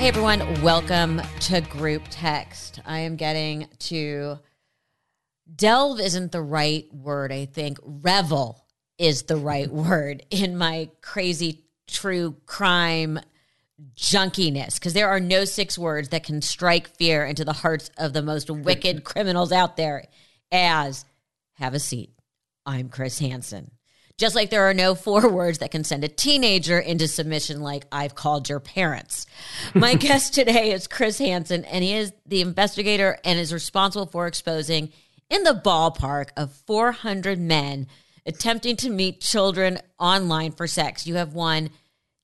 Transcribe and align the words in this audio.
Hey 0.00 0.08
everyone, 0.08 0.62
welcome 0.62 1.20
to 1.40 1.60
Group 1.60 2.04
Text. 2.08 2.80
I 2.86 3.00
am 3.00 3.16
getting 3.16 3.68
to 3.80 4.38
delve 5.54 6.00
isn't 6.00 6.32
the 6.32 6.40
right 6.40 6.90
word, 6.90 7.30
I 7.30 7.44
think. 7.44 7.76
Revel 7.82 8.64
is 8.96 9.24
the 9.24 9.36
right 9.36 9.70
word 9.70 10.24
in 10.30 10.56
my 10.56 10.88
crazy 11.02 11.66
true 11.86 12.34
crime 12.46 13.20
junkiness 13.94 14.76
because 14.76 14.94
there 14.94 15.10
are 15.10 15.20
no 15.20 15.44
six 15.44 15.76
words 15.76 16.08
that 16.08 16.24
can 16.24 16.40
strike 16.40 16.96
fear 16.96 17.22
into 17.22 17.44
the 17.44 17.52
hearts 17.52 17.90
of 17.98 18.14
the 18.14 18.22
most 18.22 18.48
wicked 18.48 19.04
criminals 19.04 19.52
out 19.52 19.76
there 19.76 20.06
as 20.50 21.04
have 21.56 21.74
a 21.74 21.78
seat. 21.78 22.08
I'm 22.64 22.88
Chris 22.88 23.18
Hansen. 23.18 23.70
Just 24.20 24.34
like 24.34 24.50
there 24.50 24.68
are 24.68 24.74
no 24.74 24.94
four 24.94 25.26
words 25.32 25.58
that 25.58 25.70
can 25.70 25.82
send 25.82 26.04
a 26.04 26.08
teenager 26.08 26.78
into 26.78 27.08
submission, 27.08 27.62
like 27.62 27.86
I've 27.90 28.14
called 28.14 28.50
your 28.50 28.60
parents. 28.60 29.24
My 29.74 29.94
guest 29.94 30.34
today 30.34 30.72
is 30.72 30.86
Chris 30.86 31.16
Hansen, 31.16 31.64
and 31.64 31.82
he 31.82 31.94
is 31.94 32.12
the 32.26 32.42
investigator 32.42 33.18
and 33.24 33.38
is 33.38 33.50
responsible 33.50 34.04
for 34.04 34.26
exposing 34.26 34.92
in 35.30 35.42
the 35.42 35.54
ballpark 35.64 36.28
of 36.36 36.52
400 36.66 37.38
men 37.38 37.86
attempting 38.26 38.76
to 38.76 38.90
meet 38.90 39.22
children 39.22 39.78
online 39.98 40.52
for 40.52 40.66
sex. 40.66 41.06
You 41.06 41.14
have 41.14 41.32
won 41.32 41.70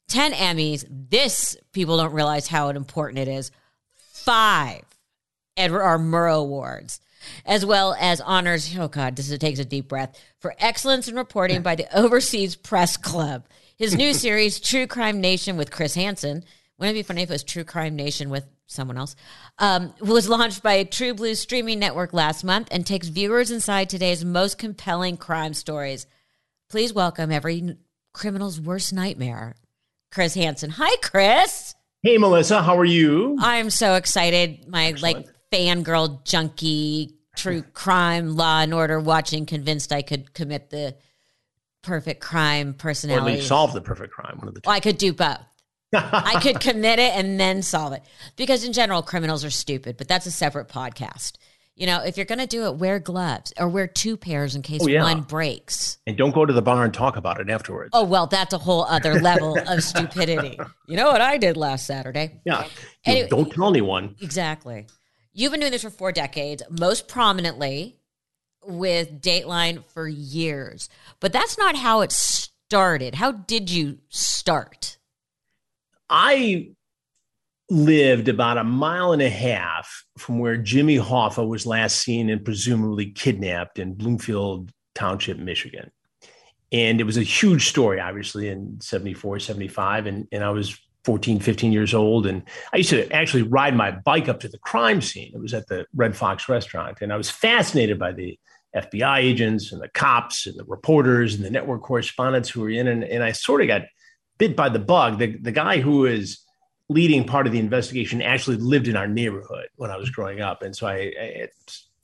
10 0.08 0.32
Emmys. 0.32 0.84
This, 0.90 1.56
people 1.72 1.96
don't 1.96 2.12
realize 2.12 2.46
how 2.46 2.68
important 2.68 3.20
it 3.20 3.28
is. 3.28 3.50
Five 3.94 4.82
Edward 5.56 5.82
R. 5.82 5.98
Murrow 5.98 6.40
Awards 6.40 7.00
as 7.44 7.64
well 7.64 7.96
as 7.98 8.20
honors, 8.20 8.76
oh 8.78 8.88
God, 8.88 9.16
this 9.16 9.36
takes 9.38 9.58
a 9.58 9.64
deep 9.64 9.88
breath, 9.88 10.20
for 10.38 10.54
excellence 10.58 11.08
in 11.08 11.16
reporting 11.16 11.62
by 11.62 11.74
the 11.74 11.86
Overseas 11.98 12.56
Press 12.56 12.96
Club. 12.96 13.46
His 13.76 13.94
new 13.94 14.12
series, 14.14 14.60
True 14.60 14.86
Crime 14.86 15.20
Nation 15.20 15.56
with 15.56 15.70
Chris 15.70 15.94
Hansen, 15.94 16.44
wouldn't 16.78 16.96
it 16.96 17.00
be 17.00 17.02
funny 17.02 17.22
if 17.22 17.30
it 17.30 17.34
was 17.34 17.44
True 17.44 17.64
Crime 17.64 17.96
Nation 17.96 18.30
with 18.30 18.44
someone 18.66 18.98
else, 18.98 19.16
um, 19.58 19.94
was 20.00 20.28
launched 20.28 20.62
by 20.62 20.84
TruBlu 20.84 21.36
streaming 21.36 21.78
network 21.78 22.12
last 22.12 22.44
month 22.44 22.68
and 22.70 22.84
takes 22.86 23.08
viewers 23.08 23.50
inside 23.50 23.88
today's 23.88 24.24
most 24.24 24.58
compelling 24.58 25.16
crime 25.16 25.54
stories. 25.54 26.06
Please 26.68 26.92
welcome 26.92 27.30
every 27.30 27.76
criminal's 28.12 28.60
worst 28.60 28.92
nightmare, 28.92 29.54
Chris 30.10 30.34
Hansen. 30.34 30.70
Hi, 30.70 30.96
Chris. 30.96 31.74
Hey, 32.02 32.18
Melissa. 32.18 32.62
How 32.62 32.76
are 32.76 32.84
you? 32.84 33.36
I'm 33.40 33.70
so 33.70 33.94
excited. 33.94 34.68
My 34.68 34.86
Excellent. 34.86 35.26
like 35.26 35.35
fangirl 35.52 36.24
junkie 36.24 37.16
true 37.36 37.62
crime, 37.74 38.34
law 38.34 38.60
and 38.60 38.72
order 38.74 38.98
watching, 38.98 39.46
convinced 39.46 39.92
I 39.92 40.02
could 40.02 40.32
commit 40.32 40.70
the 40.70 40.96
perfect 41.82 42.20
crime 42.20 42.74
personality. 42.74 43.24
Or 43.24 43.28
at 43.28 43.36
least 43.36 43.48
solve 43.48 43.72
the 43.72 43.80
perfect 43.80 44.12
crime. 44.12 44.38
One 44.38 44.48
of 44.48 44.54
the 44.54 44.60
two. 44.60 44.68
Well, 44.68 44.76
I 44.76 44.80
could 44.80 44.98
do 44.98 45.12
both. 45.12 45.38
I 45.92 46.40
could 46.42 46.60
commit 46.60 46.98
it 46.98 47.14
and 47.14 47.38
then 47.38 47.62
solve 47.62 47.92
it. 47.92 48.02
Because 48.36 48.64
in 48.64 48.72
general, 48.72 49.02
criminals 49.02 49.44
are 49.44 49.50
stupid, 49.50 49.96
but 49.96 50.08
that's 50.08 50.26
a 50.26 50.30
separate 50.30 50.68
podcast. 50.68 51.32
You 51.74 51.86
know, 51.86 52.02
if 52.02 52.16
you're 52.16 52.26
going 52.26 52.38
to 52.38 52.46
do 52.46 52.64
it, 52.64 52.76
wear 52.76 52.98
gloves 52.98 53.52
or 53.58 53.68
wear 53.68 53.86
two 53.86 54.16
pairs 54.16 54.56
in 54.56 54.62
case 54.62 54.80
oh, 54.82 54.88
yeah. 54.88 55.02
one 55.02 55.20
breaks. 55.20 55.98
And 56.06 56.16
don't 56.16 56.34
go 56.34 56.46
to 56.46 56.52
the 56.52 56.62
bar 56.62 56.84
and 56.84 56.92
talk 56.92 57.16
about 57.16 57.38
it 57.38 57.50
afterwards. 57.50 57.90
Oh, 57.92 58.04
well, 58.04 58.26
that's 58.26 58.54
a 58.54 58.58
whole 58.58 58.84
other 58.84 59.20
level 59.20 59.58
of 59.58 59.82
stupidity. 59.82 60.58
You 60.88 60.96
know 60.96 61.06
what 61.06 61.20
I 61.20 61.36
did 61.36 61.58
last 61.58 61.86
Saturday? 61.86 62.40
Yeah. 62.46 62.66
Anyway, 63.04 63.28
don't 63.28 63.52
tell 63.52 63.68
anyone. 63.68 64.16
Exactly. 64.22 64.86
You've 65.38 65.52
been 65.52 65.60
doing 65.60 65.72
this 65.72 65.82
for 65.82 65.90
four 65.90 66.12
decades, 66.12 66.62
most 66.70 67.08
prominently 67.08 67.98
with 68.64 69.20
Dateline 69.20 69.84
for 69.84 70.08
years. 70.08 70.88
But 71.20 71.34
that's 71.34 71.58
not 71.58 71.76
how 71.76 72.00
it 72.00 72.10
started. 72.10 73.16
How 73.16 73.32
did 73.32 73.68
you 73.68 73.98
start? 74.08 74.96
I 76.08 76.70
lived 77.68 78.28
about 78.28 78.56
a 78.56 78.64
mile 78.64 79.12
and 79.12 79.20
a 79.20 79.28
half 79.28 80.06
from 80.16 80.38
where 80.38 80.56
Jimmy 80.56 80.96
Hoffa 80.96 81.46
was 81.46 81.66
last 81.66 81.98
seen 81.98 82.30
and 82.30 82.42
presumably 82.42 83.10
kidnapped 83.10 83.78
in 83.78 83.92
Bloomfield 83.92 84.72
Township, 84.94 85.36
Michigan. 85.36 85.90
And 86.72 86.98
it 86.98 87.04
was 87.04 87.18
a 87.18 87.22
huge 87.22 87.68
story, 87.68 88.00
obviously, 88.00 88.48
in 88.48 88.80
74, 88.80 89.40
75. 89.40 90.06
And, 90.06 90.28
and 90.32 90.42
I 90.42 90.48
was 90.48 90.78
14, 91.06 91.38
15 91.38 91.70
years 91.70 91.94
old. 91.94 92.26
And 92.26 92.42
I 92.72 92.78
used 92.78 92.90
to 92.90 93.08
actually 93.12 93.44
ride 93.44 93.76
my 93.76 93.92
bike 93.92 94.28
up 94.28 94.40
to 94.40 94.48
the 94.48 94.58
crime 94.58 95.00
scene. 95.00 95.30
It 95.32 95.40
was 95.40 95.54
at 95.54 95.68
the 95.68 95.86
Red 95.94 96.16
Fox 96.16 96.48
restaurant. 96.48 96.98
And 97.00 97.12
I 97.12 97.16
was 97.16 97.30
fascinated 97.30 97.96
by 97.96 98.10
the 98.10 98.36
FBI 98.74 99.18
agents 99.18 99.70
and 99.70 99.80
the 99.80 99.88
cops 99.88 100.48
and 100.48 100.58
the 100.58 100.64
reporters 100.64 101.36
and 101.36 101.44
the 101.44 101.50
network 101.50 101.82
correspondents 101.82 102.48
who 102.50 102.62
were 102.62 102.70
in. 102.70 102.88
And, 102.88 103.04
and 103.04 103.22
I 103.22 103.30
sort 103.30 103.62
of 103.62 103.68
got 103.68 103.82
bit 104.36 104.56
by 104.56 104.68
the 104.68 104.80
bug. 104.80 105.20
The, 105.20 105.36
the 105.36 105.52
guy 105.52 105.78
who 105.78 106.06
is 106.06 106.40
leading 106.88 107.24
part 107.24 107.46
of 107.46 107.52
the 107.52 107.60
investigation 107.60 108.20
actually 108.20 108.56
lived 108.56 108.88
in 108.88 108.96
our 108.96 109.06
neighborhood 109.06 109.68
when 109.76 109.92
I 109.92 109.98
was 109.98 110.10
growing 110.10 110.40
up. 110.40 110.62
And 110.62 110.74
so 110.74 110.88
I, 110.88 111.12
I 111.20 111.48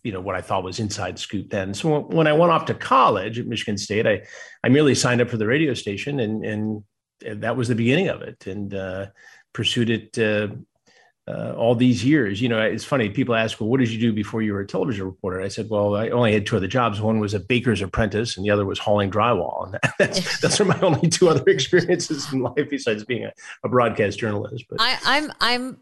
you 0.05 0.13
know, 0.13 0.21
what 0.21 0.37
I 0.37 0.43
thought 0.43 0.63
was 0.63 0.79
inside 0.79 1.19
scoop 1.19 1.51
then. 1.51 1.75
So 1.75 2.03
when 2.03 2.29
I 2.29 2.33
went 2.35 2.53
off 2.53 2.67
to 2.67 2.75
college 2.75 3.41
at 3.41 3.49
Michigan 3.49 3.79
State, 3.79 4.07
I, 4.07 4.23
I 4.63 4.69
merely 4.69 4.95
signed 4.95 5.21
up 5.21 5.29
for 5.29 5.39
the 5.39 5.47
radio 5.47 5.75
station 5.75 6.21
and, 6.21 6.45
and 6.45 6.85
that 7.27 7.57
was 7.57 7.69
the 7.69 7.75
beginning 7.75 8.09
of 8.09 8.23
it, 8.23 8.47
and 8.47 8.75
uh, 8.75 9.07
pursued 9.53 9.91
it 9.91 10.19
uh, 10.19 10.49
uh, 11.29 11.53
all 11.53 11.75
these 11.75 12.05
years. 12.05 12.41
You 12.43 12.49
know, 12.49 12.61
it's 12.61 12.85
funny. 12.85 13.09
People 13.09 13.35
ask, 13.35 13.61
"Well, 13.61 13.69
what 13.69 13.81
did 13.81 13.91
you 13.91 14.01
do 14.01 14.13
before 14.13 14.43
you 14.43 14.53
were 14.53 14.61
a 14.61 14.67
television 14.67 15.07
reporter?" 15.07 15.41
I 15.41 15.49
said, 15.49 15.69
"Well, 15.71 15.95
I 15.95 16.09
only 16.11 16.33
had 16.33 16.47
two 16.47 16.57
other 16.57 16.67
jobs. 16.67 17.01
One 17.01 17.21
was 17.21 17.35
a 17.35 17.41
baker's 17.41 17.81
apprentice, 17.83 18.37
and 18.37 18.45
the 18.45 18.51
other 18.51 18.67
was 18.67 18.79
hauling 18.79 19.11
drywall. 19.11 19.67
And 19.67 19.79
that's 19.99 20.41
those 20.41 20.61
are 20.61 20.65
my 20.65 20.81
only 20.81 21.09
two 21.09 21.29
other 21.29 21.45
experiences 21.47 22.33
in 22.33 22.41
life 22.41 22.69
besides 22.69 23.05
being 23.05 23.25
a, 23.25 23.33
a 23.65 23.69
broadcast 23.69 24.19
journalist." 24.19 24.65
But 24.69 24.81
I, 24.81 24.99
I'm 25.05 25.33
I'm 25.41 25.79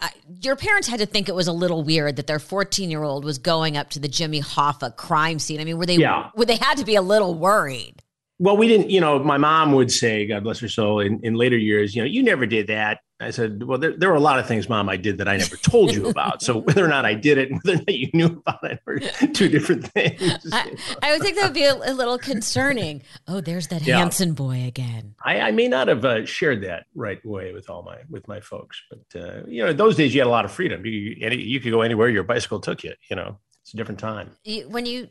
I, 0.00 0.10
your 0.40 0.56
parents 0.56 0.88
had 0.88 1.00
to 1.00 1.06
think 1.06 1.28
it 1.28 1.34
was 1.34 1.48
a 1.48 1.52
little 1.52 1.82
weird 1.82 2.16
that 2.16 2.26
their 2.26 2.38
14 2.38 2.90
year 2.90 3.02
old 3.02 3.24
was 3.24 3.38
going 3.38 3.76
up 3.76 3.90
to 3.90 3.98
the 3.98 4.08
Jimmy 4.08 4.40
Hoffa 4.40 4.94
crime 4.96 5.38
scene. 5.38 5.60
I 5.60 5.64
mean, 5.64 5.78
were 5.78 5.86
they? 5.86 5.96
Yeah. 5.96 6.30
Were 6.34 6.44
they 6.44 6.56
had 6.56 6.78
to 6.78 6.84
be 6.84 6.96
a 6.96 7.02
little 7.02 7.34
worried? 7.34 8.01
Well, 8.42 8.56
we 8.56 8.66
didn't, 8.66 8.90
you 8.90 9.00
know, 9.00 9.20
my 9.20 9.38
mom 9.38 9.70
would 9.72 9.92
say, 9.92 10.26
God 10.26 10.42
bless 10.42 10.58
her 10.58 10.68
soul, 10.68 10.98
in, 10.98 11.20
in 11.22 11.34
later 11.34 11.56
years, 11.56 11.94
you 11.94 12.02
know, 12.02 12.08
you 12.08 12.24
never 12.24 12.44
did 12.44 12.66
that. 12.66 12.98
I 13.20 13.30
said, 13.30 13.62
well, 13.62 13.78
there, 13.78 13.96
there 13.96 14.08
were 14.08 14.16
a 14.16 14.20
lot 14.20 14.40
of 14.40 14.48
things, 14.48 14.68
mom, 14.68 14.88
I 14.88 14.96
did 14.96 15.18
that 15.18 15.28
I 15.28 15.36
never 15.36 15.54
told 15.56 15.94
you 15.94 16.08
about. 16.08 16.42
so 16.42 16.58
whether 16.62 16.84
or 16.84 16.88
not 16.88 17.04
I 17.04 17.14
did 17.14 17.38
it, 17.38 17.52
whether 17.52 17.78
or 17.78 17.84
not 17.86 17.94
you 17.94 18.10
knew 18.12 18.42
about 18.44 18.64
it, 18.64 18.80
were 18.84 18.98
two 19.32 19.48
different 19.48 19.86
things. 19.92 20.44
I, 20.52 20.74
I 21.04 21.12
would 21.12 21.22
think 21.22 21.36
that 21.36 21.44
would 21.44 21.54
be 21.54 21.66
a, 21.66 21.72
a 21.72 21.94
little 21.94 22.18
concerning. 22.18 23.02
Oh, 23.28 23.40
there's 23.40 23.68
that 23.68 23.82
yeah. 23.82 23.98
Hansen 23.98 24.34
boy 24.34 24.64
again. 24.66 25.14
I, 25.24 25.38
I 25.38 25.50
may 25.52 25.68
not 25.68 25.86
have 25.86 26.04
uh, 26.04 26.26
shared 26.26 26.64
that 26.64 26.86
right 26.96 27.24
away 27.24 27.52
with 27.52 27.70
all 27.70 27.84
my 27.84 27.98
with 28.10 28.26
my 28.26 28.40
folks, 28.40 28.82
but 28.90 29.20
uh, 29.22 29.42
you 29.46 29.64
know, 29.64 29.72
those 29.72 29.94
days 29.94 30.12
you 30.16 30.20
had 30.20 30.26
a 30.26 30.30
lot 30.30 30.44
of 30.44 30.50
freedom. 30.50 30.84
You 30.84 31.14
you 31.30 31.60
could 31.60 31.70
go 31.70 31.82
anywhere 31.82 32.08
your 32.08 32.24
bicycle 32.24 32.58
took 32.58 32.82
you. 32.82 32.94
You 33.08 33.14
know, 33.14 33.38
it's 33.60 33.72
a 33.72 33.76
different 33.76 34.00
time. 34.00 34.32
When 34.66 34.84
you 34.84 35.08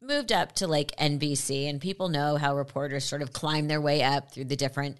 moved 0.00 0.32
up 0.32 0.54
to 0.56 0.66
like 0.66 0.96
NBC, 0.96 1.68
and 1.68 1.80
people 1.80 2.08
know 2.08 2.36
how 2.36 2.56
reporters 2.56 3.04
sort 3.04 3.22
of 3.22 3.32
climb 3.32 3.68
their 3.68 3.80
way 3.80 4.02
up 4.02 4.32
through 4.32 4.44
the 4.44 4.56
different 4.56 4.98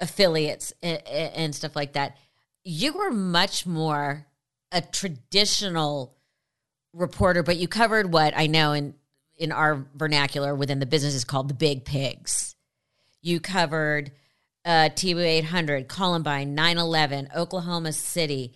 affiliates 0.00 0.72
and, 0.82 1.06
and 1.06 1.54
stuff 1.54 1.76
like 1.76 1.92
that. 1.92 2.16
You 2.64 2.92
were 2.92 3.10
much 3.10 3.66
more 3.66 4.26
a 4.72 4.80
traditional 4.80 6.16
reporter, 6.92 7.42
but 7.42 7.56
you 7.56 7.68
covered 7.68 8.12
what 8.12 8.34
I 8.36 8.46
know 8.46 8.72
in 8.72 8.94
in 9.40 9.52
our 9.52 9.86
vernacular 9.94 10.54
within 10.54 10.80
the 10.80 10.86
business 10.86 11.14
is 11.14 11.24
called 11.24 11.48
the 11.48 11.54
big 11.54 11.86
pigs. 11.86 12.54
You 13.22 13.40
covered 13.40 14.12
uh, 14.66 14.90
TWA 14.90 15.24
800, 15.24 15.88
Columbine, 15.88 16.54
9 16.54 16.76
11, 16.76 17.30
Oklahoma 17.34 17.92
City. 17.92 18.52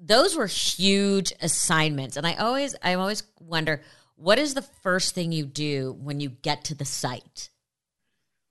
Those 0.00 0.36
were 0.36 0.46
huge 0.46 1.32
assignments. 1.40 2.16
And 2.16 2.26
I 2.26 2.34
always, 2.34 2.74
I 2.82 2.94
always 2.94 3.22
wonder 3.40 3.82
what 4.18 4.38
is 4.38 4.54
the 4.54 4.62
first 4.62 5.14
thing 5.14 5.32
you 5.32 5.46
do 5.46 5.96
when 6.00 6.20
you 6.20 6.28
get 6.28 6.64
to 6.64 6.74
the 6.74 6.84
site? 6.84 7.50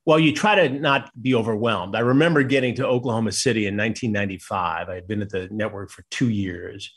Well, 0.05 0.17
you 0.17 0.33
try 0.33 0.55
to 0.55 0.69
not 0.69 1.11
be 1.21 1.35
overwhelmed. 1.35 1.93
I 1.93 1.99
remember 1.99 2.41
getting 2.43 2.75
to 2.75 2.87
Oklahoma 2.87 3.33
City 3.33 3.67
in 3.67 3.75
1995. 3.75 4.87
I 4.87 4.95
had 4.95 5.07
been 5.07 5.21
at 5.21 5.29
the 5.29 5.49
network 5.51 5.91
for 5.91 6.05
two 6.09 6.29
years. 6.29 6.93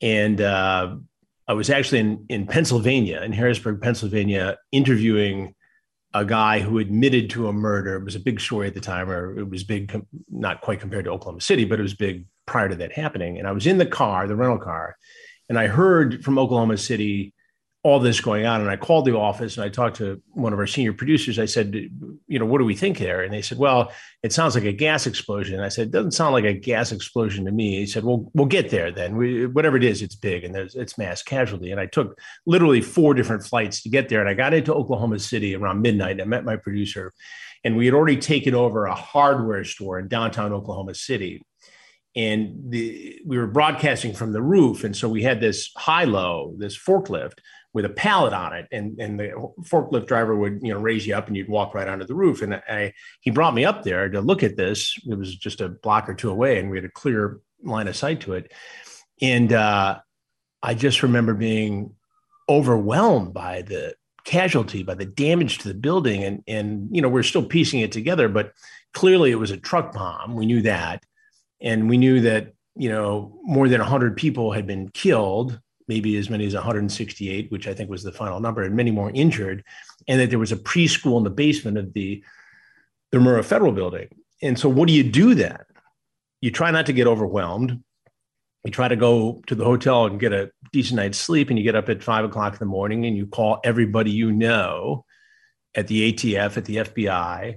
And 0.00 0.40
uh, 0.40 0.96
I 1.46 1.52
was 1.52 1.68
actually 1.68 1.98
in, 1.98 2.24
in 2.30 2.46
Pennsylvania, 2.46 3.20
in 3.20 3.32
Harrisburg, 3.32 3.82
Pennsylvania, 3.82 4.56
interviewing 4.72 5.54
a 6.14 6.24
guy 6.24 6.60
who 6.60 6.78
admitted 6.78 7.28
to 7.30 7.48
a 7.48 7.52
murder. 7.52 7.96
It 7.96 8.04
was 8.04 8.16
a 8.16 8.20
big 8.20 8.40
story 8.40 8.66
at 8.66 8.74
the 8.74 8.80
time, 8.80 9.10
or 9.10 9.38
it 9.38 9.50
was 9.50 9.64
big, 9.64 9.94
not 10.30 10.62
quite 10.62 10.80
compared 10.80 11.04
to 11.04 11.10
Oklahoma 11.10 11.42
City, 11.42 11.66
but 11.66 11.78
it 11.78 11.82
was 11.82 11.94
big 11.94 12.24
prior 12.46 12.70
to 12.70 12.76
that 12.76 12.92
happening. 12.92 13.38
And 13.38 13.46
I 13.46 13.52
was 13.52 13.66
in 13.66 13.76
the 13.76 13.86
car, 13.86 14.26
the 14.26 14.36
rental 14.36 14.58
car, 14.58 14.96
and 15.50 15.58
I 15.58 15.66
heard 15.66 16.24
from 16.24 16.38
Oklahoma 16.38 16.78
City 16.78 17.34
all 17.84 17.98
this 17.98 18.20
going 18.20 18.46
on. 18.46 18.60
And 18.60 18.70
I 18.70 18.76
called 18.76 19.06
the 19.06 19.16
office 19.16 19.56
and 19.56 19.64
I 19.64 19.68
talked 19.68 19.96
to 19.96 20.22
one 20.30 20.52
of 20.52 20.58
our 20.58 20.68
senior 20.68 20.92
producers. 20.92 21.40
I 21.40 21.46
said, 21.46 21.74
you 21.74 22.38
know, 22.38 22.46
what 22.46 22.58
do 22.58 22.64
we 22.64 22.76
think 22.76 22.98
there? 22.98 23.22
And 23.22 23.34
they 23.34 23.42
said, 23.42 23.58
well, 23.58 23.90
it 24.22 24.32
sounds 24.32 24.54
like 24.54 24.64
a 24.64 24.72
gas 24.72 25.04
explosion. 25.04 25.56
And 25.56 25.64
I 25.64 25.68
said, 25.68 25.88
it 25.88 25.90
doesn't 25.90 26.12
sound 26.12 26.32
like 26.32 26.44
a 26.44 26.52
gas 26.52 26.92
explosion 26.92 27.44
to 27.44 27.50
me. 27.50 27.80
He 27.80 27.86
said, 27.86 28.04
well, 28.04 28.30
we'll 28.34 28.46
get 28.46 28.70
there 28.70 28.92
then. 28.92 29.16
We, 29.16 29.46
whatever 29.46 29.76
it 29.76 29.82
is, 29.82 30.00
it's 30.00 30.14
big 30.14 30.44
and 30.44 30.54
there's 30.54 30.76
it's 30.76 30.96
mass 30.96 31.24
casualty. 31.24 31.72
And 31.72 31.80
I 31.80 31.86
took 31.86 32.16
literally 32.46 32.82
four 32.82 33.14
different 33.14 33.44
flights 33.44 33.82
to 33.82 33.88
get 33.88 34.08
there. 34.08 34.20
And 34.20 34.28
I 34.28 34.34
got 34.34 34.54
into 34.54 34.72
Oklahoma 34.72 35.18
City 35.18 35.56
around 35.56 35.82
midnight. 35.82 36.20
I 36.20 36.24
met 36.24 36.44
my 36.44 36.56
producer 36.56 37.12
and 37.64 37.76
we 37.76 37.86
had 37.86 37.94
already 37.94 38.16
taken 38.16 38.54
over 38.54 38.86
a 38.86 38.94
hardware 38.94 39.64
store 39.64 39.98
in 39.98 40.06
downtown 40.06 40.52
Oklahoma 40.52 40.94
City 40.94 41.42
and 42.14 42.54
the, 42.68 43.20
we 43.24 43.38
were 43.38 43.46
broadcasting 43.46 44.12
from 44.12 44.32
the 44.32 44.42
roof 44.42 44.84
and 44.84 44.94
so 44.96 45.08
we 45.08 45.22
had 45.22 45.40
this 45.40 45.70
high 45.76 46.04
low 46.04 46.54
this 46.58 46.78
forklift 46.78 47.38
with 47.74 47.84
a 47.84 47.90
pallet 47.90 48.32
on 48.32 48.52
it 48.52 48.66
and 48.70 48.98
and 49.00 49.18
the 49.18 49.30
forklift 49.62 50.06
driver 50.06 50.36
would 50.36 50.60
you 50.62 50.72
know 50.72 50.80
raise 50.80 51.06
you 51.06 51.14
up 51.14 51.26
and 51.26 51.36
you'd 51.36 51.48
walk 51.48 51.74
right 51.74 51.88
onto 51.88 52.06
the 52.06 52.14
roof. 52.14 52.42
And 52.42 52.54
I, 52.54 52.92
he 53.20 53.30
brought 53.30 53.54
me 53.54 53.64
up 53.64 53.82
there 53.82 54.08
to 54.08 54.20
look 54.20 54.42
at 54.42 54.56
this. 54.56 54.94
It 55.06 55.16
was 55.16 55.34
just 55.34 55.60
a 55.60 55.68
block 55.68 56.08
or 56.08 56.14
two 56.14 56.30
away 56.30 56.58
and 56.58 56.70
we 56.70 56.76
had 56.76 56.84
a 56.84 56.90
clear 56.90 57.40
line 57.62 57.88
of 57.88 57.96
sight 57.96 58.20
to 58.22 58.34
it. 58.34 58.52
And 59.20 59.52
uh, 59.52 60.00
i 60.62 60.74
just 60.74 61.02
remember 61.02 61.34
being 61.34 61.94
overwhelmed 62.48 63.32
by 63.32 63.62
the 63.62 63.94
casualty 64.24 64.84
by 64.84 64.94
the 64.94 65.06
damage 65.06 65.58
to 65.58 65.68
the 65.68 65.74
building. 65.74 66.24
And 66.24 66.44
and 66.46 66.88
you 66.94 67.00
know 67.00 67.08
we're 67.08 67.22
still 67.22 67.44
piecing 67.44 67.80
it 67.80 67.92
together 67.92 68.28
but 68.28 68.52
clearly 68.92 69.30
it 69.30 69.36
was 69.36 69.50
a 69.50 69.56
truck 69.56 69.92
bomb. 69.92 70.34
We 70.34 70.46
knew 70.46 70.62
that. 70.62 71.04
And 71.60 71.88
we 71.88 71.96
knew 71.96 72.20
that 72.22 72.52
you 72.76 72.90
know 72.90 73.38
more 73.44 73.68
than 73.68 73.80
100 73.80 74.16
people 74.16 74.52
had 74.52 74.66
been 74.66 74.90
killed 74.90 75.58
maybe 75.88 76.16
as 76.16 76.30
many 76.30 76.46
as 76.46 76.54
168 76.54 77.50
which 77.50 77.68
i 77.68 77.74
think 77.74 77.90
was 77.90 78.02
the 78.02 78.12
final 78.12 78.40
number 78.40 78.62
and 78.62 78.74
many 78.74 78.90
more 78.90 79.10
injured 79.14 79.64
and 80.08 80.20
that 80.20 80.30
there 80.30 80.38
was 80.38 80.52
a 80.52 80.56
preschool 80.56 81.18
in 81.18 81.24
the 81.24 81.30
basement 81.30 81.78
of 81.78 81.92
the 81.92 82.22
the 83.12 83.18
murrah 83.18 83.44
federal 83.44 83.72
building. 83.72 84.08
And 84.42 84.58
so 84.58 84.68
what 84.68 84.88
do 84.88 84.94
you 84.94 85.04
do 85.04 85.34
then? 85.34 85.58
You 86.40 86.50
try 86.50 86.70
not 86.72 86.86
to 86.86 86.92
get 86.92 87.06
overwhelmed. 87.06 87.82
You 88.64 88.70
try 88.70 88.88
to 88.88 88.96
go 88.96 89.42
to 89.46 89.54
the 89.54 89.64
hotel 89.64 90.06
and 90.06 90.18
get 90.18 90.32
a 90.32 90.50
decent 90.72 90.96
night's 90.96 91.18
sleep 91.18 91.50
and 91.50 91.58
you 91.58 91.64
get 91.64 91.76
up 91.76 91.88
at 91.88 92.02
five 92.02 92.24
o'clock 92.24 92.54
in 92.54 92.58
the 92.58 92.64
morning 92.64 93.06
and 93.06 93.16
you 93.16 93.26
call 93.26 93.60
everybody 93.62 94.10
you 94.10 94.32
know 94.32 95.04
at 95.74 95.86
the 95.88 96.12
atf 96.12 96.56
at 96.56 96.64
the 96.64 96.76
fbi 96.76 97.56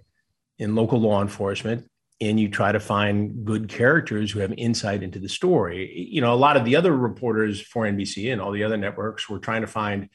in 0.57 0.75
local 0.75 0.99
law 0.99 1.21
enforcement 1.21 1.87
and 2.21 2.39
you 2.39 2.47
try 2.47 2.71
to 2.71 2.79
find 2.79 3.43
good 3.43 3.67
characters 3.67 4.31
who 4.31 4.39
have 4.39 4.53
insight 4.53 5.03
into 5.03 5.19
the 5.19 5.27
story. 5.29 6.07
You 6.09 6.21
know, 6.21 6.33
a 6.33 6.35
lot 6.35 6.55
of 6.55 6.63
the 6.63 6.75
other 6.75 6.95
reporters 6.95 7.61
for 7.61 7.85
NBC 7.85 8.31
and 8.31 8.41
all 8.41 8.51
the 8.51 8.63
other 8.63 8.77
networks 8.77 9.29
were 9.29 9.39
trying 9.39 9.61
to 9.61 9.67
find, 9.67 10.09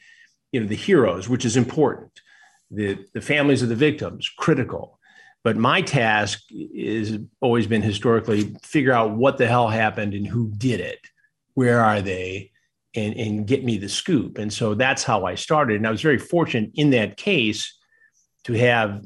you 0.51 0.59
know, 0.59 0.67
the 0.67 0.75
heroes, 0.75 1.29
which 1.29 1.45
is 1.45 1.55
important. 1.55 2.21
The 2.71 3.05
the 3.13 3.21
families 3.21 3.61
of 3.61 3.69
the 3.69 3.75
victims, 3.75 4.29
critical. 4.29 4.99
But 5.43 5.57
my 5.57 5.81
task 5.81 6.43
is 6.51 7.17
always 7.39 7.65
been 7.67 7.81
historically 7.81 8.55
figure 8.63 8.93
out 8.93 9.11
what 9.11 9.37
the 9.37 9.47
hell 9.47 9.67
happened 9.67 10.13
and 10.13 10.25
who 10.25 10.51
did 10.55 10.79
it. 10.79 10.99
Where 11.55 11.83
are 11.83 12.01
they? 12.01 12.51
And, 12.93 13.15
and 13.15 13.47
get 13.47 13.63
me 13.63 13.77
the 13.77 13.89
scoop. 13.89 14.37
And 14.37 14.51
so 14.51 14.75
that's 14.75 15.03
how 15.03 15.25
I 15.25 15.35
started. 15.35 15.77
And 15.77 15.87
I 15.87 15.91
was 15.91 16.01
very 16.01 16.17
fortunate 16.17 16.71
in 16.75 16.89
that 16.91 17.17
case 17.17 17.75
to 18.43 18.53
have 18.53 19.03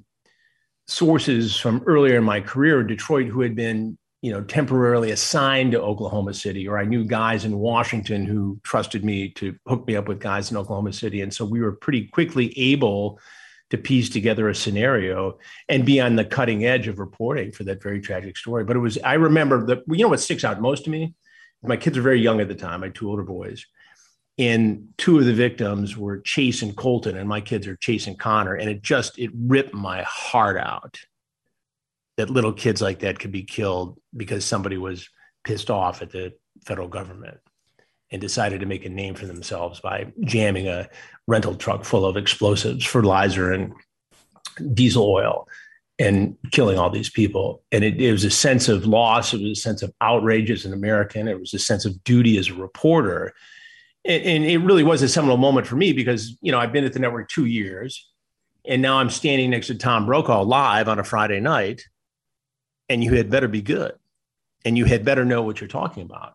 sources 0.87 1.57
from 1.57 1.83
earlier 1.85 2.17
in 2.17 2.23
my 2.23 2.41
career 2.41 2.81
in 2.81 2.87
Detroit 2.87 3.27
who 3.27 3.41
had 3.41 3.55
been, 3.55 3.97
you 4.21 4.31
know, 4.31 4.43
temporarily 4.43 5.11
assigned 5.11 5.71
to 5.71 5.81
Oklahoma 5.81 6.33
City, 6.33 6.67
or 6.67 6.77
I 6.77 6.85
knew 6.85 7.03
guys 7.03 7.45
in 7.45 7.57
Washington 7.57 8.25
who 8.25 8.59
trusted 8.63 9.03
me 9.03 9.29
to 9.29 9.55
hook 9.67 9.87
me 9.87 9.95
up 9.95 10.07
with 10.07 10.19
guys 10.19 10.51
in 10.51 10.57
Oklahoma 10.57 10.93
City. 10.93 11.21
And 11.21 11.33
so 11.33 11.45
we 11.45 11.61
were 11.61 11.73
pretty 11.73 12.07
quickly 12.07 12.57
able 12.57 13.19
to 13.71 13.77
piece 13.77 14.09
together 14.09 14.47
a 14.47 14.55
scenario 14.55 15.39
and 15.67 15.85
be 15.85 15.99
on 15.99 16.15
the 16.15 16.25
cutting 16.25 16.65
edge 16.65 16.87
of 16.87 16.99
reporting 16.99 17.51
for 17.51 17.63
that 17.63 17.81
very 17.81 17.99
tragic 17.99 18.37
story. 18.37 18.63
But 18.63 18.75
it 18.75 18.79
was, 18.79 18.97
I 19.03 19.15
remember 19.15 19.65
that, 19.65 19.83
you 19.87 20.03
know, 20.03 20.09
what 20.09 20.19
sticks 20.19 20.43
out 20.43 20.61
most 20.61 20.85
to 20.85 20.91
me? 20.91 21.15
My 21.63 21.77
kids 21.77 21.97
are 21.97 22.03
very 22.03 22.21
young 22.21 22.41
at 22.41 22.47
the 22.47 22.55
time. 22.55 22.83
I 22.83 22.87
had 22.87 22.95
two 22.95 23.09
older 23.09 23.23
boys 23.23 23.65
and 24.37 24.89
two 24.97 25.17
of 25.17 25.25
the 25.25 25.33
victims 25.33 25.95
were 25.95 26.19
Chase 26.19 26.61
and 26.61 26.75
Colton, 26.75 27.17
and 27.17 27.29
my 27.29 27.41
kids 27.41 27.67
are 27.67 27.77
Chase 27.77 28.07
and 28.07 28.19
Connor. 28.19 28.55
And 28.55 28.69
it 28.69 28.81
just 28.81 29.17
it 29.17 29.31
ripped 29.33 29.73
my 29.73 30.03
heart 30.03 30.57
out 30.57 30.99
that 32.17 32.29
little 32.29 32.53
kids 32.53 32.81
like 32.81 32.99
that 32.99 33.19
could 33.19 33.31
be 33.31 33.43
killed 33.43 33.99
because 34.15 34.45
somebody 34.45 34.77
was 34.77 35.09
pissed 35.43 35.69
off 35.69 36.01
at 36.01 36.11
the 36.11 36.33
federal 36.65 36.87
government 36.87 37.37
and 38.11 38.21
decided 38.21 38.59
to 38.59 38.65
make 38.65 38.85
a 38.85 38.89
name 38.89 39.15
for 39.15 39.25
themselves 39.25 39.79
by 39.79 40.11
jamming 40.21 40.67
a 40.67 40.87
rental 41.27 41.55
truck 41.55 41.83
full 41.83 42.05
of 42.05 42.17
explosives, 42.17 42.85
fertilizer, 42.85 43.51
and 43.51 43.73
diesel 44.73 45.09
oil 45.09 45.47
and 45.97 46.37
killing 46.51 46.77
all 46.77 46.89
these 46.89 47.09
people. 47.09 47.63
And 47.71 47.83
it, 47.83 48.01
it, 48.01 48.11
was 48.11 48.23
a 48.23 48.29
sense 48.29 48.67
of 48.67 48.85
loss. 48.85 49.33
It 49.33 49.41
was 49.41 49.57
a 49.57 49.61
sense 49.61 49.81
of 49.81 49.93
outrage 50.01 50.51
as 50.51 50.65
an 50.65 50.73
American. 50.73 51.27
It 51.27 51.39
was 51.39 51.53
a 51.53 51.59
sense 51.59 51.85
of 51.85 52.03
duty 52.03 52.37
as 52.37 52.49
a 52.49 52.53
reporter 52.53 53.33
and, 54.05 54.45
it 54.45 54.59
really 54.59 54.83
was 54.83 55.01
a 55.01 55.09
seminal 55.09 55.37
moment 55.37 55.65
for 55.67 55.75
me 55.75 55.93
because 55.93 56.37
you 56.41 56.51
know 56.51 56.59
I've 56.59 56.71
been 56.71 56.83
at 56.83 56.93
the 56.93 56.99
network 56.99 57.29
two 57.29 57.45
years, 57.45 58.09
and 58.65 58.81
now 58.81 58.97
I'm 58.97 59.09
standing 59.09 59.49
next 59.49 59.67
to 59.67 59.75
Tom 59.75 60.05
Brokaw 60.05 60.43
live 60.43 60.87
on 60.87 60.99
a 60.99 61.03
Friday 61.03 61.39
night, 61.39 61.83
and 62.87 63.03
you 63.03 63.13
had 63.13 63.29
better 63.29 63.47
be 63.47 63.61
good, 63.61 63.93
and 64.63 64.77
you 64.77 64.85
had 64.85 65.03
better 65.05 65.25
know 65.25 65.41
what 65.41 65.59
you're 65.59 65.67
talking 65.67 66.03
about, 66.03 66.33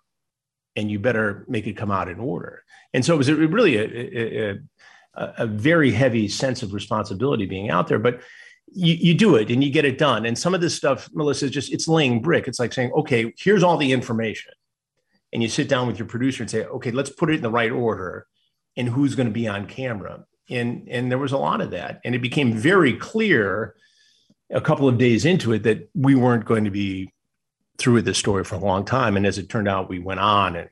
and 0.74 0.90
you 0.90 0.98
better 0.98 1.44
make 1.48 1.66
it 1.66 1.76
come 1.76 1.90
out 1.90 2.08
in 2.08 2.18
order. 2.18 2.64
And 2.92 3.04
so 3.04 3.14
it 3.14 3.18
was 3.18 3.28
a, 3.28 3.36
really 3.36 3.76
a, 3.76 4.50
a, 4.50 4.58
a, 5.14 5.46
very 5.46 5.92
heavy 5.92 6.26
sense 6.26 6.64
of 6.64 6.72
responsibility 6.72 7.46
being 7.46 7.70
out 7.70 7.88
there, 7.88 7.98
but. 7.98 8.20
You, 8.72 8.94
you 8.94 9.14
do 9.14 9.34
it 9.34 9.50
and 9.50 9.64
you 9.64 9.70
get 9.72 9.84
it 9.84 9.98
done. 9.98 10.24
And 10.24 10.38
some 10.38 10.54
of 10.54 10.60
this 10.60 10.76
stuff, 10.76 11.10
Melissa, 11.12 11.46
is 11.46 11.50
just 11.50 11.72
it's 11.72 11.88
laying 11.88 12.22
brick. 12.22 12.46
It's 12.46 12.60
like 12.60 12.72
saying, 12.72 12.92
okay, 12.92 13.34
here's 13.36 13.64
all 13.64 13.76
the 13.76 13.90
information 13.90 14.52
and 15.32 15.42
you 15.42 15.48
sit 15.48 15.68
down 15.68 15.86
with 15.86 15.98
your 15.98 16.08
producer 16.08 16.42
and 16.42 16.50
say, 16.50 16.64
okay, 16.64 16.90
let's 16.90 17.10
put 17.10 17.30
it 17.30 17.36
in 17.36 17.42
the 17.42 17.50
right 17.50 17.70
order 17.70 18.26
and 18.76 18.88
who's 18.88 19.14
going 19.14 19.28
to 19.28 19.32
be 19.32 19.48
on 19.48 19.66
camera. 19.66 20.24
And, 20.48 20.88
and 20.90 21.10
there 21.10 21.18
was 21.18 21.32
a 21.32 21.38
lot 21.38 21.60
of 21.60 21.70
that. 21.70 22.00
And 22.04 22.14
it 22.14 22.22
became 22.22 22.52
very 22.52 22.94
clear 22.94 23.76
a 24.50 24.60
couple 24.60 24.88
of 24.88 24.98
days 24.98 25.24
into 25.24 25.52
it 25.52 25.62
that 25.62 25.88
we 25.94 26.14
weren't 26.14 26.44
going 26.44 26.64
to 26.64 26.70
be 26.70 27.12
through 27.78 27.94
with 27.94 28.04
this 28.04 28.18
story 28.18 28.44
for 28.44 28.56
a 28.56 28.60
long 28.60 28.84
time. 28.84 29.16
And 29.16 29.26
as 29.26 29.38
it 29.38 29.48
turned 29.48 29.68
out, 29.68 29.88
we 29.88 30.00
went 30.00 30.20
on 30.20 30.56
and 30.56 30.68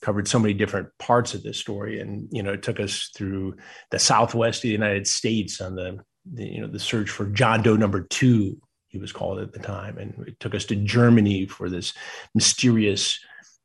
covered 0.00 0.26
so 0.26 0.38
many 0.38 0.54
different 0.54 0.88
parts 0.98 1.34
of 1.34 1.42
this 1.42 1.58
story. 1.58 2.00
And, 2.00 2.28
you 2.32 2.42
know, 2.42 2.54
it 2.54 2.62
took 2.62 2.80
us 2.80 3.10
through 3.14 3.56
the 3.90 3.98
Southwest 3.98 4.60
of 4.60 4.62
the 4.62 4.68
United 4.70 5.06
States 5.06 5.60
on 5.60 5.74
the, 5.74 6.02
the 6.32 6.44
you 6.44 6.60
know, 6.60 6.66
the 6.66 6.78
search 6.78 7.10
for 7.10 7.26
John 7.26 7.62
Doe 7.62 7.76
number 7.76 8.00
two, 8.02 8.58
he 8.88 8.98
was 8.98 9.12
called 9.12 9.38
at 9.38 9.52
the 9.52 9.58
time. 9.58 9.98
And 9.98 10.26
it 10.26 10.40
took 10.40 10.54
us 10.54 10.64
to 10.66 10.76
Germany 10.76 11.46
for 11.46 11.68
this 11.68 11.92
mysterious 12.34 13.20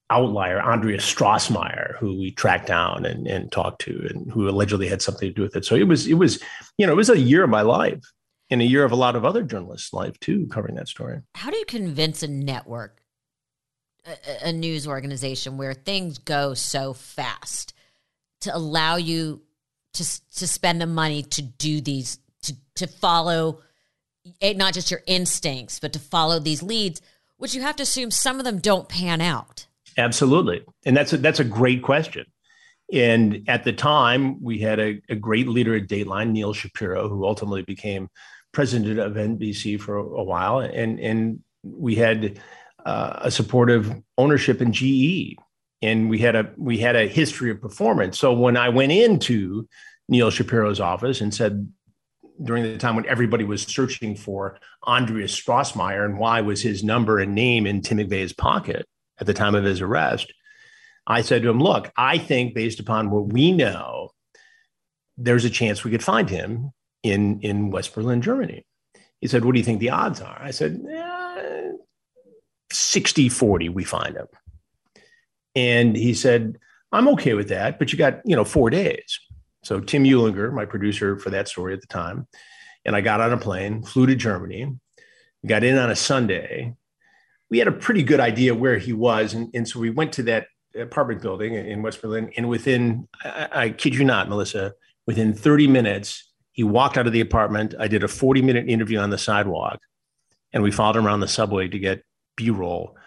outlier, 0.10 0.62
Andreas 0.62 1.04
Strassmeir, 1.12 1.98
who 1.98 2.18
we 2.18 2.32
tracked 2.32 2.68
down 2.68 3.06
and, 3.06 3.28
and 3.28 3.52
talked 3.52 3.82
to, 3.82 4.08
and 4.10 4.32
who 4.32 4.48
allegedly 4.48 4.88
had 4.88 5.02
something 5.02 5.30
to 5.30 5.34
do 5.34 5.42
with 5.42 5.56
it. 5.56 5.66
So 5.66 5.76
it 5.76 5.88
was, 5.88 6.08
it 6.08 6.16
was, 6.16 6.42
you 6.78 6.86
know, 6.86 6.94
it 6.94 6.98
was 6.98 7.10
a 7.10 7.20
year 7.20 7.44
of 7.44 7.50
my 7.50 7.62
life 7.62 8.04
and 8.50 8.62
a 8.62 8.66
year 8.66 8.84
of 8.84 8.92
a 8.92 8.96
lot 8.96 9.16
of 9.16 9.26
other 9.26 9.44
journalists' 9.44 9.94
life 9.94 10.20
too, 10.20 10.48
covering 10.48 10.76
that 10.76 10.88
story. 10.88 11.22
How 11.34 11.50
do 11.50 11.58
you 11.58 11.66
convince 11.66 12.22
a 12.22 12.28
network, 12.28 13.02
a, 14.06 14.50
a 14.50 14.54
news 14.54 14.88
organization 14.88 15.58
where 15.58 15.74
things 15.74 16.18
go 16.20 16.54
so 16.54 16.94
fast, 16.94 17.74
to 18.42 18.56
allow 18.56 18.98
you 18.98 19.42
to 19.94 20.04
to 20.36 20.48
spend 20.48 20.80
the 20.80 20.86
money 20.86 21.24
to 21.24 21.42
do 21.42 21.82
these, 21.82 22.20
to 22.44 22.56
to 22.76 22.86
follow, 22.86 23.62
eh, 24.42 24.54
not 24.54 24.74
just 24.74 24.92
your 24.92 25.02
instincts, 25.08 25.80
but 25.80 25.94
to 25.94 26.00
follow 26.00 26.38
these 26.38 26.62
leads, 26.62 27.02
which 27.38 27.56
you 27.56 27.62
have 27.62 27.78
to 27.78 27.84
assume 27.84 28.12
some 28.12 28.38
of 28.38 28.46
them 28.46 28.60
don't 28.60 28.88
pan 28.88 29.22
out. 29.22 29.66
Absolutely. 29.98 30.64
And 30.86 30.96
that's 30.96 31.14
a, 31.14 31.18
that's 31.18 31.40
a 31.40 31.46
great 31.46 31.82
question. 31.82 32.26
And 32.94 33.44
at 33.48 33.64
the 33.64 33.74
time, 33.74 34.44
we 34.44 34.60
had 34.60 34.80
a, 34.80 35.02
a 35.10 35.16
great 35.16 35.48
leader 35.48 35.76
at 35.76 35.88
Dateline, 35.88 36.32
Neal 36.32 36.54
Shapiro, 36.54 37.10
who 37.10 37.26
ultimately 37.26 37.64
became 37.64 38.10
president 38.52 39.00
of 39.00 39.14
NBC 39.14 39.80
for 39.80 39.98
a, 39.98 40.24
while. 40.24 40.60
And, 40.60 41.00
and 41.00 41.40
we 41.64 41.96
had 41.96 42.40
uh, 42.86 43.20
a 43.22 43.32
supportive 43.32 43.94
ownership 44.18 44.62
in 44.62 44.72
GE. 44.72 45.38
And 45.82 46.10
we 46.10 46.20
had 46.20 46.36
a 46.36 46.52
we 46.58 46.78
had 46.78 46.96
a 46.96 47.08
history 47.08 47.52
of 47.52 47.62
performance. 47.62 48.18
So 48.18 48.34
when 48.34 48.58
I 48.58 48.70
went 48.70 48.92
into 48.92 49.68
Neal 50.08 50.32
Shapiro's 50.32 50.80
office 50.80 51.22
and 51.22 51.34
said, 51.34 51.70
during 52.44 52.64
the 52.64 52.78
time 52.78 52.96
when 52.96 53.06
everybody 53.06 53.44
was 53.44 53.64
searching 53.64 54.16
for 54.16 54.58
Andreas 54.86 55.40
Strassmeir 55.40 56.06
and 56.06 56.18
why 56.18 56.42
was 56.42 56.62
his 56.62 56.84
number 56.84 57.20
and 57.20 57.36
name 57.36 57.66
in 57.66 57.82
Tim 57.82 57.98
McVeigh's 57.98 58.34
pocket, 58.34 58.86
at 59.20 59.28
the 59.28 59.34
time 59.34 59.56
of 59.56 59.64
his 59.64 59.82
arrest, 59.82 60.34
I 61.08 61.22
said 61.22 61.44
to 61.44 61.50
him, 61.50 61.60
Look, 61.60 61.92
I 61.98 62.18
think 62.18 62.54
based 62.54 62.80
upon 62.80 63.10
what 63.10 63.32
we 63.32 63.52
know, 63.52 64.12
there's 65.18 65.46
a 65.46 65.50
chance 65.50 65.84
we 65.84 65.92
could 65.92 66.04
find 66.04 66.30
him 66.30 66.72
in 67.04 67.40
in 67.42 67.72
West 67.72 67.94
Berlin, 67.94 68.22
Germany. 68.22 68.66
He 69.22 69.28
said, 69.28 69.46
"What 69.46 69.54
do 69.54 69.60
you 69.60 69.66
think 69.66 69.80
the 69.80 69.92
odds 69.92 70.20
are?" 70.20 70.42
I 70.42 70.52
said, 70.52 70.82
eh, 70.90 71.72
60 72.72 73.30
40 73.30 73.70
we 73.70 73.84
find 73.84 74.16
him. 74.16 74.28
And 75.56 75.96
he 75.96 76.14
said, 76.14 76.58
I'm 76.92 77.08
okay 77.10 77.34
with 77.34 77.50
that, 77.50 77.80
but 77.80 77.92
you 77.92 77.98
got, 77.98 78.22
you 78.26 78.36
know, 78.36 78.44
four 78.44 78.70
days. 78.70 79.20
So 79.64 79.80
Tim 79.80 80.04
Eulinger, 80.04 80.54
my 80.54 80.66
producer 80.66 81.18
for 81.18 81.30
that 81.32 81.48
story 81.48 81.74
at 81.74 81.82
the 81.82 81.88
time, 81.88 82.28
and 82.84 82.96
I 82.96 83.02
got 83.02 83.22
on 83.22 83.34
a 83.34 83.38
plane, 83.38 83.82
flew 83.82 84.06
to 84.06 84.16
Germany, 84.16 84.76
got 85.46 85.64
in 85.64 85.78
on 85.78 85.90
a 85.90 85.96
Sunday. 85.96 86.76
We 87.50 87.60
had 87.60 87.68
a 87.68 87.72
pretty 87.72 88.04
good 88.04 88.20
idea 88.20 88.56
where 88.56 88.78
he 88.78 88.94
was. 88.94 89.34
And, 89.34 89.50
and 89.54 89.68
so 89.68 89.80
we 89.80 89.90
went 89.90 90.14
to 90.14 90.24
that 90.24 90.48
apartment 90.80 91.22
building 91.22 91.54
in 91.54 91.82
West 91.82 92.02
Berlin. 92.02 92.32
And 92.38 92.50
within, 92.50 93.08
I, 93.24 93.48
I 93.54 93.70
kid 93.70 93.96
you 93.96 94.04
not, 94.04 94.30
Melissa, 94.30 94.74
within 95.06 95.34
30 95.34 95.68
minutes, 95.68 96.32
he 96.52 96.64
walked 96.64 96.98
out 96.98 97.08
of 97.08 97.14
the 97.14 97.22
apartment. 97.22 97.76
I 97.80 97.88
did 97.88 98.04
a 98.04 98.08
40 98.08 98.42
minute 98.42 98.68
interview 98.68 98.98
on 98.98 99.10
the 99.10 99.18
sidewalk 99.18 99.80
and 100.56 100.64
we 100.64 100.72
followed 100.72 100.96
him 100.96 101.06
around 101.06 101.20
the 101.20 101.28
subway 101.28 101.68
to 101.68 101.78
get 101.78 102.04
B 102.38 102.50
roll. 102.50 102.98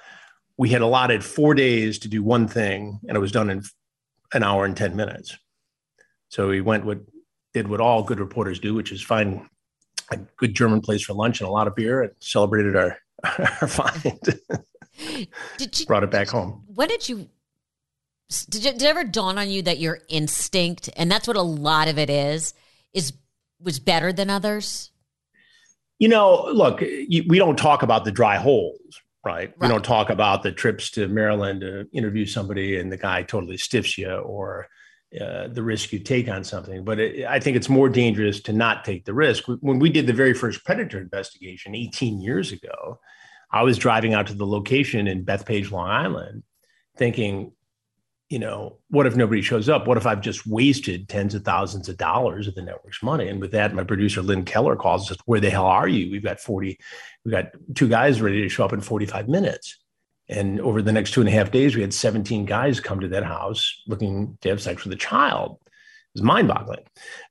We 0.59 0.69
had 0.69 0.83
allotted 0.83 1.25
four 1.25 1.55
days 1.55 1.99
to 2.01 2.09
do 2.09 2.23
one 2.23 2.47
thing, 2.47 3.01
and 3.09 3.17
it 3.17 3.21
was 3.21 3.33
done 3.33 3.49
in 3.49 3.63
an 4.35 4.43
hour 4.43 4.65
and 4.67 4.77
10 4.77 4.95
minutes. 4.95 5.37
So 6.29 6.49
we 6.49 6.61
went 6.61 6.85
what 6.85 6.99
did 7.55 7.69
what 7.69 7.81
all 7.81 8.03
good 8.03 8.21
reporters 8.21 8.61
do, 8.61 8.75
which 8.75 8.93
is 8.93 9.03
find 9.03 9.47
a 10.11 10.19
good 10.37 10.55
German 10.55 10.83
place 10.83 11.03
for 11.03 11.15
lunch 11.15 11.41
and 11.41 11.49
a 11.49 11.53
lot 11.53 11.67
of 11.67 11.75
beer 11.75 12.03
and 12.03 12.13
celebrated 12.21 12.77
our, 12.77 12.99
our 13.25 13.69
find. 13.69 14.41
did 15.57 15.81
you, 15.81 15.87
Brought 15.87 16.05
it 16.05 16.11
back 16.11 16.29
home. 16.29 16.65
When 16.75 16.89
did 16.89 17.09
you 17.09 17.29
did, 18.49 18.67
it, 18.67 18.79
did 18.79 18.83
it 18.83 18.91
ever 18.91 19.05
dawn 19.05 19.39
on 19.39 19.51
you 19.51 19.63
that 19.63 19.79
your 19.79 20.01
instinct, 20.09 20.91
and 20.97 21.11
that's 21.11 21.27
what 21.27 21.37
a 21.37 21.43
lot 21.43 21.89
of 21.89 21.99
it 21.99 22.11
is, 22.11 22.55
is 22.93 23.13
was 23.61 23.79
better 23.79 24.13
than 24.13 24.31
others? 24.31 24.91
You 25.99 26.09
know, 26.09 26.49
look, 26.53 26.81
we 26.81 27.39
don't 27.39 27.57
talk 27.57 27.83
about 27.83 28.05
the 28.05 28.13
dry 28.13 28.37
holes, 28.37 28.79
right? 29.25 29.49
right? 29.49 29.55
We 29.61 29.69
don't 29.69 29.85
talk 29.85 30.11
about 30.11 30.43
the 30.43 30.53
trips 30.53 30.91
to 30.93 31.09
Maryland 31.09 31.63
to 31.63 31.89
interview 31.93 32.25
somebody 32.25 32.79
and 32.79 32.93
the 32.93 32.97
guy 32.97 33.23
totally 33.23 33.57
stiffs 33.57 33.99
you 33.99 34.11
or 34.11 34.69
uh, 35.19 35.49
the 35.49 35.63
risk 35.63 35.93
you 35.93 35.99
take 35.99 36.29
on 36.29 36.45
something. 36.45 36.85
But 36.85 37.01
it, 37.01 37.27
I 37.27 37.41
think 37.41 37.57
it's 37.57 37.69
more 37.69 37.89
dangerous 37.89 38.41
to 38.43 38.53
not 38.53 38.85
take 38.85 39.05
the 39.05 39.15
risk. 39.15 39.45
When 39.61 39.79
we 39.79 39.91
did 39.91 40.07
the 40.07 40.13
very 40.13 40.35
first 40.35 40.65
predator 40.65 41.01
investigation 41.01 41.75
18 41.75 42.21
years 42.21 42.53
ago, 42.53 43.01
I 43.51 43.63
was 43.63 43.79
driving 43.79 44.13
out 44.15 44.27
to 44.27 44.35
the 44.35 44.47
location 44.47 45.07
in 45.07 45.25
Bethpage, 45.25 45.71
Long 45.71 45.89
Island, 45.89 46.43
thinking, 46.99 47.53
you 48.29 48.39
know, 48.39 48.77
what 48.91 49.07
if 49.07 49.17
nobody 49.17 49.41
shows 49.41 49.71
up? 49.71 49.87
What 49.87 49.97
if 49.97 50.05
I've 50.07 50.21
just 50.21 50.47
wasted 50.47 51.09
tens 51.09 51.35
of 51.35 51.43
thousands 51.43 51.89
of 51.89 51.97
dollars 51.97 52.47
of 52.47 52.55
the 52.55 52.63
network's 52.63 53.03
money? 53.03 53.29
And 53.29 53.41
with 53.41 53.53
that, 53.53 53.75
my 53.75 53.85
producer 53.85 54.21
Lynn 54.21 54.45
Keller 54.45 54.77
calls 54.77 55.11
us, 55.11 55.17
where 55.25 55.41
the 55.41 55.49
hell 55.49 55.65
are 55.65 55.89
you? 55.89 56.11
We've 56.11 56.23
got 56.23 56.39
40, 56.39 56.79
we've 57.25 57.33
got 57.33 57.47
two 57.75 57.89
guys 57.89 58.21
ready 58.21 58.43
to 58.43 58.49
show 58.51 58.67
up 58.67 58.75
in 58.75 58.83
45 58.83 59.29
minutes. 59.29 59.79
And 60.29 60.61
over 60.61 60.83
the 60.83 60.93
next 60.93 61.13
two 61.13 61.21
and 61.21 61.29
a 61.29 61.33
half 61.33 61.51
days, 61.51 61.75
we 61.75 61.81
had 61.81 61.95
17 61.95 62.45
guys 62.45 62.81
come 62.81 63.01
to 63.01 63.09
that 63.09 63.25
house 63.25 63.83
looking 63.87 64.37
to 64.43 64.51
have 64.51 64.61
sex 64.61 64.85
with 64.85 64.93
a 64.93 64.97
child. 64.97 65.59
It 65.63 65.71
was 66.15 66.23
mind-boggling. 66.23 66.85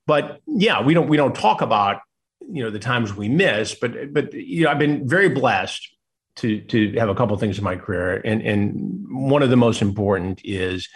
But 0.06 0.42
yeah, 0.48 0.82
we 0.82 0.94
don't 0.94 1.08
we 1.08 1.18
don't 1.18 1.36
talk 1.36 1.62
about 1.62 2.02
you 2.50 2.64
know 2.64 2.70
the 2.70 2.80
times 2.80 3.14
we 3.14 3.30
miss, 3.30 3.76
but 3.76 4.14
but 4.14 4.34
you 4.34 4.64
know, 4.64 4.72
I've 4.72 4.80
been 4.80 5.08
very 5.08 5.30
blessed 5.30 5.88
to 6.38 6.62
to 6.62 6.94
have 6.94 7.10
a 7.10 7.16
couple 7.16 7.38
things 7.38 7.58
in 7.58 7.64
my 7.64 7.76
career, 7.76 8.22
and 8.24 8.42
and 8.42 9.06
one 9.10 9.44
of 9.44 9.50
the 9.50 9.58
most 9.58 9.82
important 9.82 10.42
is 10.44 10.88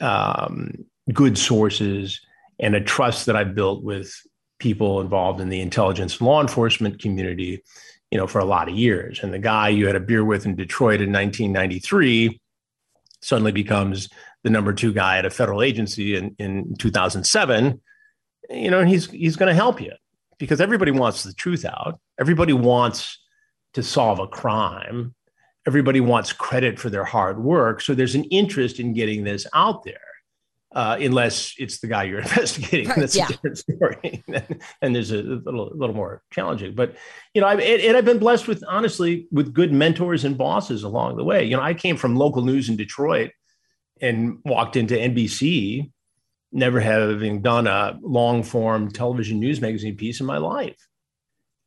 um, 0.00 0.72
good 1.12 1.38
sources 1.38 2.20
and 2.58 2.74
a 2.74 2.80
trust 2.80 3.26
that 3.26 3.36
I've 3.36 3.54
built 3.54 3.82
with 3.82 4.14
people 4.58 5.00
involved 5.00 5.40
in 5.40 5.48
the 5.48 5.60
intelligence 5.60 6.20
law 6.20 6.40
enforcement 6.40 7.00
community, 7.00 7.62
you 8.12 8.18
know, 8.18 8.26
for 8.26 8.40
a 8.40 8.44
lot 8.44 8.68
of 8.68 8.76
years. 8.76 9.20
And 9.22 9.32
the 9.32 9.38
guy 9.38 9.70
you 9.70 9.86
had 9.86 9.96
a 9.96 10.00
beer 10.00 10.22
with 10.22 10.44
in 10.44 10.54
Detroit 10.54 11.00
in 11.00 11.10
1993 11.10 12.38
suddenly 13.22 13.52
becomes 13.52 14.10
the 14.42 14.50
number 14.50 14.74
two 14.74 14.92
guy 14.92 15.16
at 15.16 15.24
a 15.24 15.30
federal 15.30 15.62
agency 15.62 16.14
in, 16.14 16.36
in 16.38 16.76
2007. 16.76 17.80
You 18.50 18.70
know, 18.70 18.80
and 18.80 18.88
he's 18.88 19.10
he's 19.10 19.36
going 19.36 19.48
to 19.48 19.54
help 19.54 19.80
you 19.80 19.92
because 20.38 20.60
everybody 20.60 20.90
wants 20.90 21.22
the 21.22 21.32
truth 21.32 21.64
out. 21.64 22.00
Everybody 22.20 22.52
wants 22.52 23.18
to 23.72 23.82
solve 23.82 24.18
a 24.18 24.28
crime. 24.28 25.14
Everybody 25.66 26.00
wants 26.00 26.34
credit 26.34 26.78
for 26.78 26.90
their 26.90 27.04
hard 27.04 27.42
work. 27.42 27.80
So 27.80 27.94
there's 27.94 28.14
an 28.14 28.24
interest 28.24 28.78
in 28.78 28.92
getting 28.92 29.24
this 29.24 29.46
out 29.54 29.84
there. 29.84 30.00
Uh, 30.74 30.96
unless 31.00 31.54
it's 31.58 31.80
the 31.80 31.86
guy 31.86 32.04
you're 32.04 32.18
investigating. 32.20 32.88
That's 32.96 33.14
yeah. 33.14 33.26
a 33.26 33.28
different 33.28 33.58
story, 33.58 34.24
and 34.82 34.94
there's 34.94 35.10
a 35.10 35.22
little, 35.22 35.70
little 35.74 35.94
more 35.94 36.22
challenging. 36.30 36.74
But 36.74 36.96
you 37.34 37.42
know, 37.42 37.46
I've, 37.46 37.60
and 37.60 37.94
I've 37.96 38.06
been 38.06 38.18
blessed 38.18 38.48
with 38.48 38.64
honestly 38.66 39.26
with 39.30 39.52
good 39.52 39.72
mentors 39.72 40.24
and 40.24 40.38
bosses 40.38 40.82
along 40.82 41.16
the 41.16 41.24
way. 41.24 41.44
You 41.44 41.56
know, 41.56 41.62
I 41.62 41.74
came 41.74 41.96
from 41.98 42.16
local 42.16 42.42
news 42.42 42.70
in 42.70 42.76
Detroit 42.76 43.32
and 44.00 44.38
walked 44.46 44.76
into 44.76 44.94
NBC, 44.94 45.92
never 46.52 46.80
having 46.80 47.42
done 47.42 47.66
a 47.66 47.98
long 48.00 48.42
form 48.42 48.90
television 48.90 49.40
news 49.40 49.60
magazine 49.60 49.96
piece 49.96 50.20
in 50.20 50.26
my 50.26 50.38
life 50.38 50.76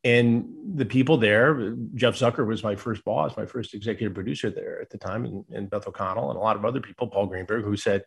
and 0.05 0.47
the 0.75 0.85
people 0.85 1.17
there, 1.17 1.75
Jeff 1.95 2.13
Zucker 2.13 2.45
was 2.45 2.63
my 2.63 2.75
first 2.75 3.03
boss, 3.03 3.35
my 3.35 3.47
first 3.47 3.73
executive 3.73 4.13
producer 4.13 4.51
there 4.51 4.79
at 4.79 4.91
the 4.91 4.99
time, 4.99 5.25
and, 5.25 5.43
and 5.51 5.67
Beth 5.67 5.87
O'Connell, 5.87 6.29
and 6.29 6.37
a 6.37 6.41
lot 6.41 6.55
of 6.55 6.63
other 6.63 6.79
people, 6.79 7.07
Paul 7.07 7.25
Greenberg, 7.25 7.65
who 7.65 7.75
said, 7.75 8.03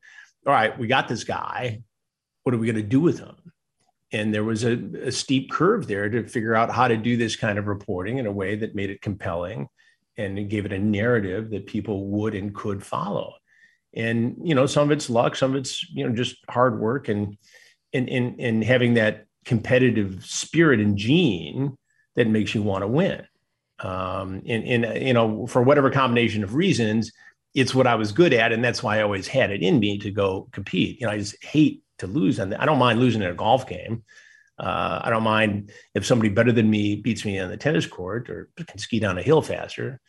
All 0.49 0.55
right, 0.55 0.77
we 0.79 0.87
got 0.87 1.09
this 1.09 1.25
guy. 1.25 1.83
What 2.43 2.55
are 2.55 2.59
we 2.59 2.67
going 2.67 2.77
to 2.77 2.83
do 2.83 3.01
with 3.01 3.19
him? 3.19 3.37
And 4.13 4.33
there 4.33 4.45
was 4.45 4.65
a, 4.65 4.79
a, 5.05 5.13
steep 5.13 5.51
curve 5.51 5.87
there 5.87 6.09
to 6.09 6.27
figure 6.27 6.55
out 6.55 6.71
how 6.71 6.89
to 6.89 6.97
do 6.97 7.19
this 7.19 7.37
kind 7.37 7.59
of 7.59 7.67
reporting 7.67 8.17
in 8.17 8.25
a 8.25 8.33
way 8.33 8.57
that 8.57 8.75
made 8.75 8.89
it 8.89 9.03
compelling 9.03 9.69
and 10.17 10.49
gave 10.49 10.65
it 10.65 10.73
a 10.73 10.79
narrative 10.79 11.51
that 11.51 11.67
people 11.67 12.07
would 12.07 12.35
and 12.35 12.55
could 12.55 12.83
follow. 12.83 13.35
And, 13.93 14.37
you 14.43 14.55
know, 14.55 14.65
some 14.65 14.85
of 14.85 14.91
it's 14.91 15.11
luck, 15.11 15.37
some 15.37 15.51
of 15.51 15.59
it's, 15.59 15.87
you 15.91 16.09
know, 16.09 16.17
just 16.17 16.37
hard 16.49 16.81
work 16.81 17.09
and, 17.09 17.37
and, 17.93 18.09
and, 18.09 18.41
and 18.41 18.65
having 18.65 18.95
that 18.95 19.27
competitive 19.45 20.25
spirit 20.25 20.81
and 20.81 20.97
gene 20.97 21.77
that 22.17 22.27
makes 22.27 22.55
you 22.55 22.63
want 22.63 22.85
to 22.85 22.89
win. 22.89 23.23
Um, 23.81 24.41
and, 24.47 24.65
and, 24.65 25.07
you 25.07 25.13
know, 25.13 25.47
for 25.47 25.61
whatever 25.61 25.91
combination 25.91 26.43
of 26.43 26.55
reasons, 26.55 27.13
it's 27.61 27.75
what 27.75 27.87
I 27.87 27.95
was 27.95 28.13
good 28.13 28.33
at. 28.33 28.53
And 28.53 28.65
that's 28.65 28.83
why 28.83 28.99
I 28.99 29.03
always 29.03 29.27
had 29.27 29.51
it 29.51 29.63
in 29.63 29.79
me 29.79 29.99
to 29.99 30.11
go 30.11 30.49
compete. 30.53 31.01
You 31.01 31.07
know, 31.07 31.13
I 31.13 31.19
just 31.19 31.43
hate 31.45 31.83
to 31.99 32.07
lose. 32.07 32.39
And 32.39 32.55
I 32.55 32.65
don't 32.67 32.79
mind 32.79 33.01
losing 33.01 33.23
in 33.23 33.29
a 33.29 33.35
golf 33.35 33.69
game. 33.69 34.05
Uh, 34.59 35.01
I 35.03 35.11
don't 35.11 35.23
mind 35.23 35.71
if 35.95 36.05
somebody 36.05 36.31
better 36.31 36.53
than 36.53 36.69
me 36.69 36.97
beats 36.97 37.25
me 37.25 37.39
on 37.39 37.49
the 37.49 37.57
tennis 37.57 37.87
court 37.87 38.29
or 38.29 38.51
can 38.57 38.79
ski 38.79 38.99
down 38.99 39.19
a 39.19 39.23
hill 39.23 39.43
faster. 39.43 40.01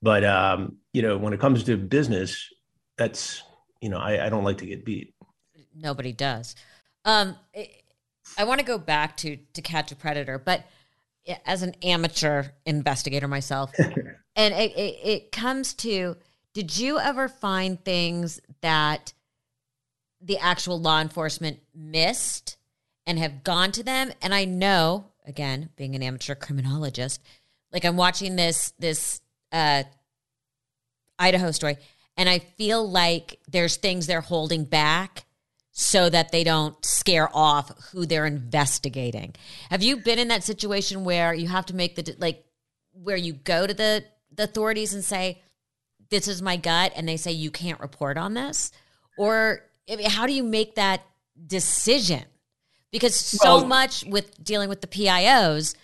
But, 0.00 0.24
um, 0.24 0.76
you 0.92 1.02
know, 1.02 1.18
when 1.18 1.32
it 1.32 1.40
comes 1.40 1.64
to 1.64 1.76
business, 1.76 2.48
that's, 2.96 3.42
you 3.80 3.88
know, 3.88 3.98
I, 3.98 4.26
I 4.26 4.28
don't 4.28 4.44
like 4.44 4.58
to 4.58 4.66
get 4.66 4.84
beat. 4.84 5.14
Nobody 5.74 6.12
does. 6.12 6.54
Um, 7.04 7.36
I 8.36 8.44
want 8.44 8.60
to 8.60 8.66
go 8.66 8.78
back 8.78 9.16
to 9.18 9.36
to 9.54 9.62
catch 9.62 9.92
a 9.92 9.96
predator, 9.96 10.38
but 10.38 10.64
as 11.46 11.62
an 11.62 11.74
amateur 11.82 12.44
investigator 12.66 13.28
myself, 13.28 13.72
and 14.36 14.54
it, 14.54 14.72
it, 14.76 14.98
it 15.02 15.32
comes 15.32 15.74
to 15.74 16.16
did 16.58 16.76
you 16.76 16.98
ever 16.98 17.28
find 17.28 17.84
things 17.84 18.40
that 18.62 19.12
the 20.20 20.38
actual 20.38 20.80
law 20.80 21.00
enforcement 21.00 21.60
missed 21.72 22.56
and 23.06 23.16
have 23.16 23.44
gone 23.44 23.70
to 23.70 23.84
them? 23.84 24.10
And 24.20 24.34
I 24.34 24.44
know, 24.44 25.04
again, 25.24 25.68
being 25.76 25.94
an 25.94 26.02
amateur 26.02 26.34
criminologist, 26.34 27.22
like 27.72 27.84
I'm 27.84 27.96
watching 27.96 28.34
this 28.34 28.72
this 28.76 29.20
uh, 29.52 29.84
Idaho 31.16 31.52
story, 31.52 31.76
and 32.16 32.28
I 32.28 32.40
feel 32.40 32.90
like 32.90 33.38
there's 33.46 33.76
things 33.76 34.08
they're 34.08 34.20
holding 34.20 34.64
back 34.64 35.26
so 35.70 36.10
that 36.10 36.32
they 36.32 36.42
don't 36.42 36.84
scare 36.84 37.30
off 37.32 37.70
who 37.92 38.04
they're 38.04 38.26
investigating. 38.26 39.36
Have 39.70 39.84
you 39.84 39.98
been 39.98 40.18
in 40.18 40.26
that 40.26 40.42
situation 40.42 41.04
where 41.04 41.32
you 41.32 41.46
have 41.46 41.66
to 41.66 41.76
make 41.76 41.94
the 41.94 42.16
like 42.18 42.44
where 42.90 43.16
you 43.16 43.34
go 43.34 43.64
to 43.64 43.74
the 43.74 44.04
the 44.34 44.42
authorities 44.42 44.92
and 44.92 45.04
say 45.04 45.40
this 46.10 46.28
is 46.28 46.42
my 46.42 46.56
gut 46.56 46.92
and 46.96 47.08
they 47.08 47.16
say 47.16 47.32
you 47.32 47.50
can't 47.50 47.80
report 47.80 48.16
on 48.16 48.34
this 48.34 48.72
or 49.16 49.62
how 50.06 50.26
do 50.26 50.32
you 50.32 50.44
make 50.44 50.74
that 50.76 51.02
decision? 51.46 52.24
Because 52.92 53.14
so 53.16 53.58
well, 53.58 53.66
much 53.66 54.04
with 54.04 54.42
dealing 54.42 54.68
with 54.68 54.80
the 54.80 54.86
PIOs 54.86 55.74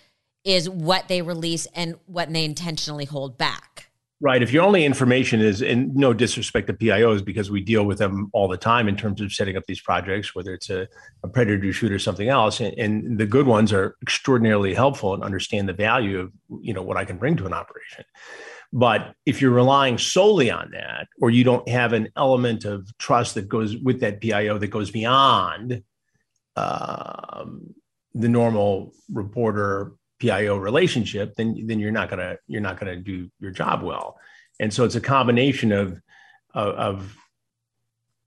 is 0.43 0.69
what 0.69 1.07
they 1.07 1.21
release 1.21 1.67
and 1.75 1.95
what 2.05 2.31
they 2.31 2.45
intentionally 2.45 3.05
hold 3.05 3.37
back. 3.37 3.89
Right. 4.21 4.41
If 4.41 4.53
your 4.53 4.63
only 4.63 4.85
information 4.85 5.41
is, 5.41 5.61
and 5.61 5.93
no 5.93 6.13
disrespect 6.13 6.67
to 6.67 6.73
PIOs, 6.73 7.23
because 7.23 7.51
we 7.51 7.61
deal 7.61 7.85
with 7.85 7.97
them 7.97 8.29
all 8.31 8.47
the 8.47 8.57
time 8.57 8.87
in 8.87 8.95
terms 8.95 9.19
of 9.19 9.33
setting 9.33 9.57
up 9.57 9.65
these 9.67 9.81
projects, 9.81 10.33
whether 10.33 10.53
it's 10.53 10.69
a, 10.69 10.87
a 11.21 11.27
predator 11.27 11.71
shoot 11.73 11.91
or 11.91 11.99
something 11.99 12.29
else, 12.29 12.61
and, 12.61 12.73
and, 12.77 13.17
the 13.19 13.25
good 13.25 13.45
ones 13.45 13.73
are 13.73 13.97
extraordinarily 14.01 14.73
helpful 14.73 15.13
and 15.13 15.21
understand 15.21 15.67
the 15.67 15.73
value 15.73 16.19
of 16.19 16.31
you 16.61 16.73
know 16.73 16.81
what 16.81 16.95
I 16.95 17.03
can 17.03 17.17
bring 17.17 17.35
to 17.37 17.45
an 17.45 17.53
operation. 17.53 18.05
But 18.73 19.13
if 19.25 19.41
you're 19.41 19.51
relying 19.51 19.97
solely 19.97 20.51
on 20.51 20.71
that, 20.71 21.07
or 21.19 21.29
you 21.29 21.43
don't 21.43 21.67
have 21.69 21.93
an 21.93 22.09
element 22.17 22.65
of 22.65 22.89
trust 22.97 23.35
that 23.35 23.47
goes 23.47 23.77
with 23.77 24.01
that 24.01 24.21
PIO 24.21 24.57
that 24.57 24.67
goes 24.67 24.91
beyond 24.91 25.83
um, 26.55 27.73
the 28.13 28.29
normal 28.29 28.93
reporter 29.11 29.93
PIO 30.19 30.57
relationship, 30.57 31.35
then 31.35 31.67
then 31.67 31.79
you're 31.79 31.91
not 31.91 32.09
gonna 32.09 32.37
you're 32.47 32.61
not 32.61 32.79
gonna 32.79 32.95
do 32.95 33.29
your 33.39 33.51
job 33.51 33.83
well. 33.83 34.17
And 34.59 34.73
so 34.73 34.83
it's 34.83 34.95
a 34.95 35.01
combination 35.01 35.71
of 35.71 35.99
of, 36.53 36.75
of 36.75 37.17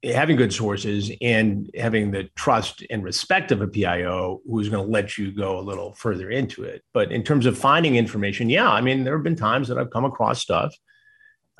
having 0.05 0.37
good 0.37 0.53
sources 0.53 1.11
and 1.21 1.69
having 1.77 2.13
the 2.13 2.25
trust 2.37 2.85
and 2.89 3.03
respect 3.03 3.51
of 3.51 3.61
a 3.61 3.67
PIO 3.67 4.41
who's 4.47 4.69
going 4.69 4.85
to 4.85 4.91
let 4.91 5.19
you 5.19 5.33
go 5.33 5.59
a 5.59 5.63
little 5.63 5.93
further 5.95 6.31
into 6.31 6.63
it. 6.63 6.83
But 6.95 7.11
in 7.11 7.25
terms 7.25 7.47
of 7.47 7.59
finding 7.59 7.97
information, 7.97 8.49
yeah, 8.49 8.71
I 8.71 8.81
mean, 8.81 9.03
there 9.03 9.17
have 9.17 9.25
been 9.25 9.37
times 9.37 9.69
that 9.69 9.79
I've 9.79 9.91
come 9.91 10.05
across 10.05 10.41
stuff 10.41 10.73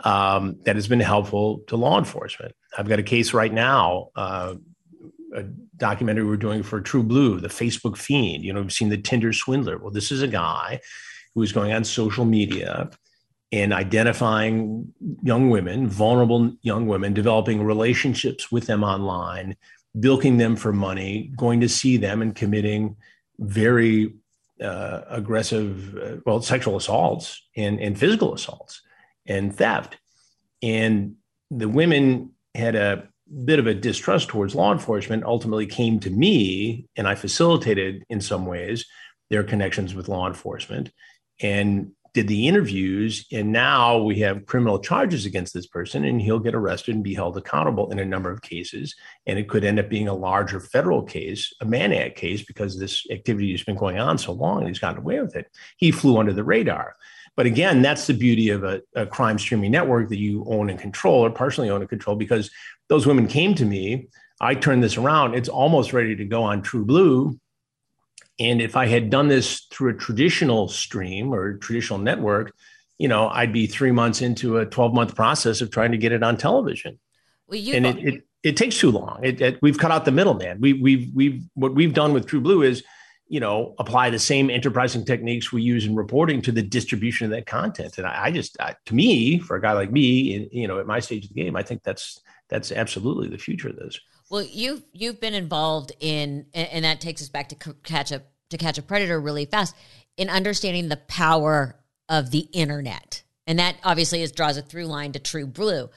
um, 0.05 0.57
that 0.65 0.77
has 0.77 0.87
been 0.87 1.01
helpful 1.01 1.65
to 1.67 1.77
law 1.77 1.99
enforcement. 1.99 2.55
I've 2.77 2.89
got 2.89 3.01
a 3.01 3.05
case 3.05 3.35
right 3.35 3.53
now, 3.53 4.11
uh, 4.15 4.55
a 5.35 5.43
documentary 5.77 6.25
we're 6.25 6.37
doing 6.37 6.63
for 6.63 6.81
TruBlu, 6.81 7.41
the 7.41 7.49
Facebook 7.49 7.97
fiend. 7.97 8.45
You 8.45 8.53
know, 8.53 8.63
we've 8.63 8.73
seen 8.73 8.89
the 8.89 8.99
Tinder 8.99 9.33
swindler. 9.33 9.79
Well, 9.79 9.91
this 9.91 10.13
is 10.13 10.23
a 10.23 10.29
guy 10.29 10.81
who 11.35 11.43
is 11.43 11.53
going 11.53 11.73
on 11.73 11.83
social 11.83 12.25
media 12.25 12.91
and 13.51 13.73
identifying 13.73 14.93
young 15.23 15.49
women, 15.51 15.89
vulnerable 15.89 16.53
young 16.63 16.87
women, 16.87 17.15
developing 17.15 17.65
relationships 17.65 18.53
with 18.53 18.67
them 18.67 18.85
online, 18.85 19.57
bilking 19.99 20.37
them 20.37 20.55
for 20.55 20.73
money, 20.73 21.33
going 21.37 21.61
to 21.61 21.69
see 21.69 21.97
them 21.97 22.21
and 22.21 22.35
committing 22.35 22.97
very 23.39 24.15
uh, 24.63 25.03
aggressive, 25.09 25.97
uh, 25.97 26.17
well, 26.27 26.43
sexual 26.43 26.77
assaults 26.77 27.43
and, 27.57 27.81
and 27.81 27.99
physical 27.99 28.35
assaults 28.35 28.83
and 29.27 29.55
theft. 29.57 29.97
And 30.63 31.15
the 31.51 31.69
women 31.69 32.33
had 32.55 32.75
a 32.75 33.09
bit 33.45 33.59
of 33.59 33.67
a 33.67 33.75
distrust 33.75 34.29
towards 34.29 34.55
law 34.55 34.73
enforcement, 34.73 35.25
ultimately 35.25 35.67
came 35.67 36.01
to 36.01 36.11
me, 36.11 36.87
and 36.97 37.07
I 37.07 37.15
facilitated 37.15 38.05
in 38.09 38.21
some 38.21 38.47
ways 38.47 38.85
their 39.31 39.45
connections 39.45 39.95
with 39.95 40.09
law 40.09 40.27
enforcement. 40.27 40.91
And 41.41 41.93
did 42.19 42.27
the 42.27 42.49
interviews, 42.49 43.25
and 43.31 43.53
now 43.53 43.97
we 43.97 44.19
have 44.19 44.45
criminal 44.45 44.81
charges 44.81 45.25
against 45.25 45.55
this 45.55 45.69
person, 45.69 46.05
and 46.05 46.21
he'll 46.21 46.41
get 46.41 46.53
arrested 46.53 46.97
and 46.97 47.05
be 47.05 47.15
held 47.15 47.37
accountable 47.37 47.93
in 47.93 48.01
a 48.01 48.05
number 48.05 48.29
of 48.29 48.43
cases. 48.43 48.97
And 49.25 49.39
it 49.39 49.49
could 49.49 49.63
end 49.63 49.79
up 49.79 49.89
being 49.89 50.09
a 50.09 50.15
larger 50.15 50.59
federal 50.59 51.05
case, 51.05 51.55
a 51.61 51.65
Mann 51.65 51.93
Act 51.93 52.17
case, 52.17 52.43
because 52.43 52.77
this 52.77 53.07
activity 53.13 53.53
has 53.53 53.63
been 53.63 53.77
going 53.77 54.01
on 54.01 54.19
so 54.19 54.33
long 54.33 54.59
and 54.59 54.67
he's 54.67 54.81
gotten 54.81 54.99
away 54.99 55.21
with 55.21 55.37
it. 55.37 55.47
He 55.77 55.93
flew 55.93 56.19
under 56.19 56.33
the 56.33 56.43
radar. 56.43 56.97
But 57.37 57.47
again, 57.47 57.83
that's 57.83 58.09
the 58.09 58.15
beauty 58.15 58.49
of 58.49 58.65
a, 58.65 58.83
a 58.97 59.07
crime 59.07 59.39
streaming 59.39 59.71
network 59.71 60.09
that 60.09 60.19
you 60.19 60.45
own 60.49 60.71
and 60.71 60.81
control 60.81 61.25
or 61.25 61.31
partially 61.31 61.71
own 61.71 61.83
and 61.83 61.89
control 61.89 62.17
because 62.17 62.51
those 62.89 63.07
women 63.07 63.29
came 63.29 63.55
to 63.55 63.65
me. 63.65 64.09
I 64.41 64.57
turned 64.57 64.83
this 64.83 64.97
around. 64.97 65.37
It's 65.37 65.49
almost 65.49 65.93
ready 65.93 66.17
to 66.17 66.25
go 66.25 66.43
on 66.43 66.63
TruBlu 66.63 67.39
and 68.39 68.63
if 68.63 68.77
I 68.77 68.87
had 68.87 69.11
done 69.11 69.29
this 69.29 69.67
through 69.71 69.91
a 69.91 69.95
traditional 69.95 70.69
stream 70.69 71.35
or 71.35 71.57
traditional 71.59 71.99
network, 71.99 72.55
you 72.99 73.09
know, 73.09 73.29
I'd 73.29 73.53
be 73.53 73.67
three 73.67 73.93
months 73.93 74.23
into 74.23 74.59
a 74.59 74.67
12 74.67 74.95
month 74.95 75.15
process 75.15 75.61
of 75.61 75.71
trying 75.71 75.93
to 75.93 75.99
get 75.99 76.13
it 76.13 76.23
on 76.23 76.37
television. 76.37 76.99
Well, 77.47 77.59
you 77.59 77.75
and 77.75 77.87
it, 77.87 77.99
it, 77.99 78.25
it, 78.43 78.57
takes 78.57 78.79
too 78.79 78.91
long. 78.91 79.21
It, 79.23 79.41
it, 79.41 79.59
we've 79.63 79.79
cut 79.79 79.91
out 79.91 80.05
the 80.05 80.13
middleman. 80.13 80.61
We, 80.61 80.75
we've, 80.75 81.11
we've, 81.15 81.43
what 81.55 81.75
we've 81.75 81.95
done 81.95 82.13
with 82.13 82.27
TruBlu 82.27 82.67
is, 82.67 82.85
you 83.29 83.41
know, 83.41 83.75
apply 83.79 84.11
the 84.11 84.19
same 84.19 84.51
enterprising 84.51 85.05
techniques 85.05 85.53
we 85.53 85.63
use 85.63 85.87
in 85.87 85.95
reporting 85.95 86.43
to 86.43 86.53
the 86.53 86.63
distribution 86.63 87.27
of 87.27 87.31
that 87.33 87.47
content. 87.47 87.99
And 87.99 88.07
I, 88.07 88.25
I 88.25 88.31
just, 88.31 88.57
I, 88.61 88.75
to 88.87 88.95
me, 88.95 89.39
for 89.39 89.57
a 89.57 89.63
guy 89.63 89.73
like 89.73 89.93
me, 89.93 90.35
in, 90.35 90.49
you 90.53 90.69
know, 90.69 90.79
at 90.79 90.87
my 90.87 91.01
stage 91.01 91.25
of 91.25 91.35
the 91.35 91.43
game, 91.43 91.57
I 91.57 91.63
think 91.63 91.83
that's, 91.83 92.21
that's 92.49 92.73
absolutely 92.73 93.29
the 93.29 93.39
future 93.39 93.69
of 93.69 93.77
this. 93.77 93.99
Well, 94.31 94.43
you've 94.43 94.83
you've 94.93 95.21
been 95.21 95.35
involved 95.35 95.93
in, 96.01 96.47
and 96.53 96.85
that 96.85 97.01
takes 97.01 97.23
us 97.23 97.29
back 97.29 97.49
to 97.49 97.75
catch 97.83 98.13
a 98.13 98.23
to 98.51 98.59
catch 98.59 98.79
a 98.79 98.83
predator 98.83 99.19
really 99.21 99.47
fast 99.47 99.75
in 100.17 100.29
understanding 100.29 100.89
the 100.89 100.97
power 100.97 101.77
of 102.09 102.31
the 102.31 102.49
internet, 102.53 103.23
and 103.47 103.59
that 103.59 103.77
obviously 103.85 104.23
is 104.23 104.33
draws 104.33 104.57
a 104.57 104.63
through 104.63 104.87
line 104.87 105.13
to 105.13 105.19
TruBlu. 105.19 105.89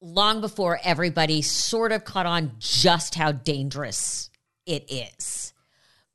Long 0.00 0.40
before 0.40 0.78
everybody 0.84 1.42
sort 1.42 1.92
of 1.92 2.04
caught 2.04 2.26
on 2.26 2.52
just 2.58 3.14
how 3.16 3.32
dangerous 3.32 4.30
it 4.66 4.90
is. 4.90 5.52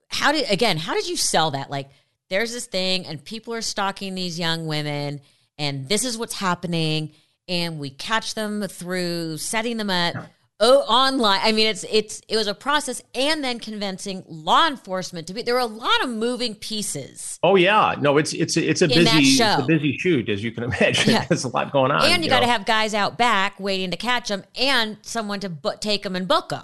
How 0.08 0.32
did 0.32 0.49
again? 0.49 0.78
How 0.78 0.93
did 0.93 1.08
you 1.08 1.17
sell 1.17 1.52
that? 1.52 1.69
Like, 1.69 1.89
there's 2.30 2.52
this 2.52 2.65
thing, 2.65 3.06
and 3.06 3.23
people 3.23 3.54
are 3.54 3.62
stalking 3.62 4.15
these 4.15 4.38
young 4.38 4.67
women, 4.67 5.21
and 5.58 5.88
this 5.88 6.04
is 6.04 6.17
what's 6.17 6.36
happening, 6.36 7.13
and 7.47 7.80
we 7.80 7.89
catch 7.89 8.36
them 8.36 8.67
through 8.67 9.38
setting 9.38 9.78
them 9.78 9.89
up 9.89 10.15
oh 10.60 10.80
online 10.82 11.39
i 11.44 11.52
mean 11.52 11.68
it's 11.68 11.84
it's 11.92 12.22
it 12.28 12.38
was 12.38 12.48
a 12.48 12.54
process 12.54 13.02
and 13.16 13.44
then 13.44 13.60
convincing 13.60 14.24
law 14.28 14.68
enforcement 14.68 15.28
to 15.28 15.34
be 15.34 15.42
there 15.42 15.56
were 15.56 15.60
a 15.60 15.66
lot 15.66 16.04
of 16.04 16.10
moving 16.10 16.56
pieces. 16.56 17.39
Oh 17.44 17.56
yeah. 17.56 17.96
No 18.00 18.18
it's 18.18 18.34
it's 18.34 18.58
it's 18.58 18.82
a 18.82 18.88
busy 18.88 19.20
it's 19.20 19.39
a 19.39 19.66
busy 19.68 19.98
shoot 19.98 20.30
as 20.30 20.44
you 20.44 20.52
can 20.52 20.63
imagine. 20.72 21.12
Yeah. 21.12 21.26
there's 21.26 21.44
a 21.44 21.50
lot 21.50 21.72
going 21.72 21.92
on 21.92 22.06
and 22.06 22.18
you, 22.18 22.26
you 22.26 22.30
got 22.30 22.42
to 22.42 22.48
have 22.48 22.66
guys 22.66 22.94
out 22.94 23.18
back 23.18 23.60
waiting 23.60 23.92
to 23.92 23.98
catch 23.98 24.30
them 24.30 24.44
and 24.56 24.98
someone 25.02 25.39
to 25.42 25.50
bu- 25.50 25.78
take 25.80 26.04
them 26.04 26.16
and 26.16 26.28
book 26.28 26.50
them 26.50 26.63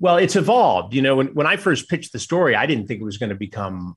well 0.00 0.16
it's 0.16 0.36
evolved. 0.36 0.94
You 0.94 1.02
know 1.02 1.16
when, 1.16 1.28
when 1.28 1.46
i 1.46 1.56
first 1.56 1.88
pitched 1.88 2.12
the 2.12 2.18
story 2.18 2.54
i 2.54 2.66
didn't 2.66 2.86
think 2.86 3.00
it 3.00 3.04
was 3.04 3.18
going 3.18 3.30
to 3.30 3.36
become 3.36 3.96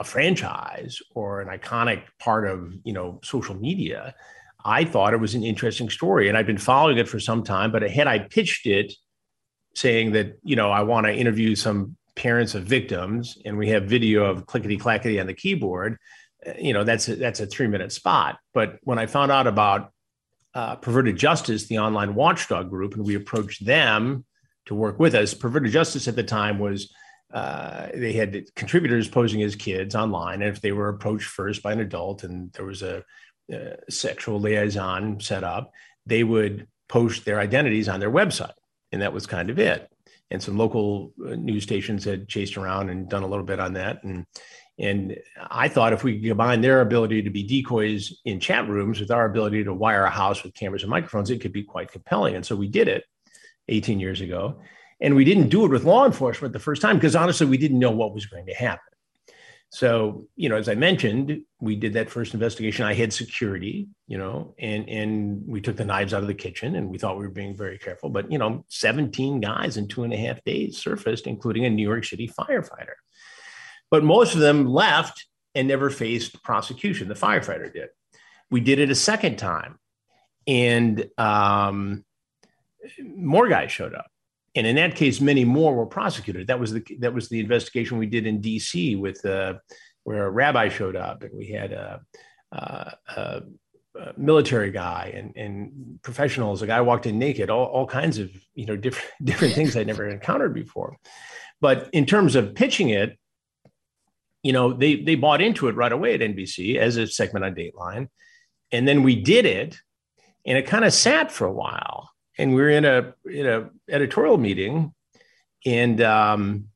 a 0.00 0.04
franchise 0.04 0.98
or 1.14 1.40
an 1.40 1.48
iconic 1.56 2.02
part 2.18 2.48
of 2.48 2.74
you 2.84 2.92
know 2.92 3.20
social 3.22 3.54
media 3.54 4.14
I 4.64 4.84
thought 4.84 5.12
it 5.12 5.20
was 5.20 5.34
an 5.34 5.44
interesting 5.44 5.90
story, 5.90 6.28
and 6.28 6.38
I've 6.38 6.46
been 6.46 6.58
following 6.58 6.98
it 6.98 7.08
for 7.08 7.20
some 7.20 7.44
time. 7.44 7.70
But 7.70 7.82
had 7.90 8.06
I 8.06 8.20
pitched 8.20 8.66
it, 8.66 8.92
saying 9.74 10.12
that 10.12 10.38
you 10.42 10.56
know 10.56 10.70
I 10.70 10.82
want 10.82 11.06
to 11.06 11.12
interview 11.12 11.54
some 11.54 11.96
parents 12.16 12.54
of 12.54 12.64
victims, 12.64 13.36
and 13.44 13.58
we 13.58 13.68
have 13.70 13.84
video 13.84 14.24
of 14.24 14.46
clickety 14.46 14.76
clackety 14.76 15.20
on 15.20 15.26
the 15.26 15.34
keyboard, 15.34 15.98
uh, 16.46 16.52
you 16.58 16.72
know 16.72 16.84
that's 16.84 17.08
a, 17.08 17.16
that's 17.16 17.40
a 17.40 17.46
three 17.46 17.66
minute 17.66 17.92
spot. 17.92 18.38
But 18.54 18.78
when 18.82 18.98
I 18.98 19.06
found 19.06 19.30
out 19.30 19.46
about 19.46 19.92
uh, 20.54 20.76
Perverted 20.76 21.16
Justice, 21.16 21.66
the 21.66 21.80
online 21.80 22.14
watchdog 22.14 22.70
group, 22.70 22.94
and 22.94 23.04
we 23.04 23.16
approached 23.16 23.66
them 23.66 24.24
to 24.66 24.74
work 24.74 24.98
with 24.98 25.14
us, 25.14 25.34
Perverted 25.34 25.72
Justice 25.72 26.08
at 26.08 26.16
the 26.16 26.24
time 26.24 26.58
was. 26.58 26.92
Uh, 27.32 27.88
they 27.92 28.12
had 28.12 28.44
contributors 28.54 29.08
posing 29.08 29.42
as 29.42 29.56
kids 29.56 29.96
online, 29.96 30.40
and 30.40 30.54
if 30.54 30.60
they 30.60 30.70
were 30.70 30.88
approached 30.88 31.26
first 31.26 31.64
by 31.64 31.72
an 31.72 31.80
adult, 31.80 32.22
and 32.22 32.52
there 32.52 32.64
was 32.64 32.80
a 32.80 33.02
uh, 33.52 33.76
sexual 33.88 34.40
liaison 34.40 35.20
set 35.20 35.44
up, 35.44 35.72
they 36.06 36.24
would 36.24 36.66
post 36.88 37.24
their 37.24 37.40
identities 37.40 37.88
on 37.88 38.00
their 38.00 38.10
website. 38.10 38.52
And 38.92 39.02
that 39.02 39.12
was 39.12 39.26
kind 39.26 39.50
of 39.50 39.58
it. 39.58 39.90
And 40.30 40.42
some 40.42 40.56
local 40.56 41.12
uh, 41.24 41.34
news 41.34 41.62
stations 41.62 42.04
had 42.04 42.28
chased 42.28 42.56
around 42.56 42.90
and 42.90 43.08
done 43.08 43.22
a 43.22 43.26
little 43.26 43.44
bit 43.44 43.60
on 43.60 43.74
that. 43.74 44.02
And 44.04 44.26
and 44.78 45.16
I 45.38 45.68
thought 45.68 45.92
if 45.92 46.02
we 46.02 46.18
could 46.18 46.28
combine 46.28 46.60
their 46.60 46.80
ability 46.80 47.22
to 47.22 47.30
be 47.30 47.44
decoys 47.44 48.12
in 48.24 48.40
chat 48.40 48.68
rooms 48.68 48.98
with 48.98 49.10
our 49.12 49.24
ability 49.24 49.62
to 49.64 49.72
wire 49.72 50.04
a 50.04 50.10
house 50.10 50.42
with 50.42 50.54
cameras 50.54 50.82
and 50.82 50.90
microphones, 50.90 51.30
it 51.30 51.40
could 51.40 51.52
be 51.52 51.62
quite 51.62 51.92
compelling. 51.92 52.34
And 52.34 52.44
so 52.44 52.56
we 52.56 52.66
did 52.66 52.88
it 52.88 53.04
18 53.68 54.00
years 54.00 54.20
ago. 54.20 54.60
And 55.00 55.14
we 55.14 55.24
didn't 55.24 55.48
do 55.48 55.64
it 55.64 55.70
with 55.70 55.84
law 55.84 56.06
enforcement 56.06 56.52
the 56.52 56.58
first 56.58 56.82
time 56.82 56.96
because 56.96 57.14
honestly, 57.14 57.46
we 57.46 57.58
didn't 57.58 57.78
know 57.78 57.90
what 57.90 58.14
was 58.14 58.26
going 58.26 58.46
to 58.46 58.54
happen. 58.54 58.93
So, 59.74 60.28
you 60.36 60.48
know, 60.48 60.54
as 60.54 60.68
I 60.68 60.76
mentioned, 60.76 61.42
we 61.58 61.74
did 61.74 61.94
that 61.94 62.08
first 62.08 62.32
investigation. 62.32 62.84
I 62.84 62.94
had 62.94 63.12
security, 63.12 63.88
you 64.06 64.16
know, 64.16 64.54
and 64.56 64.88
and 64.88 65.42
we 65.48 65.60
took 65.60 65.74
the 65.74 65.84
knives 65.84 66.14
out 66.14 66.22
of 66.22 66.28
the 66.28 66.34
kitchen 66.34 66.76
and 66.76 66.88
we 66.88 66.96
thought 66.96 67.18
we 67.18 67.26
were 67.26 67.32
being 67.32 67.56
very 67.56 67.76
careful. 67.76 68.08
But, 68.08 68.30
you 68.30 68.38
know, 68.38 68.64
17 68.68 69.40
guys 69.40 69.76
in 69.76 69.88
two 69.88 70.04
and 70.04 70.12
a 70.12 70.16
half 70.16 70.44
days 70.44 70.78
surfaced, 70.78 71.26
including 71.26 71.64
a 71.64 71.70
New 71.70 71.82
York 71.82 72.04
City 72.04 72.28
firefighter. 72.28 72.94
But 73.90 74.04
most 74.04 74.34
of 74.34 74.40
them 74.40 74.64
left 74.64 75.26
and 75.56 75.66
never 75.66 75.90
faced 75.90 76.40
prosecution. 76.44 77.08
The 77.08 77.14
firefighter 77.14 77.72
did. 77.72 77.88
We 78.52 78.60
did 78.60 78.78
it 78.78 78.92
a 78.92 78.94
second 78.94 79.38
time. 79.38 79.80
And 80.46 81.10
um, 81.18 82.04
more 83.04 83.48
guys 83.48 83.72
showed 83.72 83.92
up 83.96 84.06
and 84.54 84.66
in 84.66 84.76
that 84.76 84.94
case, 84.94 85.20
many 85.20 85.44
more 85.44 85.74
were 85.74 85.86
prosecuted. 85.86 86.46
That 86.46 86.60
was 86.60 86.72
the 86.72 86.84
that 87.00 87.12
was 87.12 87.28
the 87.28 87.40
investigation 87.40 87.98
we 87.98 88.06
did 88.06 88.26
in 88.26 88.40
D.C. 88.40 88.96
with 88.96 89.24
uh, 89.26 89.54
where 90.04 90.26
a 90.26 90.30
rabbi 90.30 90.68
showed 90.68 90.96
up, 90.96 91.22
and 91.24 91.32
we 91.36 91.48
had 91.48 91.72
a, 91.72 92.00
a, 92.52 92.92
a, 93.16 93.42
a 93.98 94.12
military 94.16 94.70
guy 94.70 95.12
and, 95.14 95.36
and, 95.36 95.98
professionals. 96.02 96.62
A 96.62 96.66
guy 96.66 96.80
walked 96.82 97.06
in 97.06 97.18
naked, 97.18 97.50
all, 97.50 97.64
all 97.64 97.86
kinds 97.86 98.18
of 98.18 98.30
you 98.54 98.66
know 98.66 98.76
different 98.76 99.10
different 99.24 99.54
things 99.54 99.76
I'd 99.76 99.88
never 99.88 100.08
encountered 100.08 100.54
before. 100.54 100.96
But 101.60 101.88
in 101.92 102.06
terms 102.06 102.36
of 102.36 102.54
pitching 102.54 102.90
it, 102.90 103.18
you 104.44 104.52
know, 104.52 104.72
they 104.72 105.02
they 105.02 105.16
bought 105.16 105.40
into 105.40 105.66
it 105.66 105.74
right 105.74 105.92
away 105.92 106.14
at 106.14 106.20
NBC 106.20 106.76
as 106.76 106.96
a 106.96 107.08
segment 107.08 107.44
on 107.44 107.56
Dateline, 107.56 108.08
and 108.70 108.86
then 108.86 109.02
we 109.02 109.20
did 109.20 109.46
it, 109.46 109.78
and 110.46 110.56
it 110.56 110.66
kind 110.66 110.84
of 110.84 110.92
sat 110.92 111.32
for 111.32 111.46
a 111.46 111.52
while 111.52 112.13
and 112.38 112.54
we 112.54 112.60
were 112.60 112.70
in 112.70 112.84
a 112.84 113.14
in 113.24 113.46
a 113.46 113.70
editorial 113.88 114.38
meeting, 114.38 114.92
and 115.64 116.00
um, 116.00 116.68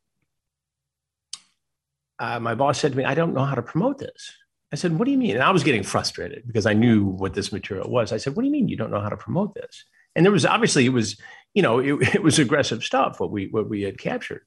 uh, 2.18 2.40
my 2.40 2.54
boss 2.54 2.78
said 2.78 2.92
to 2.92 2.98
me, 2.98 3.04
"I 3.04 3.14
don't 3.14 3.34
know 3.34 3.44
how 3.44 3.54
to 3.54 3.62
promote 3.62 3.98
this." 3.98 4.32
I 4.72 4.76
said, 4.76 4.98
"What 4.98 5.06
do 5.06 5.10
you 5.10 5.18
mean?" 5.18 5.34
And 5.34 5.42
I 5.42 5.50
was 5.50 5.64
getting 5.64 5.82
frustrated 5.82 6.44
because 6.46 6.66
I 6.66 6.74
knew 6.74 7.04
what 7.04 7.34
this 7.34 7.52
material 7.52 7.90
was. 7.90 8.12
I 8.12 8.18
said, 8.18 8.36
"What 8.36 8.42
do 8.42 8.46
you 8.46 8.52
mean 8.52 8.68
you 8.68 8.76
don't 8.76 8.90
know 8.90 9.00
how 9.00 9.08
to 9.08 9.16
promote 9.16 9.54
this?" 9.54 9.84
And 10.14 10.24
there 10.24 10.32
was 10.32 10.46
obviously 10.46 10.86
it 10.86 10.92
was 10.92 11.20
you 11.54 11.62
know 11.62 11.78
it, 11.78 12.14
it 12.14 12.22
was 12.22 12.38
aggressive 12.38 12.84
stuff 12.84 13.20
what 13.20 13.30
we 13.30 13.48
what 13.48 13.68
we 13.68 13.82
had 13.82 13.98
captured. 13.98 14.42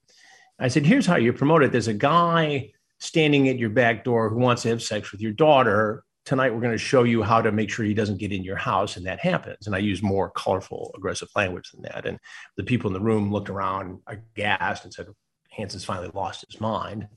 I 0.61 0.67
said, 0.67 0.85
here's 0.85 1.07
how 1.07 1.15
you 1.15 1.33
promote 1.33 1.63
it. 1.63 1.71
There's 1.71 1.87
a 1.87 1.93
guy 1.93 2.71
standing 2.99 3.49
at 3.49 3.57
your 3.57 3.71
back 3.71 4.03
door 4.03 4.29
who 4.29 4.37
wants 4.37 4.61
to 4.61 4.69
have 4.69 4.83
sex 4.83 5.11
with 5.11 5.19
your 5.19 5.31
daughter. 5.31 6.03
Tonight, 6.23 6.53
we're 6.53 6.61
going 6.61 6.71
to 6.71 6.77
show 6.77 7.03
you 7.03 7.23
how 7.23 7.41
to 7.41 7.51
make 7.51 7.69
sure 7.69 7.83
he 7.83 7.95
doesn't 7.95 8.19
get 8.19 8.31
in 8.31 8.43
your 8.43 8.55
house, 8.55 8.95
and 8.95 9.05
that 9.07 9.19
happens. 9.19 9.65
And 9.65 9.75
I 9.75 9.79
use 9.79 10.03
more 10.03 10.29
colorful, 10.29 10.91
aggressive 10.95 11.29
language 11.35 11.71
than 11.71 11.81
that. 11.83 12.05
And 12.05 12.19
the 12.57 12.63
people 12.63 12.87
in 12.87 12.93
the 12.93 13.01
room 13.01 13.31
looked 13.31 13.49
around 13.49 13.99
aghast 14.07 14.83
and 14.83 14.93
said, 14.93 15.07
Hansen's 15.49 15.83
finally 15.83 16.11
lost 16.13 16.45
his 16.47 16.61
mind 16.61 17.07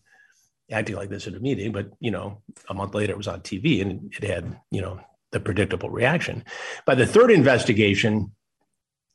acting 0.70 0.96
like 0.96 1.10
this 1.10 1.26
at 1.26 1.34
a 1.34 1.40
meeting, 1.40 1.72
but 1.72 1.90
you 2.00 2.10
know, 2.10 2.42
a 2.68 2.74
month 2.74 2.94
later 2.94 3.12
it 3.12 3.18
was 3.18 3.28
on 3.28 3.40
TV 3.40 3.82
and 3.82 4.12
it 4.16 4.24
had, 4.24 4.58
you 4.70 4.80
know, 4.80 5.00
the 5.30 5.40
predictable 5.40 5.90
reaction. 5.90 6.44
By 6.86 6.94
the 6.94 7.06
third 7.06 7.30
investigation, 7.30 8.32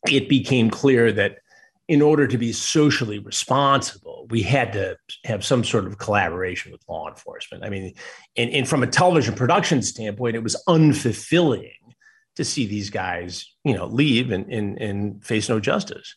it 0.08 0.30
became 0.30 0.70
clear 0.70 1.12
that 1.14 1.40
in 1.90 2.04
order 2.04 2.28
to 2.28 2.38
be 2.38 2.54
socially 2.54 3.18
responsible, 3.18 4.28
we 4.30 4.44
had 4.44 4.72
to 4.72 4.96
have 5.26 5.44
some 5.44 5.64
sort 5.64 5.88
of 5.88 5.98
collaboration 5.98 6.72
with 6.72 6.82
law 6.88 7.10
enforcement. 7.10 7.66
I 7.66 7.70
mean, 7.70 7.96
and, 8.38 8.52
and 8.52 8.70
from 8.70 8.84
a 8.84 8.88
television 8.88 9.34
production 9.34 9.82
standpoint, 9.82 10.36
it 10.36 10.44
was 10.44 10.56
unfulfilling 10.68 11.74
to 12.36 12.46
see 12.46 12.68
these 12.68 12.92
guys, 12.92 13.52
you 13.64 13.74
know, 13.74 13.88
leave 13.88 14.32
and, 14.32 14.48
and, 14.54 14.78
and 14.78 15.26
face 15.26 15.50
no 15.50 15.60
justice. 15.60 16.16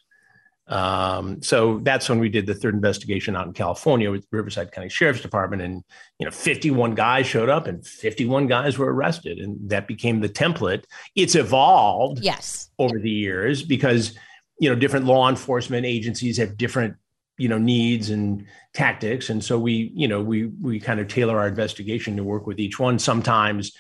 Um, 0.67 1.41
so 1.41 1.79
that's 1.79 2.07
when 2.07 2.19
we 2.19 2.29
did 2.29 2.45
the 2.45 2.55
third 2.55 2.75
investigation 2.75 3.35
out 3.35 3.47
in 3.47 3.55
California 3.55 4.11
with 4.11 4.27
Riverside 4.31 4.73
County 4.73 4.91
Sheriff's 4.91 5.23
Department, 5.23 5.63
and 5.63 5.83
you 6.19 6.27
know, 6.27 6.31
51 6.31 6.95
guys 6.95 7.27
showed 7.27 7.49
up, 7.49 7.67
and 7.67 7.85
51 7.85 8.47
guys 8.47 8.77
were 8.77 8.93
arrested, 8.93 9.39
and 9.39 9.71
that 9.71 9.89
became 9.89 10.21
the 10.21 10.29
template. 10.29 10.85
It's 11.17 11.35
evolved, 11.35 12.21
yes, 12.21 12.71
over 12.79 12.99
the 12.99 13.11
years 13.11 13.63
because 13.63 14.17
you 14.59 14.69
know 14.69 14.77
different 14.77 15.07
law 15.07 15.29
enforcement 15.29 15.87
agencies 15.87 16.39
have 16.39 16.57
different 16.57 16.95
you 17.39 17.49
know 17.49 17.59
needs 17.59 18.11
and 18.11 18.47
tactics, 18.75 19.31
and 19.31 19.43
so 19.43 19.59
we 19.59 19.91
you 19.95 20.09
know 20.09 20.23
we 20.23 20.47
we 20.47 20.79
kind 20.79 21.01
of 21.01 21.09
tailor 21.09 21.39
our 21.39 21.49
investigation 21.49 22.17
to 22.17 22.25
work 22.25 22.47
with 22.47 22.61
each 22.61 22.79
one. 22.79 22.99
Sometimes, 22.99 23.73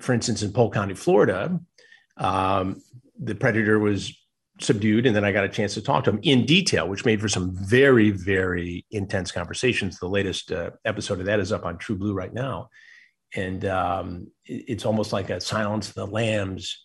for 0.00 0.12
instance, 0.12 0.42
in 0.42 0.52
Polk 0.52 0.74
County, 0.74 0.94
Florida, 0.94 1.58
um, 2.16 2.82
the 3.18 3.34
predator 3.34 3.78
was 3.78 4.16
subdued 4.60 5.04
and 5.04 5.16
then 5.16 5.24
i 5.24 5.32
got 5.32 5.44
a 5.44 5.48
chance 5.48 5.74
to 5.74 5.82
talk 5.82 6.04
to 6.04 6.10
him 6.10 6.20
in 6.22 6.46
detail 6.46 6.88
which 6.88 7.04
made 7.04 7.20
for 7.20 7.28
some 7.28 7.50
very 7.56 8.10
very 8.10 8.86
intense 8.90 9.32
conversations. 9.32 9.98
The 9.98 10.08
latest 10.08 10.52
uh, 10.52 10.70
episode 10.84 11.18
of 11.18 11.26
that 11.26 11.40
is 11.40 11.50
up 11.50 11.64
on 11.64 11.76
TruBlu 11.78 12.14
right 12.14 12.32
now. 12.32 12.70
And 13.34 13.64
um, 13.64 14.28
it's 14.44 14.86
almost 14.86 15.12
like 15.12 15.28
a 15.30 15.40
silence 15.40 15.88
of 15.88 15.94
the 15.94 16.06
lambs 16.06 16.84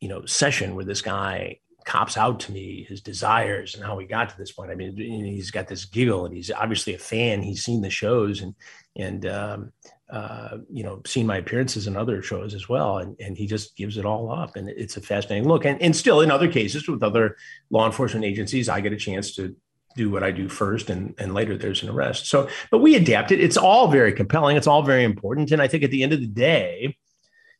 you 0.00 0.08
know 0.08 0.24
session 0.24 0.74
where 0.74 0.84
this 0.84 1.02
guy 1.02 1.58
cops 1.88 2.18
out 2.18 2.38
to 2.38 2.52
me 2.52 2.84
his 2.86 3.00
desires 3.00 3.74
and 3.74 3.82
how 3.82 3.96
he 3.98 4.06
got 4.06 4.28
to 4.28 4.36
this 4.36 4.52
point 4.52 4.70
i 4.70 4.74
mean 4.74 4.94
he's 4.96 5.50
got 5.50 5.66
this 5.66 5.86
giggle 5.86 6.26
and 6.26 6.34
he's 6.34 6.50
obviously 6.50 6.94
a 6.94 6.98
fan 6.98 7.40
he's 7.42 7.64
seen 7.64 7.80
the 7.80 7.90
shows 7.90 8.42
and 8.42 8.54
and 8.96 9.26
um, 9.26 9.72
uh, 10.10 10.56
you 10.72 10.82
know, 10.82 11.02
seen 11.06 11.26
my 11.26 11.36
appearances 11.36 11.86
in 11.86 11.96
other 11.96 12.22
shows 12.22 12.54
as 12.54 12.68
well. 12.68 12.98
And, 12.98 13.14
and 13.20 13.36
he 13.36 13.46
just 13.46 13.76
gives 13.76 13.98
it 13.98 14.06
all 14.06 14.32
up. 14.32 14.56
And 14.56 14.68
it's 14.68 14.96
a 14.96 15.02
fascinating 15.02 15.46
look. 15.46 15.66
And, 15.66 15.80
and 15.82 15.94
still, 15.94 16.22
in 16.22 16.30
other 16.30 16.50
cases 16.50 16.88
with 16.88 17.02
other 17.02 17.36
law 17.70 17.84
enforcement 17.86 18.24
agencies, 18.24 18.68
I 18.68 18.80
get 18.80 18.94
a 18.94 18.96
chance 18.96 19.34
to 19.36 19.54
do 19.96 20.10
what 20.10 20.22
I 20.22 20.30
do 20.30 20.48
first 20.48 20.90
and, 20.90 21.14
and 21.18 21.34
later 21.34 21.58
there's 21.58 21.82
an 21.82 21.90
arrest. 21.90 22.26
So, 22.26 22.48
but 22.70 22.78
we 22.78 22.94
adapt 22.94 23.32
it. 23.32 23.40
It's 23.40 23.56
all 23.56 23.88
very 23.88 24.12
compelling. 24.12 24.56
It's 24.56 24.66
all 24.66 24.82
very 24.82 25.04
important. 25.04 25.50
And 25.52 25.60
I 25.60 25.68
think 25.68 25.82
at 25.82 25.90
the 25.90 26.02
end 26.02 26.12
of 26.12 26.20
the 26.20 26.26
day, 26.26 26.96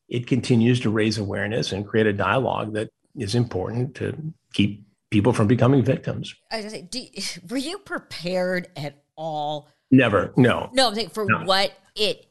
it 0.08 0.26
continues 0.26 0.80
to 0.80 0.90
raise 0.90 1.18
awareness 1.18 1.72
and 1.72 1.86
create 1.86 2.06
a 2.06 2.12
dialogue 2.12 2.74
that 2.74 2.90
is 3.18 3.34
important 3.34 3.94
to 3.96 4.16
keep 4.52 4.86
people 5.10 5.32
from 5.32 5.46
becoming 5.46 5.82
victims. 5.82 6.34
I 6.50 6.62
was 6.62 6.72
say, 6.72 6.82
do, 6.82 7.04
were 7.48 7.56
you 7.56 7.78
prepared 7.78 8.68
at 8.76 9.02
all? 9.16 9.68
Never. 9.90 10.32
No. 10.36 10.70
No, 10.72 10.88
I'm 10.88 10.94
saying 10.94 11.10
for 11.10 11.24
no. 11.26 11.44
what 11.44 11.72
it 11.94 12.26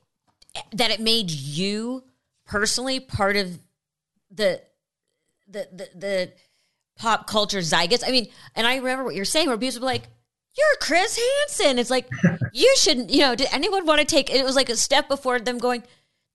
that 0.73 0.89
it 0.89 0.99
made 0.99 1.29
you 1.29 2.03
personally 2.45 2.99
part 2.99 3.35
of 3.35 3.59
the 4.31 4.61
the 5.47 5.67
the, 5.71 5.89
the 5.95 6.33
pop 6.97 7.27
culture 7.27 7.61
zeitgeist. 7.61 8.03
I 8.07 8.11
mean, 8.11 8.27
and 8.55 8.67
I 8.67 8.77
remember 8.77 9.03
what 9.03 9.15
you're 9.15 9.25
saying 9.25 9.47
where 9.47 9.57
people 9.57 9.81
were 9.81 9.85
like, 9.85 10.07
"You're 10.57 10.77
Chris 10.79 11.17
Hansen." 11.17 11.79
It's 11.79 11.89
like 11.89 12.09
you 12.53 12.73
shouldn't. 12.77 13.09
You 13.09 13.21
know, 13.21 13.35
did 13.35 13.47
anyone 13.51 13.85
want 13.85 13.99
to 13.99 14.05
take? 14.05 14.29
It 14.29 14.45
was 14.45 14.55
like 14.55 14.69
a 14.69 14.75
step 14.75 15.07
before 15.07 15.39
them 15.39 15.57
going. 15.57 15.83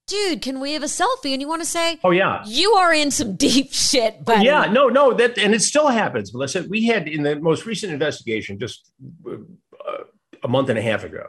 Dude, 0.05 0.41
can 0.41 0.59
we 0.59 0.73
have 0.73 0.83
a 0.83 0.87
selfie? 0.87 1.31
And 1.31 1.41
you 1.41 1.47
want 1.47 1.61
to 1.61 1.67
say, 1.67 1.99
"Oh 2.03 2.11
yeah, 2.11 2.43
you 2.45 2.73
are 2.73 2.93
in 2.93 3.09
some 3.09 3.35
deep 3.37 3.73
shit." 3.73 4.23
But 4.25 4.41
yeah, 4.43 4.65
no, 4.65 4.89
no, 4.89 5.13
that 5.13 5.37
and 5.37 5.53
it 5.53 5.61
still 5.61 5.87
happens. 5.87 6.33
Melissa, 6.33 6.65
we 6.69 6.85
had 6.85 7.07
in 7.07 7.23
the 7.23 7.39
most 7.39 7.65
recent 7.65 7.93
investigation 7.93 8.59
just 8.59 8.91
uh, 9.27 10.03
a 10.43 10.47
month 10.47 10.69
and 10.69 10.77
a 10.77 10.81
half 10.81 11.03
ago 11.03 11.27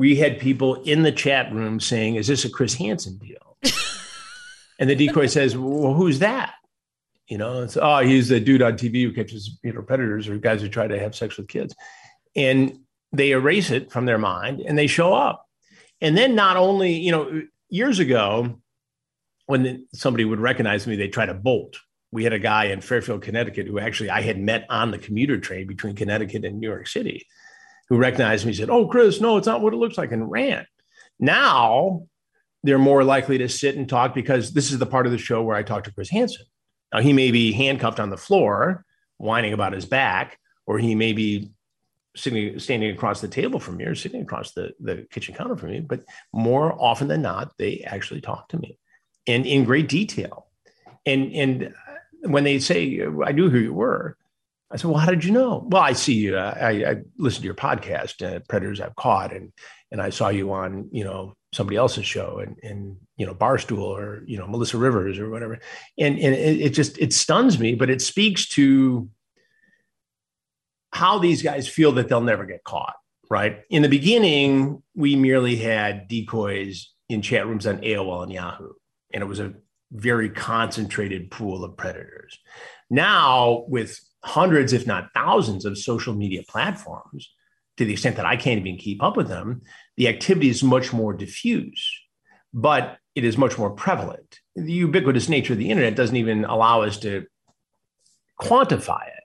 we 0.00 0.16
had 0.16 0.38
people 0.38 0.76
in 0.84 1.02
the 1.02 1.12
chat 1.12 1.52
room 1.52 1.78
saying, 1.78 2.14
"Is 2.14 2.26
this 2.26 2.46
a 2.46 2.50
Chris 2.50 2.72
Hansen 2.72 3.18
deal?" 3.18 3.58
and 4.78 4.88
the 4.88 4.94
decoy 4.94 5.26
says, 5.26 5.58
"Well, 5.58 5.92
who's 5.92 6.20
that?" 6.20 6.54
You 7.28 7.36
know, 7.36 7.64
it's 7.64 7.76
oh, 7.76 7.98
he's 7.98 8.30
the 8.30 8.40
dude 8.40 8.62
on 8.62 8.78
TV 8.78 9.02
who 9.02 9.12
catches 9.12 9.58
you 9.62 9.74
know 9.74 9.82
predators 9.82 10.26
or 10.26 10.38
guys 10.38 10.62
who 10.62 10.70
try 10.70 10.88
to 10.88 10.98
have 10.98 11.14
sex 11.14 11.36
with 11.36 11.48
kids, 11.48 11.74
and 12.34 12.78
they 13.12 13.32
erase 13.32 13.70
it 13.70 13.92
from 13.92 14.06
their 14.06 14.16
mind 14.16 14.60
and 14.60 14.78
they 14.78 14.86
show 14.86 15.12
up. 15.12 15.46
And 16.00 16.16
then 16.16 16.34
not 16.34 16.56
only 16.56 16.94
you 16.94 17.12
know 17.12 17.42
years 17.68 17.98
ago, 17.98 18.60
when 19.46 19.86
somebody 19.92 20.24
would 20.24 20.40
recognize 20.40 20.86
me, 20.86 20.96
they 20.96 21.08
try 21.08 21.26
to 21.26 21.34
bolt. 21.34 21.78
We 22.12 22.24
had 22.24 22.32
a 22.32 22.38
guy 22.38 22.64
in 22.66 22.80
Fairfield, 22.80 23.22
Connecticut, 23.22 23.66
who 23.66 23.78
actually 23.78 24.10
I 24.10 24.22
had 24.22 24.38
met 24.38 24.66
on 24.68 24.90
the 24.90 24.98
commuter 24.98 25.38
train 25.38 25.66
between 25.66 25.94
Connecticut 25.94 26.44
and 26.44 26.58
New 26.58 26.68
York 26.68 26.88
City 26.88 27.26
who 27.90 27.98
recognized 27.98 28.46
me 28.46 28.54
said, 28.54 28.70
Oh, 28.70 28.86
Chris, 28.86 29.20
no, 29.20 29.36
it's 29.36 29.48
not 29.48 29.60
what 29.60 29.74
it 29.74 29.76
looks 29.76 29.98
like, 29.98 30.12
and 30.12 30.30
ran. 30.30 30.64
Now 31.18 32.06
they're 32.62 32.78
more 32.78 33.04
likely 33.04 33.36
to 33.38 33.48
sit 33.48 33.76
and 33.76 33.88
talk 33.88 34.14
because 34.14 34.52
this 34.52 34.70
is 34.70 34.78
the 34.78 34.86
part 34.86 35.06
of 35.06 35.12
the 35.12 35.18
show 35.18 35.42
where 35.42 35.56
I 35.56 35.62
talk 35.62 35.84
to 35.84 35.92
Chris 35.92 36.08
Hansen. 36.08 36.46
Now 36.94 37.00
he 37.00 37.12
may 37.12 37.30
be 37.30 37.52
handcuffed 37.52 38.00
on 38.00 38.10
the 38.10 38.16
floor, 38.16 38.84
whining 39.18 39.52
about 39.52 39.72
his 39.72 39.84
back, 39.84 40.38
or 40.66 40.78
he 40.78 40.94
may 40.94 41.12
be 41.12 41.50
sitting 42.16 42.58
standing 42.58 42.90
across 42.90 43.20
the 43.20 43.28
table 43.28 43.60
from 43.60 43.76
me 43.76 43.84
or 43.84 43.94
sitting 43.94 44.22
across 44.22 44.52
the, 44.52 44.72
the 44.80 45.06
kitchen 45.10 45.34
counter 45.34 45.56
from 45.56 45.70
me. 45.70 45.80
But 45.80 46.04
more 46.32 46.72
often 46.72 47.08
than 47.08 47.22
not, 47.22 47.52
they 47.58 47.80
actually 47.86 48.20
talk 48.20 48.48
to 48.48 48.58
me 48.58 48.78
and 49.26 49.46
in 49.46 49.64
great 49.64 49.88
detail. 49.88 50.46
And 51.06 51.32
and 51.32 51.74
when 52.22 52.44
they 52.44 52.58
say 52.58 53.00
I 53.24 53.32
knew 53.32 53.48
who 53.48 53.58
you 53.58 53.72
were, 53.72 54.16
I 54.70 54.76
said, 54.76 54.90
"Well, 54.90 55.00
how 55.00 55.10
did 55.10 55.24
you 55.24 55.32
know?" 55.32 55.66
Well, 55.68 55.82
I 55.82 55.92
see 55.92 56.14
you. 56.14 56.36
Uh, 56.36 56.54
I, 56.60 56.70
I 56.84 56.96
listened 57.16 57.42
to 57.42 57.46
your 57.46 57.54
podcast, 57.54 58.24
uh, 58.24 58.40
"Predators 58.48 58.80
I've 58.80 58.96
Caught," 58.96 59.32
and 59.32 59.52
and 59.90 60.00
I 60.00 60.10
saw 60.10 60.28
you 60.28 60.52
on 60.52 60.88
you 60.92 61.04
know 61.04 61.34
somebody 61.52 61.76
else's 61.76 62.06
show, 62.06 62.38
and 62.38 62.56
and 62.62 62.96
you 63.16 63.26
know 63.26 63.34
Barstool 63.34 63.82
or 63.82 64.22
you 64.26 64.38
know 64.38 64.46
Melissa 64.46 64.76
Rivers 64.76 65.18
or 65.18 65.30
whatever, 65.30 65.54
and 65.98 66.18
and 66.18 66.34
it, 66.34 66.60
it 66.60 66.70
just 66.70 66.98
it 66.98 67.12
stuns 67.12 67.58
me, 67.58 67.74
but 67.74 67.90
it 67.90 68.02
speaks 68.02 68.48
to 68.50 69.08
how 70.92 71.18
these 71.18 71.42
guys 71.42 71.68
feel 71.68 71.92
that 71.92 72.08
they'll 72.08 72.20
never 72.20 72.44
get 72.44 72.64
caught. 72.64 72.94
Right 73.30 73.62
in 73.70 73.82
the 73.82 73.88
beginning, 73.88 74.82
we 74.94 75.14
merely 75.14 75.56
had 75.56 76.08
decoys 76.08 76.92
in 77.08 77.22
chat 77.22 77.46
rooms 77.46 77.66
on 77.66 77.78
AOL 77.78 78.24
and 78.24 78.32
Yahoo, 78.32 78.72
and 79.12 79.22
it 79.22 79.26
was 79.26 79.38
a 79.38 79.54
very 79.92 80.30
concentrated 80.30 81.30
pool 81.30 81.64
of 81.64 81.76
predators. 81.76 82.38
Now 82.88 83.64
with 83.68 84.00
hundreds, 84.22 84.72
if 84.72 84.86
not 84.86 85.10
thousands, 85.14 85.64
of 85.64 85.78
social 85.78 86.14
media 86.14 86.42
platforms 86.48 87.30
to 87.76 87.84
the 87.84 87.92
extent 87.92 88.16
that 88.16 88.26
I 88.26 88.36
can't 88.36 88.60
even 88.60 88.78
keep 88.78 89.02
up 89.02 89.16
with 89.16 89.28
them, 89.28 89.62
the 89.96 90.08
activity 90.08 90.50
is 90.50 90.62
much 90.62 90.92
more 90.92 91.14
diffuse, 91.14 91.90
but 92.52 92.98
it 93.14 93.24
is 93.24 93.38
much 93.38 93.58
more 93.58 93.70
prevalent. 93.70 94.40
The 94.54 94.72
ubiquitous 94.72 95.28
nature 95.28 95.54
of 95.54 95.58
the 95.58 95.70
internet 95.70 95.96
doesn't 95.96 96.16
even 96.16 96.44
allow 96.44 96.82
us 96.82 96.98
to 96.98 97.26
quantify 98.40 99.06
it, 99.06 99.19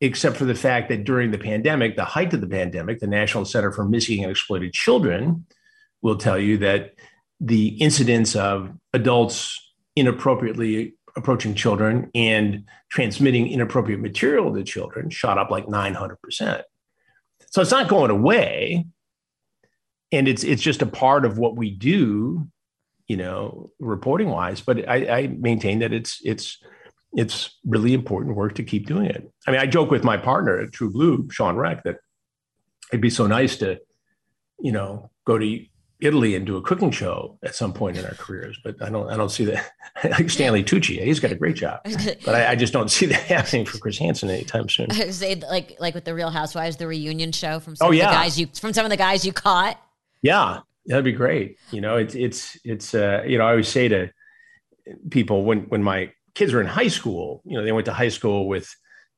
except 0.00 0.36
for 0.36 0.44
the 0.44 0.54
fact 0.54 0.88
that 0.88 1.04
during 1.04 1.30
the 1.30 1.38
pandemic, 1.38 1.96
the 1.96 2.04
height 2.04 2.32
of 2.34 2.40
the 2.40 2.46
pandemic, 2.46 3.00
the 3.00 3.06
National 3.06 3.44
Center 3.44 3.72
for 3.72 3.84
Missing 3.84 4.22
and 4.22 4.30
Exploited 4.30 4.72
Children 4.72 5.46
will 6.02 6.16
tell 6.16 6.38
you 6.38 6.58
that 6.58 6.94
the 7.40 7.68
incidence 7.68 8.36
of 8.36 8.72
adults 8.92 9.58
inappropriately 9.94 10.94
approaching 11.16 11.54
children 11.54 12.10
and 12.14 12.64
transmitting 12.90 13.48
inappropriate 13.48 14.00
material 14.00 14.54
to 14.54 14.62
children 14.62 15.08
shot 15.08 15.38
up 15.38 15.50
like 15.50 15.66
900%. 15.66 16.62
So 17.50 17.62
it's 17.62 17.70
not 17.70 17.88
going 17.88 18.10
away. 18.10 18.86
And 20.12 20.28
it's 20.28 20.44
it's 20.44 20.62
just 20.62 20.82
a 20.82 20.86
part 20.86 21.24
of 21.24 21.36
what 21.36 21.56
we 21.56 21.70
do, 21.70 22.46
you 23.08 23.16
know, 23.16 23.70
reporting 23.80 24.28
wise. 24.28 24.60
But 24.60 24.88
I, 24.88 24.96
I 25.18 25.26
maintain 25.26 25.80
that 25.80 25.92
it's 25.92 26.20
it's 26.24 26.62
it's 27.12 27.50
really 27.64 27.94
important 27.94 28.36
work 28.36 28.54
to 28.56 28.62
keep 28.62 28.86
doing 28.86 29.06
it. 29.06 29.30
I 29.46 29.50
mean, 29.50 29.60
I 29.60 29.66
joke 29.66 29.90
with 29.90 30.04
my 30.04 30.16
partner 30.16 30.58
at 30.60 30.70
TruBlu, 30.70 31.32
Sean 31.32 31.56
Reck, 31.56 31.84
that 31.84 31.96
it'd 32.92 33.00
be 33.00 33.10
so 33.10 33.26
nice 33.26 33.56
to, 33.58 33.80
you 34.60 34.72
know, 34.72 35.10
go 35.24 35.38
to 35.38 35.66
Italy 36.00 36.34
and 36.34 36.44
do 36.44 36.56
a 36.56 36.62
cooking 36.62 36.90
show 36.90 37.38
at 37.42 37.54
some 37.54 37.72
point 37.72 37.96
in 37.96 38.04
our 38.04 38.14
careers. 38.14 38.58
But 38.62 38.82
I 38.82 38.90
don't 38.90 39.08
I 39.08 39.16
don't 39.16 39.30
see 39.30 39.46
that. 39.46 39.70
like 40.04 40.28
Stanley 40.28 40.62
Tucci, 40.62 41.02
he's 41.02 41.20
got 41.20 41.32
a 41.32 41.34
great 41.34 41.56
job, 41.56 41.80
but 42.24 42.34
I, 42.34 42.50
I, 42.50 42.56
just 42.56 42.72
don't 42.72 42.90
see 42.90 43.06
that 43.06 43.22
happening 43.22 43.64
for 43.64 43.78
Chris 43.78 43.96
Hansen 43.96 44.28
anytime 44.28 44.68
soon. 44.68 44.88
I 44.90 45.10
say 45.10 45.36
like 45.36 45.76
like 45.80 45.94
with 45.94 46.04
the 46.04 46.14
Real 46.14 46.30
Housewives, 46.30 46.76
the 46.76 46.86
reunion 46.86 47.32
show 47.32 47.60
from 47.60 47.76
some 47.76 47.86
oh, 47.86 47.90
of 47.90 47.96
yeah. 47.96 48.10
the 48.10 48.12
guys 48.12 48.38
you 48.38 48.46
from 48.48 48.74
some 48.74 48.84
of 48.84 48.90
the 48.90 48.96
guys 48.98 49.24
you 49.24 49.32
caught. 49.32 49.80
Yeah, 50.20 50.60
that'd 50.86 51.04
be 51.04 51.12
great. 51.12 51.56
You 51.70 51.80
know, 51.80 51.96
it's 51.96 52.14
it's 52.14 52.58
it's 52.62 52.94
uh, 52.94 53.22
you 53.26 53.38
know 53.38 53.46
I 53.46 53.50
always 53.50 53.68
say 53.68 53.88
to 53.88 54.10
people 55.10 55.44
when 55.44 55.60
when 55.68 55.82
my 55.82 56.12
kids 56.36 56.52
were 56.52 56.60
in 56.60 56.66
high 56.66 56.88
school, 56.88 57.42
you 57.46 57.56
know, 57.56 57.64
they 57.64 57.72
went 57.72 57.86
to 57.86 57.92
high 57.94 58.10
school 58.10 58.46
with 58.46 58.68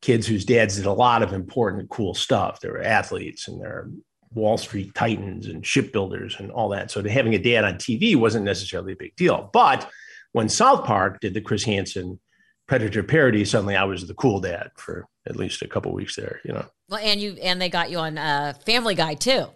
kids 0.00 0.26
whose 0.26 0.44
dads 0.44 0.76
did 0.76 0.86
a 0.86 0.92
lot 0.92 1.22
of 1.22 1.32
important, 1.32 1.90
cool 1.90 2.14
stuff. 2.14 2.60
They 2.60 2.70
were 2.70 2.80
athletes 2.80 3.48
and 3.48 3.60
they're 3.60 3.90
Wall 4.32 4.56
Street 4.56 4.94
titans 4.94 5.48
and 5.48 5.66
shipbuilders 5.66 6.36
and 6.38 6.52
all 6.52 6.68
that. 6.68 6.92
So 6.92 7.06
having 7.08 7.34
a 7.34 7.38
dad 7.38 7.64
on 7.64 7.74
TV 7.74 8.14
wasn't 8.14 8.44
necessarily 8.44 8.92
a 8.92 8.96
big 8.96 9.16
deal. 9.16 9.50
But 9.52 9.90
when 10.30 10.48
South 10.48 10.84
Park 10.84 11.20
did 11.20 11.34
the 11.34 11.40
Chris 11.40 11.64
Hansen 11.64 12.20
Predator 12.68 13.02
parody, 13.02 13.44
suddenly 13.44 13.74
I 13.74 13.84
was 13.84 14.06
the 14.06 14.14
cool 14.14 14.40
dad 14.40 14.70
for 14.76 15.08
at 15.26 15.34
least 15.34 15.62
a 15.62 15.68
couple 15.68 15.92
weeks 15.92 16.14
there. 16.14 16.40
You 16.44 16.52
know. 16.52 16.66
Well, 16.88 17.00
and 17.02 17.20
you 17.20 17.32
and 17.42 17.60
they 17.60 17.68
got 17.68 17.90
you 17.90 17.98
on 17.98 18.16
uh, 18.16 18.52
Family 18.64 18.94
Guy 18.94 19.14
too. 19.14 19.46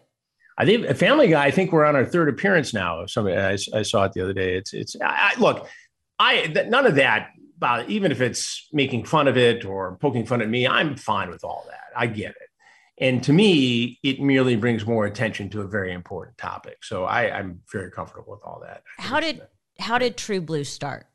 I 0.59 0.65
think 0.65 0.97
Family 0.97 1.29
Guy. 1.29 1.45
I 1.45 1.51
think 1.51 1.71
we're 1.71 1.85
on 1.85 1.95
our 1.95 2.07
third 2.07 2.29
appearance 2.29 2.75
now. 2.75 3.07
Somebody 3.07 3.37
I, 3.37 3.59
I 3.79 3.83
saw 3.83 4.05
it 4.05 4.15
the 4.15 4.23
other 4.23 4.33
day. 4.33 4.57
It's 4.57 4.73
it's. 4.73 4.97
I, 5.01 5.35
look, 5.39 5.69
I 6.19 6.47
none 6.69 6.87
of 6.87 6.95
that. 6.97 7.29
About 7.63 7.89
even 7.89 8.11
if 8.11 8.21
it's 8.21 8.67
making 8.73 9.05
fun 9.05 9.29
of 9.29 9.37
it 9.37 9.65
or 9.65 9.97
poking 9.99 10.27
fun 10.27 10.43
at 10.43 10.49
me, 10.49 10.67
I'm 10.67 10.97
fine 10.97 11.31
with 11.31 11.45
all 11.45 11.65
that. 11.71 11.93
I 11.97 12.09
get 12.09 12.31
it. 12.31 12.49
And 12.99 13.23
to 13.23 13.33
me, 13.33 14.01
it 14.03 14.21
merely 14.21 14.57
brings 14.57 14.85
more 14.85 15.07
attention 15.07 15.49
to 15.51 15.61
a 15.61 15.69
very 15.69 15.93
important 15.93 16.39
topic. 16.39 16.79
So 16.83 17.05
I, 17.05 17.31
I'm 17.31 17.61
very 17.71 17.93
comfortable 17.93 18.33
with 18.33 18.43
all 18.43 18.61
that. 18.65 18.83
How 18.99 19.21
did 19.21 19.43
how 19.79 19.99
did 19.99 20.17
TruBlu 20.17 20.67
start? 20.67 21.07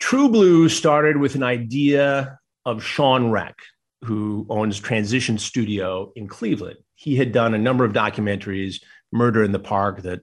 TruBlu 0.00 0.68
started 0.68 1.16
with 1.16 1.36
an 1.36 1.44
idea 1.44 2.40
of 2.64 2.82
Sean 2.82 3.30
Reck, 3.30 3.54
who 4.02 4.46
owns 4.50 4.80
Transition 4.80 5.38
Studio 5.38 6.12
in 6.16 6.26
Cleveland. 6.26 6.78
He 6.96 7.14
had 7.14 7.30
done 7.30 7.54
a 7.54 7.58
number 7.58 7.84
of 7.84 7.92
documentaries, 7.92 8.82
Murder 9.12 9.44
in 9.44 9.52
the 9.52 9.60
Park, 9.60 10.02
that 10.02 10.22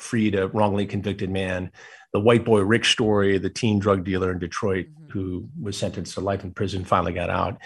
freed 0.00 0.34
a 0.34 0.48
wrongly 0.48 0.86
convicted 0.86 1.30
man, 1.30 1.70
the 2.12 2.20
white 2.20 2.44
boy 2.44 2.60
Rick 2.60 2.84
story, 2.84 3.38
the 3.38 3.50
teen 3.50 3.78
drug 3.78 4.04
dealer 4.04 4.32
in 4.32 4.38
Detroit 4.38 4.86
mm-hmm. 4.86 5.10
who 5.10 5.48
was 5.60 5.76
sentenced 5.76 6.14
to 6.14 6.20
life 6.20 6.44
in 6.44 6.52
prison, 6.52 6.84
finally 6.84 7.12
got 7.12 7.30
out. 7.30 7.58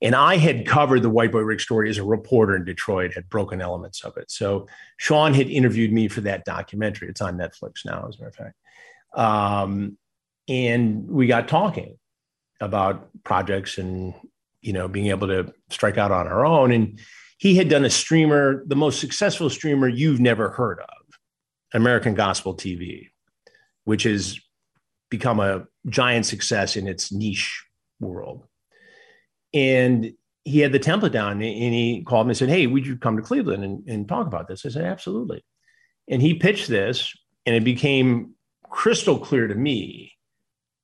And 0.00 0.14
I 0.14 0.36
had 0.36 0.66
covered 0.66 1.02
the 1.02 1.10
white 1.10 1.32
boy 1.32 1.40
Rick 1.40 1.60
story 1.60 1.88
as 1.88 1.98
a 1.98 2.04
reporter 2.04 2.56
in 2.56 2.64
Detroit, 2.64 3.14
had 3.14 3.28
broken 3.28 3.60
elements 3.60 4.04
of 4.04 4.16
it. 4.16 4.30
So 4.30 4.66
Sean 4.96 5.34
had 5.34 5.48
interviewed 5.48 5.92
me 5.92 6.08
for 6.08 6.20
that 6.22 6.44
documentary. 6.44 7.08
It's 7.08 7.20
on 7.20 7.36
Netflix 7.36 7.84
now, 7.84 8.06
as 8.08 8.16
a 8.16 8.22
matter 8.22 8.28
of 8.28 8.34
fact. 8.34 8.56
Um, 9.14 9.98
and 10.48 11.08
we 11.08 11.26
got 11.26 11.48
talking 11.48 11.96
about 12.60 13.08
projects 13.24 13.78
and 13.78 14.14
you 14.60 14.72
know 14.72 14.88
being 14.88 15.08
able 15.08 15.26
to 15.26 15.52
strike 15.70 15.98
out 15.98 16.12
on 16.12 16.26
our 16.26 16.46
own 16.46 16.72
and 16.72 17.00
he 17.38 17.56
had 17.56 17.68
done 17.68 17.84
a 17.84 17.90
streamer 17.90 18.62
the 18.66 18.76
most 18.76 19.00
successful 19.00 19.50
streamer 19.50 19.88
you've 19.88 20.20
never 20.20 20.50
heard 20.50 20.78
of 20.78 21.18
american 21.74 22.14
gospel 22.14 22.54
tv 22.54 23.08
which 23.84 24.04
has 24.04 24.38
become 25.10 25.40
a 25.40 25.66
giant 25.88 26.26
success 26.26 26.76
in 26.76 26.86
its 26.86 27.12
niche 27.12 27.64
world. 28.00 28.46
And 29.52 30.12
he 30.44 30.60
had 30.60 30.72
the 30.72 30.80
template 30.80 31.12
down 31.12 31.32
and 31.32 31.42
he 31.42 32.02
called 32.06 32.26
me 32.26 32.30
and 32.30 32.36
said, 32.36 32.48
Hey, 32.48 32.66
would 32.66 32.86
you 32.86 32.96
come 32.96 33.16
to 33.16 33.22
Cleveland 33.22 33.64
and, 33.64 33.88
and 33.88 34.08
talk 34.08 34.26
about 34.26 34.48
this? 34.48 34.64
I 34.66 34.70
said, 34.70 34.84
Absolutely. 34.84 35.44
And 36.08 36.20
he 36.20 36.34
pitched 36.34 36.68
this, 36.68 37.14
and 37.46 37.54
it 37.54 37.62
became 37.62 38.34
crystal 38.68 39.18
clear 39.18 39.46
to 39.46 39.54
me, 39.54 40.12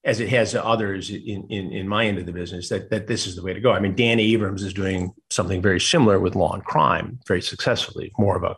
as 0.05 0.21
it 0.21 0.29
has 0.29 0.53
to 0.53 0.65
others 0.65 1.11
in, 1.11 1.47
in, 1.51 1.73
in 1.73 1.89
my 1.89 2.07
end 2.07 2.19
of 2.19 2.27
the 2.27 2.33
business, 2.33 2.69
that, 2.69 2.91
that 2.91 3.09
this 3.09 3.27
is 3.27 3.35
the 3.35 3.43
way 3.43 3.53
to 3.53 3.61
go. 3.61 3.73
I 3.73 3.81
mean, 3.81 3.97
Dan 3.97 4.21
Abrams 4.21 4.63
is 4.63 4.73
doing 4.73 5.13
something 5.29 5.61
very 5.61 5.81
similar 5.81 6.21
with 6.21 6.37
law 6.37 6.55
and 6.55 6.65
crime 6.65 7.19
very 7.27 7.43
successfully, 7.43 8.13
more 8.17 8.37
of 8.37 8.45
a 8.45 8.57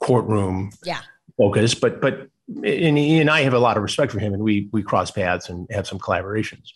courtroom 0.00 0.70
yeah. 0.84 1.00
focus, 1.38 1.74
but 1.74 2.00
but 2.00 2.28
and, 2.56 2.98
he, 2.98 3.20
and 3.20 3.30
I 3.30 3.42
have 3.42 3.54
a 3.54 3.58
lot 3.58 3.76
of 3.76 3.82
respect 3.82 4.12
for 4.12 4.18
him, 4.18 4.34
and 4.34 4.42
we 4.42 4.68
we 4.72 4.82
cross 4.82 5.10
paths 5.10 5.48
and 5.48 5.66
have 5.70 5.86
some 5.86 5.98
collaborations. 5.98 6.70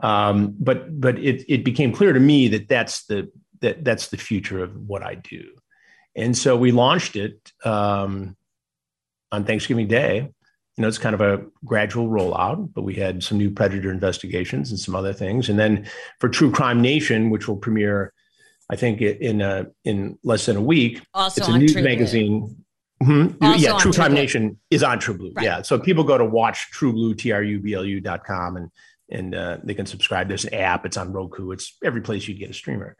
Um, 0.00 0.54
but 0.58 1.00
but 1.00 1.18
it 1.18 1.44
it 1.48 1.64
became 1.64 1.92
clear 1.92 2.12
to 2.12 2.20
me 2.20 2.48
that 2.48 2.68
that's 2.68 3.06
the 3.06 3.30
that 3.60 3.84
that's 3.84 4.08
the 4.08 4.16
future 4.16 4.62
of 4.62 4.76
what 4.76 5.02
I 5.02 5.14
do, 5.14 5.44
and 6.14 6.36
so 6.36 6.56
we 6.56 6.72
launched 6.72 7.16
it 7.16 7.52
um, 7.64 8.36
on 9.32 9.44
Thanksgiving 9.44 9.88
Day. 9.88 10.30
You 10.76 10.82
know, 10.82 10.88
it's 10.88 10.98
kind 10.98 11.14
of 11.14 11.20
a 11.20 11.44
gradual 11.64 12.08
rollout, 12.08 12.72
but 12.72 12.82
we 12.82 12.94
had 12.94 13.24
some 13.24 13.36
new 13.36 13.50
predator 13.50 13.90
investigations 13.90 14.70
and 14.70 14.78
some 14.78 14.94
other 14.94 15.12
things, 15.12 15.48
and 15.48 15.58
then 15.58 15.88
for 16.20 16.28
True 16.28 16.52
Crime 16.52 16.80
Nation, 16.80 17.30
which 17.30 17.48
will 17.48 17.56
premiere, 17.56 18.12
I 18.70 18.76
think 18.76 19.00
in 19.00 19.40
a, 19.40 19.66
in 19.84 20.18
less 20.22 20.46
than 20.46 20.56
a 20.56 20.62
week. 20.62 21.02
Also, 21.14 21.40
it's 21.40 21.48
a 21.48 21.58
news 21.58 21.74
magazine. 21.74 22.64
Mm-hmm. 23.02 23.44
Yeah, 23.58 23.78
True 23.78 23.92
Crime 23.92 24.12
Nation 24.12 24.58
is 24.70 24.82
on 24.82 24.98
TruBlu. 24.98 25.36
Right. 25.36 25.44
Yeah, 25.44 25.62
so 25.62 25.78
people 25.78 26.04
go 26.04 26.18
to 26.18 26.24
watch 26.24 26.68
TruBlu 26.72 27.16
T 27.16 27.32
R 27.32 27.42
U 27.42 27.60
B 27.60 27.74
L 27.74 27.84
U 27.84 28.00
dot 28.00 28.24
com 28.24 28.56
and 28.56 28.70
and 29.10 29.34
uh, 29.34 29.58
they 29.64 29.74
can 29.74 29.86
subscribe. 29.86 30.28
There's 30.28 30.44
an 30.44 30.54
app. 30.54 30.84
It's 30.84 30.96
on 30.96 31.12
Roku. 31.12 31.52
It's 31.52 31.76
every 31.82 32.00
place 32.00 32.26
you 32.28 32.34
get 32.34 32.50
a 32.50 32.54
streamer. 32.54 32.96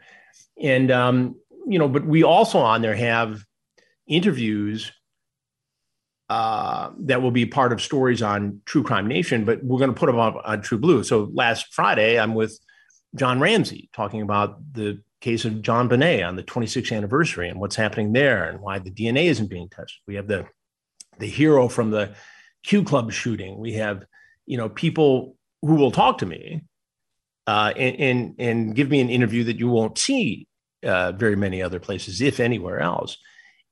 And 0.61 0.91
um, 0.91 1.37
you 1.67 1.79
know, 1.79 1.89
but 1.89 2.07
we 2.07 2.23
also 2.23 2.59
on 2.59 2.81
there 2.81 2.97
have 2.97 3.43
interviews 4.07 4.93
uh, 6.31 6.91
that 7.01 7.21
will 7.21 7.31
be 7.31 7.47
part 7.47 7.73
of 7.73 7.83
stories 7.83 8.23
on 8.23 8.61
True 8.67 8.83
Crime 8.83 9.09
Nation, 9.09 9.45
but 9.45 9.65
we're 9.65 9.79
going 9.79 9.93
to 9.93 9.99
put 9.99 10.07
them 10.07 10.19
up 10.19 10.41
on 10.45 10.63
True 10.63 10.79
Blue. 10.79 11.03
So 11.03 11.31
last 11.33 11.75
Friday, 11.75 12.19
I'm 12.19 12.35
with 12.35 12.59
John 13.15 13.41
Ramsey 13.41 13.89
talking 13.93 14.23
about 14.23 14.59
the 14.73 15.03
case 15.21 15.45
of 15.45 15.55
JonBenét 15.55 16.27
on 16.27 16.37
the 16.37 16.43
26th 16.43 16.97
anniversary 16.97 17.49
and 17.49 17.59
what's 17.59 17.77
happening 17.77 18.13
there 18.13 18.45
and 18.45 18.61
why 18.61 18.79
the 18.79 18.91
DNA 18.91 19.25
isn't 19.25 19.51
being 19.51 19.69
touched. 19.69 20.01
We 20.07 20.15
have 20.17 20.29
the 20.29 20.47
the 21.19 21.27
hero 21.27 21.69
from 21.69 21.91
the 21.91 22.15
Q 22.63 22.85
Club 22.85 23.11
shooting. 23.13 23.59
We 23.59 23.75
have 23.75 24.05
you 24.47 24.57
know 24.57 24.69
people 24.69 25.37
who 25.63 25.75
will 25.75 25.91
talk 25.91 26.19
to 26.19 26.27
me 26.27 26.63
uh, 27.49 27.73
and, 27.77 27.97
and, 27.97 28.35
and 28.39 28.75
give 28.75 28.91
me 28.91 29.01
an 29.01 29.09
interview 29.09 29.45
that 29.45 29.59
you 29.59 29.69
won't 29.69 29.97
see 29.97 30.47
uh, 30.85 31.13
very 31.13 31.35
many 31.35 31.63
other 31.63 31.81
places, 31.81 32.21
if 32.21 32.41
anywhere 32.41 32.79
else. 32.79 33.17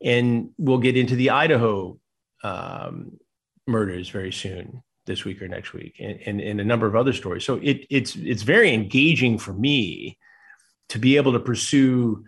And 0.02 0.50
we'll 0.56 0.78
get 0.78 0.96
into 0.96 1.14
the 1.14 1.30
Idaho 1.30 1.98
um, 2.42 3.18
murders 3.66 4.08
very 4.08 4.32
soon 4.32 4.82
this 5.04 5.24
week 5.24 5.40
or 5.42 5.48
next 5.48 5.72
week, 5.72 5.96
and, 6.00 6.18
and, 6.26 6.40
and 6.40 6.60
a 6.60 6.64
number 6.64 6.86
of 6.86 6.96
other 6.96 7.12
stories. 7.12 7.44
So 7.44 7.56
it, 7.62 7.86
it's 7.90 8.16
it's 8.16 8.42
very 8.42 8.72
engaging 8.72 9.38
for 9.38 9.52
me 9.52 10.18
to 10.88 10.98
be 10.98 11.16
able 11.16 11.32
to 11.32 11.40
pursue 11.40 12.24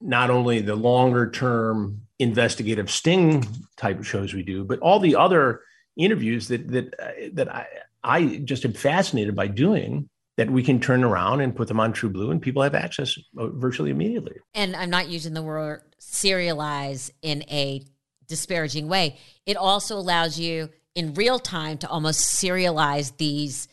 not 0.00 0.30
only 0.30 0.60
the 0.60 0.74
longer 0.74 1.30
term 1.30 2.02
investigative 2.18 2.90
sting 2.90 3.46
type 3.76 3.98
of 3.98 4.06
shows 4.06 4.34
we 4.34 4.42
do, 4.42 4.64
but 4.64 4.78
all 4.80 4.98
the 4.98 5.16
other 5.16 5.60
interviews 5.96 6.48
that 6.48 6.68
that 6.68 7.34
that 7.34 7.54
I 7.54 7.66
I 8.02 8.36
just 8.44 8.64
am 8.64 8.72
fascinated 8.72 9.36
by 9.36 9.46
doing 9.46 10.08
that 10.36 10.50
we 10.50 10.62
can 10.62 10.80
turn 10.80 11.04
around 11.04 11.40
and 11.40 11.54
put 11.54 11.68
them 11.68 11.78
on 11.78 11.92
TruBlu 11.92 12.30
and 12.30 12.40
people 12.40 12.62
have 12.62 12.74
access 12.74 13.18
uh, 13.38 13.48
virtually 13.48 13.90
immediately. 13.90 14.36
And 14.54 14.74
I'm 14.74 14.90
not 14.90 15.08
using 15.08 15.34
the 15.34 15.42
word 15.42 15.82
serialize 16.00 17.10
in 17.20 17.42
a 17.44 17.84
disparaging 18.26 18.88
way. 18.88 19.18
It 19.46 19.56
also 19.56 19.96
allows 19.98 20.38
you 20.38 20.70
in 20.94 21.14
real 21.14 21.38
time 21.38 21.78
to 21.78 21.88
almost 21.88 22.42
serialize 22.42 23.16
these 23.18 23.68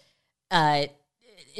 uh, 0.52 0.88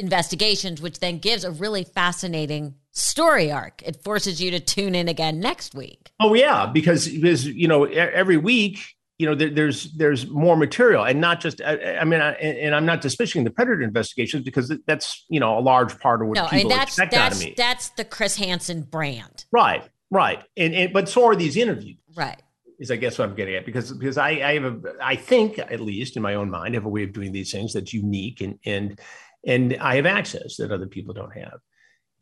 investigations, 0.00 0.80
which 0.80 1.00
then 1.00 1.18
gives 1.18 1.44
a 1.44 1.50
really 1.50 1.84
fascinating 1.84 2.74
story 2.92 3.52
arc. 3.52 3.82
It 3.84 4.02
forces 4.02 4.42
you 4.42 4.50
to 4.50 4.60
tune 4.60 4.94
in 4.94 5.08
again 5.08 5.40
next 5.40 5.74
week. 5.74 6.10
Oh 6.18 6.34
yeah, 6.34 6.66
because 6.66 7.08
because 7.08 7.46
you 7.46 7.68
know 7.68 7.84
every 7.84 8.36
week 8.36 8.80
you 9.18 9.26
know 9.26 9.34
there, 9.34 9.50
there's 9.50 9.92
there's 9.92 10.26
more 10.28 10.56
material 10.56 11.04
and 11.04 11.20
not 11.20 11.40
just 11.40 11.60
I, 11.60 11.98
I 11.98 12.04
mean 12.04 12.20
I, 12.20 12.32
and 12.32 12.74
I'm 12.74 12.86
not 12.86 13.02
dismissing 13.02 13.44
the 13.44 13.50
predator 13.50 13.82
investigations 13.82 14.44
because 14.44 14.72
that's 14.86 15.24
you 15.28 15.38
know 15.38 15.58
a 15.58 15.60
large 15.60 15.98
part 16.00 16.22
of 16.22 16.28
what 16.28 16.36
no, 16.36 16.44
people 16.44 16.56
I 16.56 16.58
mean, 16.58 16.68
that's, 16.68 16.90
expect 16.90 17.12
that's, 17.12 17.22
out 17.22 17.32
of 17.32 17.46
me. 17.46 17.54
That's 17.56 17.90
the 17.90 18.04
Chris 18.04 18.36
Hansen 18.36 18.82
brand. 18.82 19.44
Right, 19.52 19.86
right, 20.10 20.42
and, 20.56 20.74
and 20.74 20.92
but 20.92 21.08
so 21.08 21.26
are 21.26 21.36
these 21.36 21.56
interviews. 21.56 21.98
Right 22.16 22.40
is 22.80 22.90
I 22.90 22.96
guess 22.96 23.18
what 23.18 23.28
I'm 23.28 23.34
getting 23.36 23.54
at 23.54 23.66
because 23.66 23.92
because 23.92 24.16
I, 24.16 24.30
I 24.30 24.54
have 24.54 24.64
a 24.64 24.94
I 25.02 25.14
think 25.14 25.58
at 25.58 25.80
least 25.80 26.16
in 26.16 26.22
my 26.22 26.34
own 26.34 26.50
mind 26.50 26.74
have 26.74 26.86
a 26.86 26.88
way 26.88 27.04
of 27.04 27.12
doing 27.12 27.30
these 27.30 27.52
things 27.52 27.74
that's 27.74 27.92
unique 27.92 28.40
and 28.40 28.58
and 28.64 28.98
and 29.46 29.76
I 29.80 29.96
have 29.96 30.06
access 30.06 30.56
that 30.56 30.72
other 30.72 30.86
people 30.86 31.14
don't 31.14 31.36
have. 31.36 31.60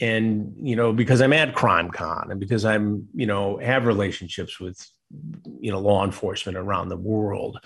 And 0.01 0.55
you 0.63 0.77
know, 0.77 0.93
because 0.93 1.21
I'm 1.21 1.33
at 1.33 1.55
CrimeCon 1.55 2.31
and 2.31 2.41
because 2.41 2.65
I'm 2.65 3.09
you 3.15 3.27
know 3.27 3.59
have 3.59 3.87
relationships 3.87 4.61
with 4.61 4.87
you 5.61 5.73
know 5.73 5.81
law 5.81 6.05
enforcement 6.05 6.57
around 6.59 6.89
the 6.89 6.97
world, 6.97 7.59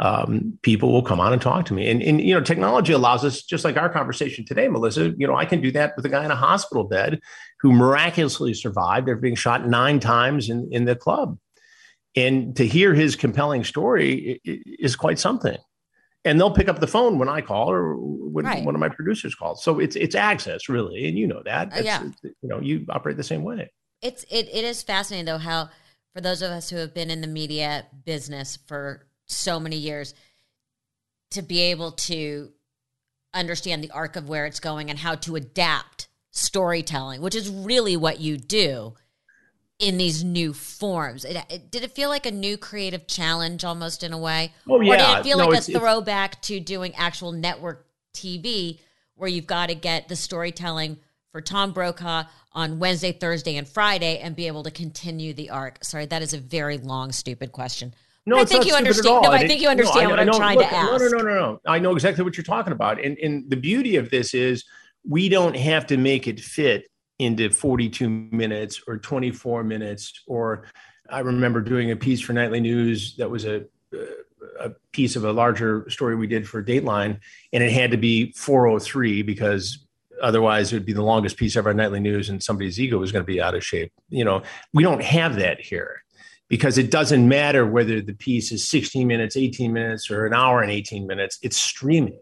um, 0.00 0.58
people 0.62 0.92
will 0.92 1.02
come 1.02 1.20
on 1.20 1.32
and 1.32 1.40
talk 1.42 1.64
to 1.66 1.74
me. 1.74 1.90
And, 1.90 2.02
and 2.02 2.20
you 2.20 2.34
know, 2.34 2.40
technology 2.42 2.92
allows 2.92 3.24
us, 3.24 3.42
just 3.42 3.64
like 3.64 3.76
our 3.76 3.88
conversation 3.88 4.44
today, 4.44 4.68
Melissa. 4.68 5.14
You 5.16 5.26
know, 5.26 5.36
I 5.36 5.44
can 5.46 5.60
do 5.60 5.72
that 5.72 5.94
with 5.96 6.04
a 6.06 6.10
guy 6.10 6.24
in 6.24 6.30
a 6.30 6.36
hospital 6.36 6.84
bed 6.84 7.20
who 7.60 7.72
miraculously 7.72 8.54
survived 8.54 9.08
after 9.08 9.16
being 9.16 9.34
shot 9.34 9.66
nine 9.66 10.00
times 10.00 10.50
in 10.50 10.68
in 10.72 10.84
the 10.84 10.96
club 10.96 11.38
And 12.16 12.56
to 12.56 12.66
hear 12.66 12.94
his 12.94 13.16
compelling 13.16 13.64
story 13.64 14.40
is 14.44 14.96
quite 14.96 15.18
something. 15.18 15.56
And 16.24 16.38
they'll 16.38 16.50
pick 16.50 16.68
up 16.68 16.80
the 16.80 16.86
phone 16.86 17.18
when 17.18 17.28
I 17.28 17.40
call 17.40 17.70
or 17.70 17.94
when 17.96 18.44
right. 18.44 18.64
one 18.64 18.74
of 18.74 18.80
my 18.80 18.88
producers 18.88 19.34
calls. 19.34 19.62
So 19.62 19.78
it's 19.78 19.96
it's 19.96 20.14
access 20.14 20.68
really, 20.68 21.06
and 21.06 21.16
you 21.16 21.26
know 21.26 21.42
that. 21.44 21.72
Uh, 21.72 21.80
yeah. 21.82 22.02
You 22.22 22.48
know, 22.48 22.60
you 22.60 22.84
operate 22.90 23.16
the 23.16 23.22
same 23.22 23.44
way. 23.44 23.70
It's 24.02 24.24
it 24.24 24.48
it 24.52 24.64
is 24.64 24.82
fascinating 24.82 25.26
though 25.26 25.38
how 25.38 25.70
for 26.14 26.20
those 26.20 26.42
of 26.42 26.50
us 26.50 26.70
who 26.70 26.76
have 26.76 26.92
been 26.92 27.10
in 27.10 27.20
the 27.20 27.26
media 27.26 27.86
business 28.04 28.58
for 28.66 29.06
so 29.26 29.60
many 29.60 29.76
years 29.76 30.14
to 31.30 31.42
be 31.42 31.60
able 31.60 31.92
to 31.92 32.50
understand 33.34 33.84
the 33.84 33.90
arc 33.90 34.16
of 34.16 34.28
where 34.28 34.46
it's 34.46 34.60
going 34.60 34.90
and 34.90 34.98
how 34.98 35.14
to 35.14 35.36
adapt 35.36 36.08
storytelling, 36.32 37.20
which 37.20 37.34
is 37.34 37.48
really 37.48 37.96
what 37.96 38.20
you 38.20 38.36
do 38.36 38.94
in 39.78 39.96
these 39.96 40.24
new 40.24 40.52
forms. 40.52 41.24
It, 41.24 41.36
it, 41.48 41.70
did 41.70 41.84
it 41.84 41.92
feel 41.92 42.08
like 42.08 42.26
a 42.26 42.30
new 42.30 42.56
creative 42.56 43.06
challenge 43.06 43.64
almost 43.64 44.02
in 44.02 44.12
a 44.12 44.18
way? 44.18 44.52
Oh, 44.68 44.80
yeah. 44.80 44.92
Or 44.92 44.96
did 44.96 45.18
it 45.20 45.30
feel 45.30 45.38
no, 45.38 45.46
like 45.46 45.58
a 45.60 45.62
throwback 45.62 46.42
to 46.42 46.58
doing 46.60 46.94
actual 46.96 47.32
network 47.32 47.86
TV 48.14 48.80
where 49.14 49.28
you've 49.28 49.46
got 49.46 49.68
to 49.68 49.74
get 49.74 50.08
the 50.08 50.16
storytelling 50.16 50.98
for 51.30 51.40
Tom 51.40 51.72
Brokaw 51.72 52.24
on 52.52 52.78
Wednesday, 52.78 53.12
Thursday, 53.12 53.56
and 53.56 53.68
Friday 53.68 54.18
and 54.18 54.34
be 54.34 54.46
able 54.48 54.64
to 54.64 54.70
continue 54.70 55.32
the 55.32 55.50
arc? 55.50 55.84
Sorry, 55.84 56.06
that 56.06 56.22
is 56.22 56.34
a 56.34 56.38
very 56.38 56.78
long, 56.78 57.12
stupid 57.12 57.52
question. 57.52 57.94
No, 58.26 58.38
I 58.38 58.44
think 58.44 58.66
you 58.66 58.74
understand. 58.74 59.22
No, 59.22 59.30
I 59.30 59.46
think 59.46 59.62
you 59.62 59.68
understand 59.68 60.04
no, 60.04 60.10
what 60.10 60.18
I, 60.18 60.22
I'm 60.22 60.32
trying 60.32 60.58
look, 60.58 60.68
to 60.68 60.74
ask. 60.74 60.90
No, 60.90 61.08
no, 61.08 61.18
no, 61.18 61.22
no, 61.22 61.34
no. 61.34 61.60
I 61.66 61.78
know 61.78 61.92
exactly 61.92 62.24
what 62.24 62.36
you're 62.36 62.44
talking 62.44 62.72
about. 62.72 63.02
And, 63.02 63.16
and 63.18 63.48
the 63.48 63.56
beauty 63.56 63.96
of 63.96 64.10
this 64.10 64.34
is 64.34 64.64
we 65.08 65.28
don't 65.28 65.56
have 65.56 65.86
to 65.86 65.96
make 65.96 66.26
it 66.26 66.38
fit 66.38 66.88
into 67.18 67.50
42 67.50 68.08
minutes 68.08 68.80
or 68.86 68.98
24 68.98 69.64
minutes. 69.64 70.22
Or 70.26 70.64
I 71.08 71.20
remember 71.20 71.60
doing 71.60 71.90
a 71.90 71.96
piece 71.96 72.20
for 72.20 72.32
Nightly 72.32 72.60
News 72.60 73.16
that 73.16 73.30
was 73.30 73.44
a, 73.44 73.64
a 74.60 74.70
piece 74.92 75.16
of 75.16 75.24
a 75.24 75.32
larger 75.32 75.88
story 75.90 76.16
we 76.16 76.26
did 76.26 76.48
for 76.48 76.62
Dateline, 76.62 77.18
and 77.52 77.62
it 77.62 77.72
had 77.72 77.90
to 77.90 77.96
be 77.96 78.32
403 78.32 79.22
because 79.22 79.86
otherwise 80.22 80.72
it 80.72 80.76
would 80.76 80.86
be 80.86 80.92
the 80.92 81.02
longest 81.02 81.36
piece 81.36 81.56
ever 81.56 81.70
on 81.70 81.76
Nightly 81.76 82.00
News, 82.00 82.28
and 82.28 82.42
somebody's 82.42 82.80
ego 82.80 82.98
was 82.98 83.12
going 83.12 83.24
to 83.24 83.32
be 83.32 83.40
out 83.40 83.54
of 83.54 83.64
shape. 83.64 83.92
You 84.08 84.24
know, 84.24 84.42
we 84.72 84.82
don't 84.82 85.02
have 85.02 85.36
that 85.36 85.60
here 85.60 86.02
because 86.48 86.78
it 86.78 86.90
doesn't 86.90 87.28
matter 87.28 87.66
whether 87.66 88.00
the 88.00 88.14
piece 88.14 88.52
is 88.52 88.66
16 88.66 89.06
minutes, 89.06 89.36
18 89.36 89.72
minutes, 89.72 90.10
or 90.10 90.26
an 90.26 90.34
hour 90.34 90.62
and 90.62 90.70
18 90.70 91.06
minutes, 91.06 91.38
it's 91.42 91.56
streaming. 91.56 92.20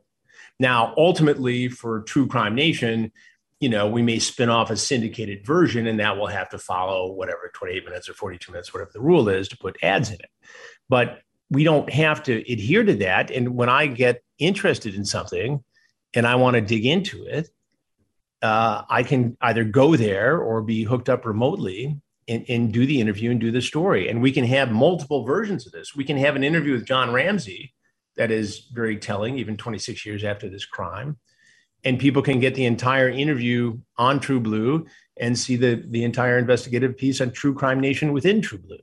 Now, 0.59 0.94
ultimately, 0.96 1.68
for 1.68 2.02
True 2.02 2.26
Crime 2.26 2.54
Nation, 2.54 3.12
you 3.60 3.68
know, 3.68 3.88
we 3.88 4.02
may 4.02 4.18
spin 4.18 4.50
off 4.50 4.70
a 4.70 4.76
syndicated 4.76 5.46
version 5.46 5.86
and 5.86 6.00
that 6.00 6.18
will 6.18 6.26
have 6.26 6.48
to 6.50 6.58
follow 6.58 7.12
whatever 7.12 7.50
28 7.54 7.84
minutes 7.84 8.08
or 8.08 8.14
42 8.14 8.52
minutes, 8.52 8.72
whatever 8.72 8.90
the 8.92 9.00
rule 9.00 9.28
is 9.28 9.48
to 9.48 9.56
put 9.56 9.76
ads 9.82 10.10
in 10.10 10.16
it. 10.16 10.30
But 10.88 11.20
we 11.50 11.64
don't 11.64 11.90
have 11.90 12.22
to 12.24 12.52
adhere 12.52 12.84
to 12.84 12.94
that. 12.96 13.30
And 13.30 13.54
when 13.54 13.68
I 13.68 13.86
get 13.86 14.22
interested 14.38 14.94
in 14.94 15.04
something 15.04 15.62
and 16.14 16.26
I 16.26 16.34
want 16.34 16.54
to 16.54 16.60
dig 16.60 16.84
into 16.84 17.24
it, 17.24 17.48
uh, 18.42 18.82
I 18.88 19.02
can 19.02 19.36
either 19.40 19.64
go 19.64 19.96
there 19.96 20.38
or 20.38 20.60
be 20.60 20.84
hooked 20.84 21.08
up 21.08 21.24
remotely 21.24 21.98
and, 22.28 22.44
and 22.48 22.72
do 22.72 22.84
the 22.84 23.00
interview 23.00 23.30
and 23.30 23.40
do 23.40 23.50
the 23.50 23.62
story. 23.62 24.08
And 24.08 24.20
we 24.20 24.32
can 24.32 24.44
have 24.44 24.70
multiple 24.70 25.24
versions 25.24 25.66
of 25.66 25.72
this. 25.72 25.94
We 25.94 26.04
can 26.04 26.18
have 26.18 26.36
an 26.36 26.44
interview 26.44 26.72
with 26.72 26.84
John 26.84 27.12
Ramsey 27.12 27.72
that 28.16 28.30
is 28.30 28.68
very 28.72 28.98
telling, 28.98 29.38
even 29.38 29.56
26 29.56 30.04
years 30.04 30.24
after 30.24 30.48
this 30.48 30.64
crime. 30.64 31.18
And 31.84 31.98
people 31.98 32.22
can 32.22 32.40
get 32.40 32.54
the 32.54 32.66
entire 32.66 33.08
interview 33.08 33.78
on 33.96 34.18
TruBlu 34.18 34.86
and 35.18 35.38
see 35.38 35.56
the, 35.56 35.84
the 35.88 36.04
entire 36.04 36.38
investigative 36.38 36.96
piece 36.96 37.20
on 37.20 37.30
True 37.30 37.54
Crime 37.54 37.80
Nation 37.80 38.12
within 38.12 38.40
TruBlu. 38.40 38.78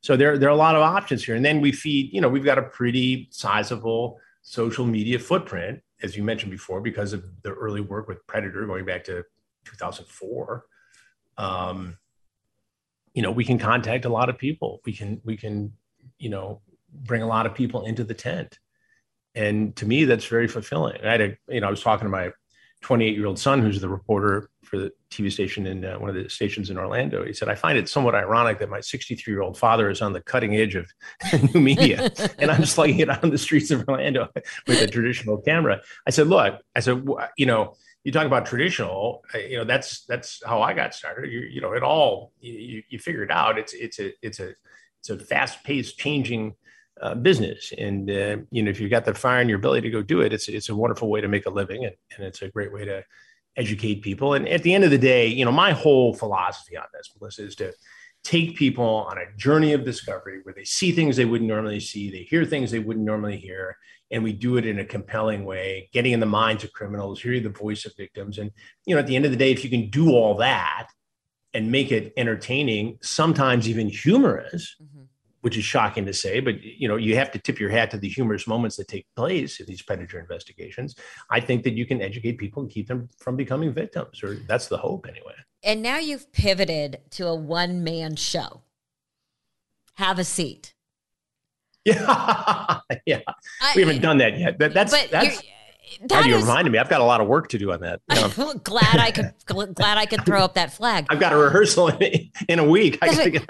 So 0.00 0.16
there, 0.16 0.38
there 0.38 0.48
are 0.48 0.52
a 0.52 0.56
lot 0.56 0.76
of 0.76 0.82
options 0.82 1.24
here. 1.24 1.34
And 1.34 1.44
then 1.44 1.60
we 1.60 1.72
feed, 1.72 2.12
you 2.12 2.20
know, 2.20 2.28
we've 2.28 2.44
got 2.44 2.58
a 2.58 2.62
pretty 2.62 3.28
sizable 3.32 4.20
social 4.42 4.86
media 4.86 5.18
footprint, 5.18 5.80
as 6.02 6.16
you 6.16 6.22
mentioned 6.22 6.52
before, 6.52 6.80
because 6.80 7.12
of 7.12 7.24
the 7.42 7.50
early 7.50 7.80
work 7.80 8.06
with 8.06 8.24
Predator 8.28 8.64
going 8.66 8.84
back 8.84 9.02
to 9.04 9.24
2004. 9.64 10.64
Um, 11.38 11.98
you 13.16 13.22
know 13.22 13.32
we 13.32 13.44
can 13.44 13.58
contact 13.58 14.04
a 14.04 14.10
lot 14.10 14.28
of 14.28 14.38
people 14.38 14.80
we 14.84 14.92
can 14.92 15.20
we 15.24 15.36
can 15.36 15.72
you 16.18 16.28
know 16.28 16.60
bring 16.92 17.22
a 17.22 17.26
lot 17.26 17.46
of 17.46 17.54
people 17.54 17.84
into 17.84 18.04
the 18.04 18.14
tent 18.14 18.60
and 19.36 19.76
to 19.76 19.86
me 19.86 20.04
that's 20.04 20.26
very 20.26 20.48
fulfilling 20.48 20.98
i 21.04 21.10
had 21.10 21.20
a 21.20 21.36
you 21.48 21.60
know 21.60 21.68
i 21.68 21.70
was 21.70 21.82
talking 21.82 22.06
to 22.06 22.10
my 22.10 22.30
28 22.82 23.16
year 23.16 23.26
old 23.26 23.38
son 23.38 23.60
who's 23.60 23.80
the 23.80 23.88
reporter 23.88 24.50
for 24.64 24.78
the 24.78 24.90
tv 25.10 25.30
station 25.30 25.66
in 25.66 25.84
uh, 25.84 25.96
one 25.98 26.08
of 26.08 26.16
the 26.16 26.28
stations 26.28 26.70
in 26.70 26.78
orlando 26.78 27.24
he 27.24 27.32
said 27.32 27.48
i 27.48 27.54
find 27.54 27.78
it 27.78 27.88
somewhat 27.88 28.14
ironic 28.14 28.58
that 28.58 28.68
my 28.68 28.80
63 28.80 29.32
year 29.32 29.42
old 29.42 29.56
father 29.56 29.88
is 29.90 30.02
on 30.02 30.12
the 30.12 30.20
cutting 30.20 30.56
edge 30.56 30.74
of 30.74 30.90
new 31.54 31.60
media 31.60 32.10
and 32.38 32.50
i'm 32.50 32.64
slugging 32.64 32.98
it 32.98 33.10
on 33.10 33.30
the 33.30 33.38
streets 33.38 33.70
of 33.70 33.86
orlando 33.88 34.28
with 34.66 34.80
a 34.80 34.86
traditional 34.86 35.38
camera 35.38 35.80
i 36.06 36.10
said 36.10 36.26
look 36.26 36.56
i 36.74 36.80
said 36.80 37.06
you 37.36 37.46
know 37.46 37.74
you 38.06 38.12
talk 38.12 38.24
about 38.24 38.46
traditional, 38.46 39.24
uh, 39.34 39.38
you 39.38 39.56
know, 39.56 39.64
that's 39.64 40.04
that's 40.04 40.40
how 40.46 40.62
I 40.62 40.74
got 40.74 40.94
started. 40.94 41.28
You, 41.28 41.40
you 41.40 41.60
know, 41.60 41.72
it 41.72 41.82
all 41.82 42.30
you, 42.38 42.84
you 42.88 43.00
figure 43.00 43.24
it 43.24 43.32
out. 43.32 43.58
It's 43.58 43.72
it's 43.72 43.98
a 43.98 44.12
it's 44.22 44.38
a 44.38 44.54
it's 45.00 45.10
a 45.10 45.18
fast 45.18 45.64
paced 45.64 45.98
changing 45.98 46.54
uh, 47.00 47.14
business, 47.14 47.72
and 47.76 48.10
uh, 48.10 48.36
you 48.50 48.62
know, 48.62 48.70
if 48.70 48.80
you've 48.80 48.90
got 48.90 49.04
the 49.04 49.14
fire 49.14 49.40
and 49.40 49.50
your 49.50 49.58
ability 49.58 49.82
to 49.82 49.90
go 49.90 50.02
do 50.02 50.20
it, 50.20 50.32
it's 50.32 50.48
it's 50.48 50.68
a 50.68 50.74
wonderful 50.74 51.10
way 51.10 51.20
to 51.20 51.28
make 51.28 51.46
a 51.46 51.50
living, 51.50 51.84
and, 51.84 51.94
and 52.16 52.26
it's 52.26 52.42
a 52.42 52.48
great 52.48 52.72
way 52.72 52.84
to 52.84 53.04
educate 53.56 54.02
people. 54.02 54.34
And 54.34 54.48
at 54.48 54.62
the 54.62 54.74
end 54.74 54.84
of 54.84 54.90
the 54.90 54.98
day, 54.98 55.26
you 55.26 55.44
know, 55.44 55.52
my 55.52 55.72
whole 55.72 56.14
philosophy 56.14 56.76
on 56.76 56.84
this, 56.92 57.10
Melissa, 57.18 57.44
is 57.44 57.56
to 57.56 57.72
take 58.22 58.56
people 58.56 58.84
on 58.84 59.18
a 59.18 59.36
journey 59.36 59.72
of 59.72 59.84
discovery 59.84 60.40
where 60.42 60.54
they 60.54 60.64
see 60.64 60.92
things 60.92 61.16
they 61.16 61.24
wouldn't 61.24 61.48
normally 61.48 61.80
see, 61.80 62.10
they 62.10 62.22
hear 62.22 62.44
things 62.44 62.70
they 62.70 62.80
wouldn't 62.80 63.06
normally 63.06 63.36
hear, 63.36 63.78
and 64.10 64.24
we 64.24 64.32
do 64.32 64.56
it 64.56 64.66
in 64.66 64.78
a 64.78 64.84
compelling 64.84 65.44
way, 65.44 65.88
getting 65.92 66.12
in 66.12 66.20
the 66.20 66.26
minds 66.26 66.64
of 66.64 66.72
criminals, 66.72 67.22
hearing 67.22 67.42
the 67.42 67.48
voice 67.48 67.86
of 67.86 67.96
victims. 67.96 68.38
And, 68.38 68.50
you 68.84 68.94
know, 68.94 68.98
at 68.98 69.06
the 69.06 69.16
end 69.16 69.24
of 69.24 69.30
the 69.30 69.36
day, 69.36 69.52
if 69.52 69.64
you 69.64 69.70
can 69.70 69.90
do 69.90 70.10
all 70.10 70.34
that 70.36 70.88
and 71.54 71.70
make 71.70 71.92
it 71.92 72.12
entertaining, 72.16 72.98
sometimes 73.00 73.68
even 73.68 73.88
humorous, 73.88 74.76
mm-hmm. 74.82 75.04
Which 75.46 75.56
is 75.56 75.64
shocking 75.64 76.04
to 76.04 76.12
say, 76.12 76.40
but, 76.40 76.60
you 76.60 76.88
know, 76.88 76.96
you 76.96 77.14
have 77.14 77.30
to 77.30 77.38
tip 77.38 77.60
your 77.60 77.70
hat 77.70 77.88
to 77.88 77.96
the 77.96 78.08
humorous 78.08 78.48
moments 78.48 78.74
that 78.74 78.88
take 78.88 79.06
place 79.14 79.60
in 79.60 79.66
these 79.66 79.80
predator 79.80 80.18
investigations. 80.18 80.96
I 81.30 81.38
think 81.38 81.62
that 81.62 81.74
you 81.74 81.86
can 81.86 82.02
educate 82.02 82.36
people 82.36 82.62
and 82.64 82.68
keep 82.68 82.88
them 82.88 83.08
from 83.20 83.36
becoming 83.36 83.72
victims, 83.72 84.24
or 84.24 84.34
that's 84.48 84.66
the 84.66 84.76
hope 84.76 85.06
anyway. 85.08 85.34
And 85.62 85.82
now 85.82 85.98
you've 85.98 86.32
pivoted 86.32 86.98
to 87.10 87.28
a 87.28 87.34
one 87.36 87.84
man 87.84 88.16
show. 88.16 88.62
Have 89.94 90.18
a 90.18 90.24
seat. 90.24 90.74
Yeah, 91.84 92.80
yeah. 93.06 93.20
I, 93.62 93.72
we 93.76 93.82
haven't 93.82 94.02
done 94.02 94.18
that 94.18 94.36
yet. 94.36 94.58
That, 94.58 94.74
that's 94.74 94.90
that's. 95.06 95.40
That 96.08 96.26
you 96.26 96.34
is, 96.34 96.42
reminded 96.42 96.70
me. 96.72 96.78
I've 96.78 96.88
got 96.88 97.00
a 97.00 97.04
lot 97.04 97.20
of 97.20 97.28
work 97.28 97.48
to 97.48 97.58
do 97.58 97.72
on 97.72 97.80
that. 97.80 98.00
You 98.14 98.44
know? 98.44 98.54
glad 98.54 98.96
I 98.96 99.10
could. 99.10 99.32
glad 99.74 99.98
I 99.98 100.06
could 100.06 100.24
throw 100.24 100.42
up 100.42 100.54
that 100.54 100.72
flag. 100.72 101.06
I've 101.10 101.20
got 101.20 101.32
a 101.32 101.36
rehearsal 101.36 101.88
in, 101.88 102.30
in 102.48 102.58
a 102.58 102.64
week. 102.64 102.98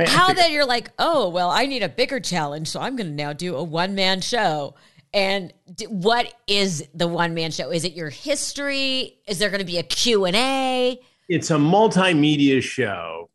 how 0.07 0.33
then 0.33 0.53
you're 0.53 0.67
like, 0.67 0.91
oh 0.99 1.29
well, 1.29 1.51
I 1.51 1.67
need 1.67 1.83
a 1.83 1.89
bigger 1.89 2.21
challenge, 2.21 2.69
so 2.69 2.81
I'm 2.81 2.97
going 2.97 3.09
to 3.09 3.13
now 3.13 3.33
do 3.33 3.57
a 3.57 3.63
one 3.63 3.95
man 3.95 4.21
show. 4.21 4.75
And 5.15 5.53
what 5.89 6.35
is 6.47 6.87
the 6.95 7.09
one 7.09 7.33
man 7.33 7.51
show? 7.51 7.71
Is 7.71 7.85
it 7.85 7.95
your 7.95 8.11
history? 8.11 9.19
Is 9.27 9.39
there 9.39 9.49
going 9.49 9.61
to 9.61 9.67
be 9.67 9.79
a 9.79 9.83
Q 9.83 10.27
and 10.27 10.37
A? 10.37 11.01
It's 11.29 11.51
a 11.51 11.57
multimedia 11.57 12.63
show 12.63 13.31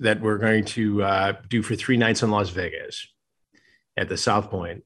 that 0.00 0.20
we're 0.20 0.38
going 0.38 0.64
to 0.64 1.02
uh, 1.02 1.32
do 1.48 1.62
for 1.62 1.76
three 1.76 1.96
nights 1.96 2.22
in 2.22 2.30
Las 2.30 2.50
Vegas 2.50 3.06
at 3.96 4.08
the 4.08 4.16
South 4.16 4.50
Point 4.50 4.82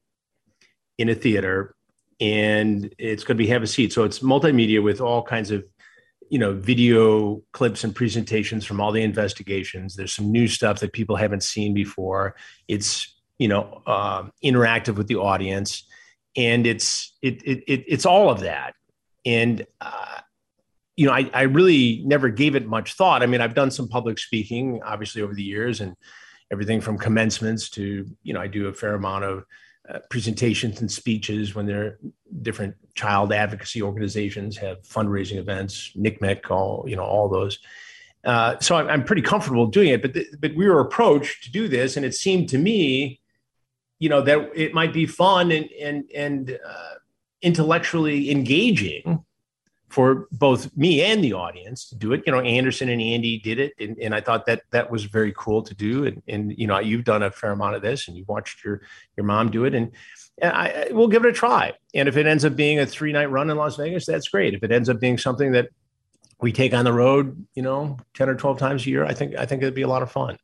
in 0.97 1.09
a 1.09 1.15
theater, 1.15 1.75
and 2.19 2.93
it's 2.97 3.23
going 3.23 3.37
to 3.37 3.43
be 3.43 3.47
have 3.47 3.63
a 3.63 3.67
seat. 3.67 3.93
So 3.93 4.03
it's 4.03 4.19
multimedia 4.19 4.81
with 4.81 5.01
all 5.01 5.23
kinds 5.23 5.51
of 5.51 5.63
you 6.29 6.39
know 6.39 6.53
video 6.53 7.41
clips 7.51 7.83
and 7.83 7.95
presentations 7.95 8.65
from 8.65 8.81
all 8.81 8.91
the 8.91 9.03
investigations. 9.03 9.95
There's 9.95 10.13
some 10.13 10.31
new 10.31 10.47
stuff 10.47 10.79
that 10.79 10.93
people 10.93 11.15
haven't 11.15 11.43
seen 11.43 11.73
before. 11.73 12.35
It's 12.67 13.13
you 13.37 13.47
know 13.47 13.81
uh, 13.85 14.23
interactive 14.43 14.95
with 14.95 15.07
the 15.07 15.17
audience, 15.17 15.87
and 16.35 16.65
it's 16.65 17.15
it, 17.21 17.43
it, 17.43 17.63
it 17.67 17.83
it's 17.87 18.05
all 18.05 18.29
of 18.29 18.41
that. 18.41 18.73
And 19.25 19.65
uh, 19.81 20.19
you 20.95 21.05
know, 21.05 21.13
I, 21.13 21.29
I 21.33 21.41
really 21.43 22.01
never 22.05 22.29
gave 22.29 22.55
it 22.55 22.67
much 22.67 22.93
thought. 22.93 23.21
I 23.21 23.25
mean, 23.25 23.41
I've 23.41 23.53
done 23.55 23.71
some 23.71 23.87
public 23.87 24.17
speaking, 24.17 24.81
obviously, 24.83 25.21
over 25.21 25.33
the 25.33 25.43
years, 25.43 25.81
and 25.81 25.95
everything 26.51 26.79
from 26.79 26.97
commencements 26.97 27.69
to 27.71 28.05
you 28.23 28.33
know 28.33 28.39
I 28.39 28.47
do 28.47 28.67
a 28.67 28.73
fair 28.73 28.95
amount 28.95 29.25
of 29.25 29.43
uh, 29.87 29.99
presentations 30.09 30.81
and 30.81 30.91
speeches 30.91 31.53
when 31.53 31.65
there 31.65 31.97
different 32.41 32.75
child 32.95 33.31
advocacy 33.31 33.81
organizations 33.81 34.57
have 34.57 34.81
fundraising 34.83 35.37
events, 35.37 35.91
NCMEC, 35.95 36.49
all 36.49 36.85
you 36.87 36.95
know 36.95 37.03
all 37.03 37.29
those. 37.29 37.59
Uh, 38.23 38.57
so 38.59 38.75
I'm, 38.75 38.87
I'm, 38.87 39.03
pretty 39.03 39.21
comfortable 39.21 39.67
doing 39.67 39.89
it, 39.89 40.01
but 40.01 40.15
but 40.39 40.55
we 40.55 40.67
were 40.67 40.79
approached 40.79 41.43
to 41.43 41.51
do 41.51 41.67
this, 41.67 41.95
and 41.97 42.05
it 42.05 42.15
seemed 42.15 42.49
to 42.49 42.57
me, 42.57 43.21
you 43.99 44.09
know, 44.09 44.21
that 44.21 44.49
it 44.55 44.73
might 44.73 44.93
be 44.93 45.05
fun 45.05 45.51
and 45.51 45.69
and 45.79 46.09
and 46.15 46.59
uh, 46.67 46.95
intellectually 47.43 48.31
engaging 48.31 49.23
for 49.95 50.27
both 50.33 50.75
me 50.75 51.01
and 51.01 51.23
the 51.23 51.31
audience 51.31 51.87
to 51.87 51.95
do 51.95 52.11
it. 52.11 52.21
You 52.25 52.33
know, 52.33 52.41
Anderson 52.41 52.89
and 52.89 53.01
Andy 53.01 53.39
did 53.39 53.59
it, 53.59 53.71
and, 53.79 53.97
and 53.97 54.13
I 54.13 54.19
thought 54.19 54.45
that 54.47 54.63
that 54.71 54.91
was 54.91 55.05
very 55.05 55.33
cool 55.37 55.63
to 55.63 55.73
do. 55.73 56.03
And, 56.05 56.21
and 56.27 56.53
you 56.57 56.67
know, 56.67 56.79
you've 56.79 57.05
done 57.05 57.23
a 57.23 57.31
fair 57.31 57.51
amount 57.51 57.77
of 57.77 57.81
this, 57.81 58.09
and 58.09 58.17
you've 58.17 58.27
watched 58.27 58.61
your 58.65 58.81
your 59.15 59.25
mom 59.25 59.51
do 59.51 59.63
it, 59.63 59.73
and, 59.73 59.93
and 60.41 60.51
I, 60.51 60.87
we'll 60.91 61.07
give 61.07 61.23
it 61.23 61.29
a 61.29 61.31
try. 61.31 61.71
And 61.93 62.09
if 62.09 62.17
it 62.17 62.25
ends 62.25 62.43
up 62.43 62.57
being 62.57 62.77
a 62.77 62.85
three 62.85 63.13
night 63.13 63.31
run 63.31 63.49
in 63.49 63.55
Las 63.55 63.77
Vegas, 63.77 64.05
that's 64.05 64.27
great. 64.27 64.53
If 64.53 64.63
it 64.63 64.71
ends 64.73 64.89
up 64.89 64.99
being 64.99 65.17
something 65.17 65.53
that 65.53 65.69
we 66.41 66.51
take 66.51 66.73
on 66.73 66.83
the 66.83 66.91
road, 66.91 67.47
you 67.55 67.63
know, 67.63 67.97
ten 68.13 68.27
or 68.27 68.35
twelve 68.35 68.59
times 68.59 68.85
a 68.85 68.89
year, 68.89 69.05
I 69.05 69.13
think 69.13 69.37
I 69.37 69.45
think 69.45 69.61
it'd 69.61 69.75
be 69.75 69.83
a 69.83 69.87
lot 69.87 70.03
of 70.03 70.11
fun. 70.11 70.37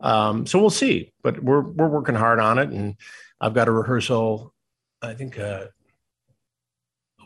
Um, 0.00 0.44
so 0.44 0.58
we'll 0.58 0.70
see, 0.70 1.12
but 1.22 1.40
we're 1.40 1.60
we're 1.60 1.86
working 1.86 2.16
hard 2.16 2.40
on 2.40 2.58
it, 2.58 2.70
and 2.70 2.96
I've 3.40 3.54
got 3.54 3.68
a 3.68 3.72
rehearsal. 3.72 4.52
I 5.00 5.14
think 5.14 5.38
uh, 5.38 5.66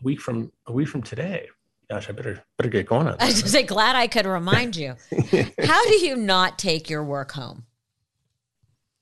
week 0.03 0.21
from 0.21 0.53
a 0.67 0.73
week 0.73 0.89
from 0.89 1.03
today. 1.03 1.49
Gosh, 1.93 2.09
I 2.09 2.13
better 2.13 2.43
better 2.57 2.71
get 2.71 2.87
going 2.87 3.07
on. 3.07 3.19
That. 3.19 3.23
I 3.23 3.27
was 3.27 3.53
say, 3.53 3.65
glad 3.65 3.97
I 3.97 4.07
could 4.07 4.25
remind 4.25 4.77
you. 4.77 4.97
How 5.63 5.85
do 5.85 5.97
you 5.97 6.17
not 6.17 6.59
take 6.59 6.89
your 6.89 7.05
work 7.05 7.33
home? 7.33 7.67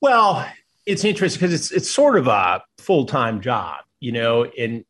Well, 0.01 0.45
it's 0.87 1.05
interesting 1.05 1.39
because 1.39 1.55
it's 1.55 1.71
it's 1.71 1.89
sort 1.89 2.19
of 2.19 2.27
a 2.27 2.65
full 2.79 3.07
time 3.07 3.43
job, 3.43 3.85
you 4.01 4.11
know, 4.11 4.43
and 4.43 4.85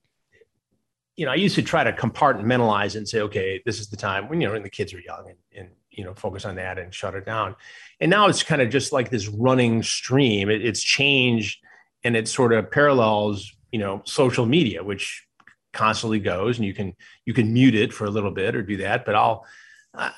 you 1.16 1.26
know, 1.26 1.32
I 1.32 1.34
used 1.34 1.56
to 1.56 1.62
try 1.62 1.84
to 1.84 1.92
compartmentalize 1.92 2.96
and 2.96 3.06
say, 3.06 3.20
okay, 3.20 3.60
this 3.66 3.78
is 3.78 3.90
the 3.90 3.98
time 3.98 4.30
when 4.30 4.40
you 4.40 4.46
know 4.46 4.54
when 4.54 4.62
the 4.62 4.70
kids 4.70 4.94
are 4.94 5.00
young 5.00 5.28
and, 5.28 5.36
and 5.54 5.68
you 5.90 6.02
know 6.02 6.14
focus 6.14 6.46
on 6.46 6.54
that 6.54 6.78
and 6.78 6.94
shut 6.94 7.14
it 7.14 7.26
down. 7.26 7.54
And 8.00 8.10
now 8.10 8.28
it's 8.28 8.42
kind 8.42 8.62
of 8.62 8.70
just 8.70 8.94
like 8.94 9.10
this 9.10 9.28
running 9.28 9.82
stream. 9.82 10.48
It, 10.48 10.64
it's 10.64 10.82
changed 10.82 11.62
and 12.02 12.16
it 12.16 12.28
sort 12.28 12.54
of 12.54 12.70
parallels, 12.70 13.52
you 13.72 13.78
know, 13.78 14.00
social 14.06 14.46
media, 14.46 14.82
which 14.82 15.26
constantly 15.72 16.18
goes 16.18 16.58
and 16.58 16.66
you 16.66 16.74
can 16.74 16.94
you 17.24 17.34
can 17.34 17.52
mute 17.52 17.74
it 17.74 17.92
for 17.92 18.04
a 18.04 18.10
little 18.10 18.30
bit 18.30 18.54
or 18.54 18.62
do 18.62 18.76
that 18.78 19.04
but 19.04 19.14
i'll 19.14 19.46
I, 19.94 20.12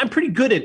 i'm 0.00 0.08
pretty 0.08 0.28
good 0.28 0.52
at 0.52 0.64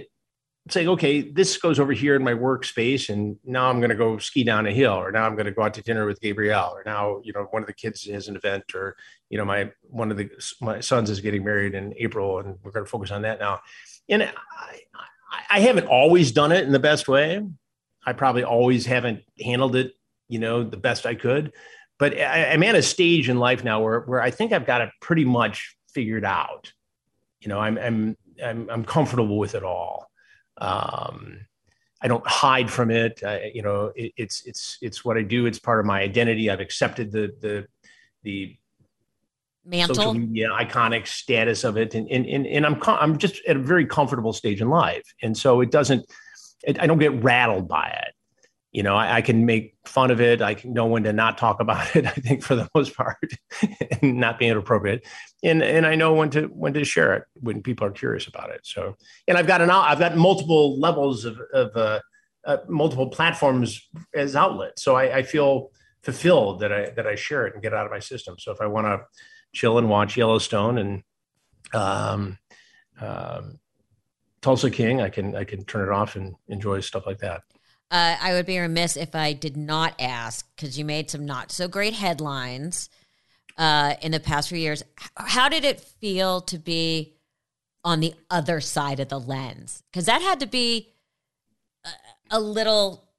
saying 0.70 0.90
okay 0.90 1.22
this 1.22 1.58
goes 1.58 1.80
over 1.80 1.94
here 1.94 2.16
in 2.16 2.24
my 2.24 2.34
workspace 2.34 3.10
and 3.10 3.38
now 3.44 3.70
i'm 3.70 3.80
going 3.80 3.90
to 3.90 3.96
go 3.96 4.18
ski 4.18 4.44
down 4.44 4.68
a 4.68 4.72
hill 4.72 4.94
or 4.94 5.12
now 5.12 5.26
i'm 5.26 5.36
going 5.36 5.46
to 5.46 5.52
go 5.52 5.64
out 5.64 5.74
to 5.74 5.82
dinner 5.82 6.06
with 6.06 6.22
gabrielle 6.22 6.74
or 6.76 6.84
now 6.86 7.20
you 7.24 7.34
know 7.34 7.48
one 7.52 7.64
of 7.64 7.68
the 7.68 7.74
kids 7.74 8.04
has 8.06 8.28
an 8.28 8.36
event 8.36 8.64
or 8.76 8.96
you 9.30 9.38
know 9.38 9.46
my 9.46 9.72
one 9.84 10.12
of 10.12 10.18
the 10.18 10.30
my 10.62 10.80
sons 10.80 11.10
is 11.10 11.22
getting 11.22 11.44
married 11.44 11.74
in 11.74 11.94
april 11.98 12.40
and 12.40 12.58
we're 12.64 12.72
going 12.72 12.86
to 12.86 12.90
focus 12.90 13.12
on 13.12 13.24
that 13.24 13.40
now. 13.40 13.62
And 14.10 14.24
I, 14.24 14.32
I 15.50 15.60
haven't 15.62 15.88
always 15.88 16.34
done 16.34 16.52
it 16.52 16.66
in 16.66 16.74
the 16.74 16.80
best 16.80 17.08
way. 17.08 17.42
I 18.06 18.14
probably 18.14 18.44
always 18.44 18.86
haven't 18.86 19.22
handled 19.40 19.76
it 19.76 19.94
you 20.32 20.40
know 20.40 20.64
the 20.64 20.78
best 20.78 21.06
i 21.06 21.14
could 21.14 21.52
but 22.02 22.18
I, 22.18 22.46
am 22.46 22.64
at 22.64 22.74
a 22.74 22.82
stage 22.82 23.30
in 23.30 23.38
life 23.38 23.64
now 23.64 23.80
where, 23.80 24.00
where 24.00 24.20
I 24.20 24.32
think 24.32 24.54
I've 24.54 24.66
got 24.66 24.82
it 24.82 24.90
pretty 25.02 25.24
much 25.24 25.78
figured 25.94 26.26
out. 26.26 26.74
You 27.42 27.50
know, 27.50 27.60
I'm, 27.60 27.78
I'm, 27.78 28.18
I'm, 28.44 28.68
I'm 28.72 28.84
comfortable 28.84 29.38
with 29.38 29.54
it 29.54 29.62
all. 29.62 30.10
Um, 30.58 31.46
I 32.02 32.08
don't 32.08 32.26
hide 32.26 32.72
from 32.72 32.90
it. 32.90 33.24
I, 33.24 33.52
you 33.54 33.62
know, 33.62 33.92
it, 33.96 34.14
it's, 34.18 34.48
it's, 34.48 34.80
it's 34.82 35.06
what 35.06 35.16
I 35.16 35.22
do. 35.22 35.46
It's 35.46 35.60
part 35.60 35.80
of 35.80 35.86
my 35.86 36.02
identity. 36.02 36.50
I've 36.50 36.60
accepted 36.60 37.12
the, 37.12 37.36
the, 37.40 37.68
the 38.24 38.58
mantle 39.64 39.94
social 39.94 40.16
media 40.16 40.50
iconic 40.50 41.06
status 41.06 41.64
of 41.64 41.78
it. 41.78 41.94
And, 41.94 42.10
and, 42.10 42.26
and, 42.26 42.48
and 42.48 42.66
I'm, 42.66 42.82
I'm 42.88 43.20
just 43.20 43.46
at 43.48 43.58
a 43.58 43.60
very 43.60 43.86
comfortable 43.86 44.34
stage 44.34 44.60
in 44.60 44.72
life. 44.72 45.06
And 45.22 45.38
so 45.38 45.62
it 45.62 45.70
doesn't, 45.70 46.12
it, 46.64 46.82
I 46.82 46.88
don't 46.88 46.98
get 46.98 47.24
rattled 47.24 47.68
by 47.68 47.96
it 48.08 48.16
you 48.72 48.84
know, 48.84 48.96
I, 48.96 49.18
I, 49.18 49.22
can 49.22 49.46
make 49.46 49.76
fun 49.86 50.12
of 50.12 50.22
it. 50.22 50.42
I 50.42 50.54
can 50.54 50.72
know 50.72 50.86
when 50.86 51.04
to 51.04 51.12
not 51.12 51.38
talk 51.38 51.60
about 51.60 51.96
it. 51.96 52.06
I 52.06 52.12
think 52.12 52.44
for 52.44 52.56
the 52.56 52.70
most 52.74 52.96
part, 52.96 53.18
and 54.02 54.18
not 54.18 54.40
being 54.40 54.52
inappropriate, 54.52 55.06
and 55.44 55.62
and 55.62 55.86
I 55.86 55.96
know 55.96 56.14
when 56.14 56.30
to 56.32 56.44
when 56.48 56.74
to 56.74 56.84
share 56.84 57.16
it 57.16 57.24
when 57.36 57.62
people 57.62 57.86
are 57.88 57.92
curious 57.92 58.28
about 58.28 58.52
it. 58.52 58.62
So, 58.64 58.96
and 59.28 59.38
I've 59.38 59.48
got 59.48 59.62
an 59.62 59.70
I've 59.70 60.00
got 60.00 60.16
multiple 60.16 60.80
levels 60.80 61.26
of 61.26 61.40
of 61.54 61.76
uh, 61.76 62.00
uh, 62.46 62.58
multiple 62.68 63.10
platforms 63.10 63.88
as 64.16 64.36
outlets. 64.36 64.84
So 64.84 64.96
I, 64.96 65.18
I, 65.18 65.24
feel 65.24 65.70
fulfilled 66.02 66.62
that 66.62 66.72
I 66.72 66.90
that 66.92 67.06
I 67.06 67.16
share 67.16 67.46
it 67.46 67.54
and 67.54 67.62
get 67.62 67.74
it 67.74 67.76
out 67.76 67.86
of 67.86 67.92
my 67.92 68.00
system. 68.00 68.36
So 68.40 68.52
if 68.52 68.62
I 68.62 68.66
want 68.68 68.88
to 68.88 69.02
chill 69.54 69.78
and 69.78 69.90
watch 69.90 70.18
Yellowstone 70.18 70.78
and 70.80 71.04
um, 71.74 72.40
um, 73.00 73.60
Tulsa 74.42 74.72
King, 74.72 75.02
I 75.02 75.10
can 75.10 75.36
I 75.36 75.44
can 75.44 75.66
turn 75.66 75.88
it 75.88 75.92
off 75.92 76.16
and 76.16 76.36
enjoy 76.48 76.80
stuff 76.80 77.06
like 77.06 77.20
that. 77.20 77.42
Uh, 77.92 78.16
I 78.22 78.32
would 78.32 78.46
be 78.46 78.58
remiss 78.58 78.96
if 78.96 79.16
I 79.16 79.34
did 79.34 79.58
not 79.58 79.94
ask 80.00 80.48
because 80.56 80.80
you 80.80 80.86
made 80.86 81.12
some 81.12 81.26
not 81.26 81.52
so 81.52 81.68
great 81.68 81.94
headlines 81.94 82.90
uh, 83.58 83.96
in 84.02 84.14
the 84.14 84.20
past 84.20 84.48
few 84.48 84.58
years. 84.58 84.82
How 85.18 85.50
did 85.50 85.66
it 85.66 85.82
feel 85.82 86.40
to 86.42 86.58
be 86.58 87.18
on 87.84 88.00
the 88.00 88.14
other 88.30 88.62
side 88.62 89.02
of 89.02 89.10
the 89.10 89.20
lens? 89.20 89.84
Because 89.92 90.06
that 90.06 90.22
had 90.22 90.40
to 90.40 90.48
be 90.48 90.94
a, 91.84 91.90
a 92.32 92.40
little 92.40 93.10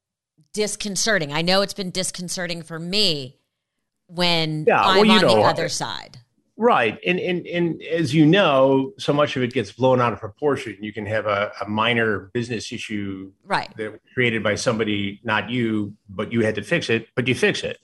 disconcerting. 0.54 1.34
I 1.34 1.42
know 1.42 1.60
it's 1.60 1.74
been 1.74 1.90
disconcerting 1.90 2.62
for 2.62 2.78
me 2.78 3.36
when 4.06 4.64
yeah, 4.66 4.80
I'm 4.80 5.06
well, 5.06 5.16
on 5.16 5.20
know, 5.22 5.34
the 5.36 5.42
other 5.42 5.68
side. 5.68 6.18
Right. 6.62 6.96
And, 7.04 7.18
and, 7.18 7.44
and 7.48 7.82
as 7.82 8.14
you 8.14 8.24
know, 8.24 8.92
so 8.96 9.12
much 9.12 9.36
of 9.36 9.42
it 9.42 9.52
gets 9.52 9.72
blown 9.72 10.00
out 10.00 10.12
of 10.12 10.20
proportion. 10.20 10.76
You 10.80 10.92
can 10.92 11.04
have 11.06 11.26
a, 11.26 11.50
a 11.60 11.68
minor 11.68 12.30
business 12.32 12.70
issue 12.70 13.32
right. 13.42 13.76
that 13.76 13.90
was 13.90 14.00
created 14.14 14.44
by 14.44 14.54
somebody, 14.54 15.20
not 15.24 15.50
you, 15.50 15.94
but 16.08 16.30
you 16.30 16.44
had 16.44 16.54
to 16.54 16.62
fix 16.62 16.88
it, 16.88 17.08
but 17.16 17.26
you 17.26 17.34
fix 17.34 17.64
it. 17.64 17.78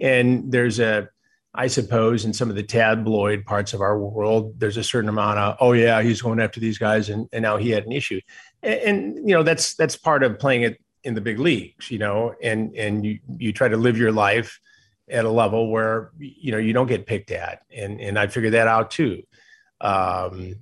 And 0.00 0.50
there's 0.50 0.80
a, 0.80 1.08
I 1.54 1.68
suppose 1.68 2.24
in 2.24 2.32
some 2.32 2.50
of 2.50 2.56
the 2.56 2.64
tabloid 2.64 3.44
parts 3.44 3.72
of 3.72 3.80
our 3.80 3.96
world, 3.96 4.58
there's 4.58 4.78
a 4.78 4.82
certain 4.82 5.08
amount 5.08 5.38
of, 5.38 5.56
oh 5.60 5.70
yeah, 5.70 6.02
he's 6.02 6.20
going 6.20 6.40
after 6.40 6.58
these 6.58 6.76
guys 6.76 7.10
and, 7.10 7.28
and 7.32 7.44
now 7.44 7.56
he 7.56 7.70
had 7.70 7.86
an 7.86 7.92
issue. 7.92 8.20
And, 8.64 8.80
and 8.80 9.28
you 9.28 9.34
know, 9.36 9.44
that's, 9.44 9.76
that's 9.76 9.96
part 9.96 10.24
of 10.24 10.40
playing 10.40 10.62
it 10.62 10.82
in 11.04 11.14
the 11.14 11.20
big 11.20 11.38
leagues, 11.38 11.88
you 11.88 12.00
know, 12.00 12.34
and, 12.42 12.74
and 12.74 13.06
you, 13.06 13.20
you 13.36 13.52
try 13.52 13.68
to 13.68 13.76
live 13.76 13.96
your 13.96 14.10
life 14.10 14.58
at 15.10 15.24
a 15.24 15.30
level 15.30 15.70
where 15.70 16.10
you 16.18 16.52
know 16.52 16.58
you 16.58 16.72
don't 16.72 16.86
get 16.86 17.06
picked 17.06 17.30
at, 17.30 17.62
and 17.74 18.00
and 18.00 18.18
I 18.18 18.26
figured 18.26 18.54
that 18.54 18.68
out 18.68 18.90
too. 18.90 19.22
Um, 19.80 20.56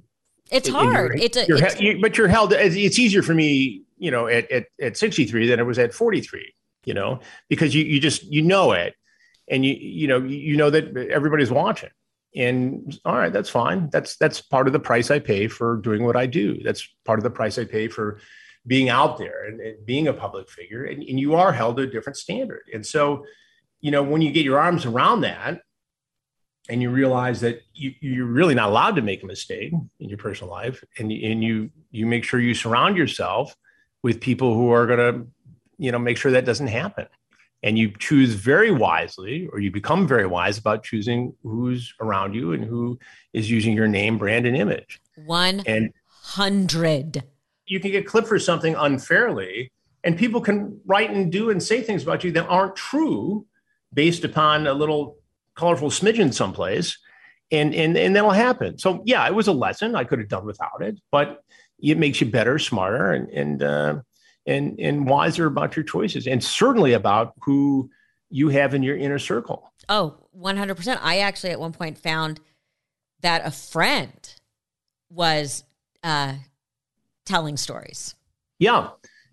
it's 0.51 0.69
hard. 0.69 1.19
it's 1.21 1.37
a, 1.37 1.47
you're, 1.47 1.59
it's, 1.59 1.81
you, 1.81 1.99
but 2.01 2.17
you're 2.17 2.29
held. 2.29 2.53
It's 2.53 2.99
easier 2.99 3.23
for 3.23 3.35
me, 3.35 3.83
you 3.99 4.11
know, 4.11 4.27
at, 4.29 4.51
at 4.51 4.67
at 4.81 4.97
63 4.97 5.49
than 5.49 5.59
it 5.59 5.65
was 5.65 5.79
at 5.79 5.93
43. 5.93 6.53
You 6.85 6.95
know, 6.95 7.21
because 7.49 7.75
you 7.75 7.85
you 7.85 8.01
just 8.01 8.23
you 8.25 8.43
know 8.43 8.73
it, 8.73 8.95
and 9.49 9.65
you 9.65 9.75
you 9.75 10.07
know 10.07 10.19
you 10.19 10.57
know 10.57 10.71
that 10.71 10.97
everybody's 10.97 11.51
watching. 11.51 11.91
And 12.37 12.99
all 13.05 13.17
right, 13.17 13.33
that's 13.33 13.49
fine. 13.49 13.89
That's 13.91 14.17
that's 14.17 14.41
part 14.41 14.67
of 14.67 14.73
the 14.73 14.79
price 14.79 15.11
I 15.11 15.19
pay 15.19 15.49
for 15.49 15.79
doing 15.79 16.05
what 16.05 16.17
I 16.17 16.27
do. 16.27 16.63
That's 16.63 16.87
part 17.05 17.19
of 17.19 17.25
the 17.25 17.31
price 17.31 17.59
I 17.59 17.65
pay 17.65 17.89
for 17.89 18.21
being 18.67 18.89
out 18.89 19.17
there 19.17 19.45
and, 19.47 19.61
and 19.61 19.87
being 19.87 20.09
a 20.09 20.13
public 20.13 20.51
figure. 20.51 20.85
And, 20.85 21.03
and 21.03 21.21
you 21.21 21.35
are 21.35 21.53
held 21.53 21.77
to 21.77 21.85
a 21.85 21.87
different 21.87 22.17
standard. 22.17 22.63
And 22.73 22.85
so 22.85 23.25
you 23.81 23.91
know, 23.91 24.03
when 24.03 24.23
you 24.23 24.33
get 24.33 24.45
your 24.45 24.59
arms 24.59 24.85
around 24.85 25.23
that 25.23 25.61
and 26.69 26.83
you 26.83 26.91
realize 26.91 27.41
that 27.41 27.61
you, 27.75 28.23
are 28.23 28.27
really 28.27 28.55
not 28.55 28.69
allowed 28.69 28.97
to 28.97 29.03
make 29.03 29.23
a 29.23 29.27
mistake 29.27 29.73
in 30.01 30.09
your 30.09 30.19
personal 30.19 30.51
life 30.51 30.83
and, 30.99 31.13
and 31.13 31.45
you, 31.45 31.71
you 31.91 32.07
make 32.07 32.25
sure 32.25 32.41
you 32.41 32.55
surround 32.55 32.97
yourself 32.97 33.55
with 34.03 34.21
people 34.21 34.55
who 34.55 34.71
are 34.71 34.87
going 34.87 34.99
to, 34.99 35.27
you 35.79 35.93
know, 35.93 35.99
make 35.99 36.17
sure 36.17 36.33
that 36.33 36.45
doesn't 36.45 36.69
happen. 36.69 37.07
And 37.63 37.79
you 37.79 37.91
choose 37.99 38.35
very 38.35 38.71
wisely, 38.71 39.49
or 39.53 39.59
you 39.59 39.71
become 39.71 40.07
very 40.07 40.27
wise 40.27 40.59
about 40.59 40.85
choosing 40.85 41.35
who's 41.43 41.93
around 42.01 42.35
you 42.35 42.53
and 42.53 42.65
who 42.65 42.99
is 43.33 43.51
using 43.51 43.75
your 43.75 43.89
name, 43.89 44.19
brand, 44.19 44.47
and 44.47 44.57
image. 44.57 45.01
One 45.25 45.63
and 45.67 45.93
hundred. 46.09 47.25
You 47.67 47.81
can 47.81 47.91
get 47.91 48.07
clipped 48.07 48.29
for 48.29 48.39
something 48.39 48.77
unfairly, 48.77 49.73
and 50.05 50.17
people 50.17 50.41
can 50.41 50.81
write 50.87 51.11
and 51.11 51.33
do 51.33 51.51
and 51.51 51.61
say 51.61 51.83
things 51.83 52.05
about 52.05 52.23
you 52.23 52.31
that 52.33 52.47
aren't 52.47 52.77
true 52.77 53.47
based 53.97 54.25
upon 54.25 54.67
a 54.69 54.75
little 54.75 55.17
colorful 55.57 55.89
smidgen 55.89 56.33
someplace 56.33 56.99
and 57.51 57.75
and 57.75 57.97
and 57.97 58.15
that'll 58.15 58.31
happen. 58.31 58.79
So 58.79 59.03
yeah 59.05 59.27
it 59.27 59.35
was 59.35 59.49
a 59.49 59.53
lesson 59.53 59.97
i 59.97 60.05
could 60.05 60.21
have 60.21 60.29
done 60.29 60.45
without 60.45 60.83
it 60.83 61.01
but 61.11 61.43
it 61.79 61.99
makes 61.99 62.21
you 62.21 62.31
better 62.31 62.59
smarter 62.59 63.13
and 63.13 63.29
and 63.31 63.63
uh, 63.63 64.01
and 64.47 64.79
and 64.79 65.09
wiser 65.09 65.47
about 65.47 65.75
your 65.77 65.85
choices 65.85 66.27
and 66.27 66.45
certainly 66.45 66.93
about 66.93 67.33
who 67.43 67.91
you 68.31 68.49
have 68.49 68.75
in 68.75 68.83
your 68.83 68.97
inner 68.97 69.19
circle. 69.19 69.73
Oh 69.89 70.17
100% 70.39 70.99
i 71.03 71.19
actually 71.21 71.51
at 71.51 71.61
one 71.61 71.73
point 71.73 71.99
found 71.99 72.41
that 73.23 73.47
a 73.47 73.51
friend 73.51 74.35
was 75.11 75.65
uh 76.03 76.35
telling 77.25 77.57
stories. 77.57 78.15
Yeah 78.59 78.91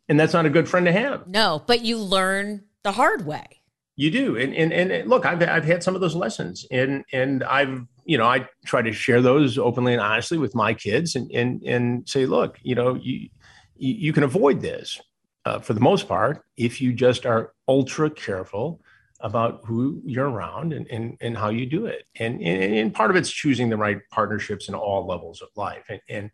and 0.08 0.20
that's 0.20 0.34
not 0.34 0.46
a 0.46 0.50
good 0.50 0.70
friend 0.70 0.86
to 0.86 0.92
have. 0.94 1.28
No 1.28 1.62
but 1.66 1.82
you 1.82 1.98
learn 1.98 2.64
the 2.84 2.94
hard 2.94 3.26
way 3.26 3.63
you 3.96 4.10
do, 4.12 4.38
and 4.38 4.54
and 4.54 4.74
and 4.74 5.10
look, 5.10 5.26
I've 5.26 5.42
I've 5.44 5.66
had 5.66 5.84
some 5.84 5.96
of 5.96 6.02
those 6.02 6.16
lessons, 6.16 6.66
and 6.72 7.04
and 7.14 7.44
I've 7.44 7.86
you 8.06 8.18
know 8.18 8.26
I 8.26 8.48
try 8.66 8.82
to 8.82 8.92
share 8.92 9.22
those 9.22 9.58
openly 9.58 9.94
and 9.94 10.02
honestly 10.02 10.38
with 10.38 10.56
my 10.56 10.74
kids, 10.74 11.16
and 11.16 11.32
and 11.32 11.62
and 11.64 12.10
say, 12.10 12.26
look, 12.26 12.58
you 12.64 12.76
know, 12.76 12.96
you 12.96 13.30
you 13.76 14.14
can 14.14 14.24
avoid 14.24 14.62
this 14.62 15.02
uh, 15.46 15.60
for 15.60 15.74
the 15.74 15.80
most 15.80 16.08
part 16.08 16.44
if 16.58 16.82
you 16.82 16.94
just 16.94 17.26
are 17.26 17.54
ultra 17.68 18.10
careful 18.10 18.82
about 19.20 19.62
who 19.66 20.02
you're 20.06 20.30
around 20.30 20.74
and, 20.74 20.86
and, 20.88 21.18
and 21.22 21.38
how 21.38 21.50
you 21.50 21.66
do 21.66 21.86
it. 21.86 22.04
And, 22.20 22.42
and, 22.42 22.76
and 22.76 22.94
part 22.94 23.10
of 23.10 23.16
it's 23.16 23.32
choosing 23.32 23.70
the 23.70 23.78
right 23.78 24.00
partnerships 24.12 24.68
in 24.68 24.76
all 24.76 25.08
levels 25.08 25.42
of 25.42 25.48
life. 25.56 25.86
And, 25.90 26.02
and 26.10 26.32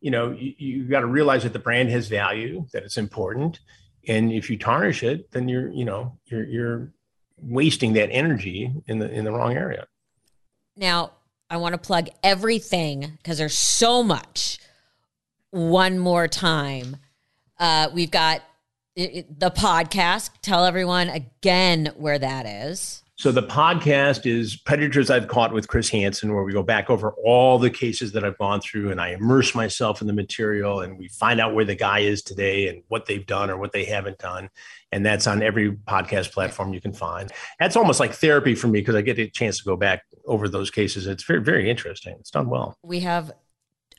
you 0.00 0.12
know, 0.12 0.30
you, 0.30 0.54
you 0.56 0.84
got 0.88 1.00
to 1.00 1.06
realize 1.06 1.42
that 1.42 1.52
the 1.52 1.58
brand 1.58 1.90
has 1.90 2.06
value, 2.06 2.64
that 2.72 2.84
it's 2.84 2.96
important. 2.96 3.58
And 4.06 4.32
if 4.32 4.48
you 4.48 4.56
tarnish 4.56 5.02
it, 5.02 5.30
then 5.32 5.48
you're, 5.48 5.70
you 5.72 5.84
know, 5.84 6.16
you're, 6.26 6.46
you're 6.46 6.92
wasting 7.42 7.92
that 7.94 8.10
energy 8.10 8.72
in 8.86 8.98
the, 8.98 9.10
in 9.10 9.24
the 9.24 9.32
wrong 9.32 9.54
area. 9.54 9.86
Now, 10.76 11.12
I 11.50 11.56
want 11.56 11.72
to 11.72 11.78
plug 11.78 12.08
everything 12.22 13.12
because 13.16 13.38
there's 13.38 13.58
so 13.58 14.02
much. 14.02 14.58
One 15.50 15.98
more 15.98 16.28
time. 16.28 16.98
Uh, 17.58 17.88
we've 17.92 18.10
got 18.10 18.42
it, 18.94 19.40
the 19.40 19.50
podcast. 19.50 20.30
Tell 20.42 20.66
everyone 20.66 21.08
again 21.08 21.92
where 21.96 22.18
that 22.18 22.44
is. 22.44 23.02
So 23.16 23.32
the 23.32 23.42
podcast 23.42 24.26
is 24.26 24.54
Predators 24.54 25.10
I've 25.10 25.26
Caught 25.26 25.52
with 25.52 25.66
Chris 25.66 25.88
Hansen, 25.88 26.32
where 26.32 26.44
we 26.44 26.52
go 26.52 26.62
back 26.62 26.88
over 26.88 27.12
all 27.24 27.58
the 27.58 27.70
cases 27.70 28.12
that 28.12 28.24
I've 28.24 28.38
gone 28.38 28.60
through 28.60 28.92
and 28.92 29.00
I 29.00 29.08
immerse 29.08 29.56
myself 29.56 30.00
in 30.00 30.06
the 30.06 30.12
material 30.12 30.82
and 30.82 30.96
we 30.96 31.08
find 31.08 31.40
out 31.40 31.52
where 31.52 31.64
the 31.64 31.74
guy 31.74 32.00
is 32.00 32.22
today 32.22 32.68
and 32.68 32.84
what 32.86 33.06
they've 33.06 33.26
done 33.26 33.50
or 33.50 33.56
what 33.56 33.72
they 33.72 33.84
haven't 33.84 34.18
done. 34.18 34.50
And 34.90 35.04
that's 35.04 35.26
on 35.26 35.42
every 35.42 35.72
podcast 35.72 36.32
platform 36.32 36.72
you 36.72 36.80
can 36.80 36.92
find. 36.92 37.30
That's 37.60 37.76
almost 37.76 38.00
like 38.00 38.12
therapy 38.12 38.54
for 38.54 38.68
me 38.68 38.80
because 38.80 38.94
I 38.94 39.02
get 39.02 39.18
a 39.18 39.28
chance 39.28 39.58
to 39.58 39.64
go 39.64 39.76
back 39.76 40.02
over 40.26 40.48
those 40.48 40.70
cases. 40.70 41.06
It's 41.06 41.24
very, 41.24 41.42
very 41.42 41.68
interesting. 41.68 42.16
It's 42.20 42.30
done 42.30 42.48
well. 42.48 42.74
We 42.82 43.00
have 43.00 43.32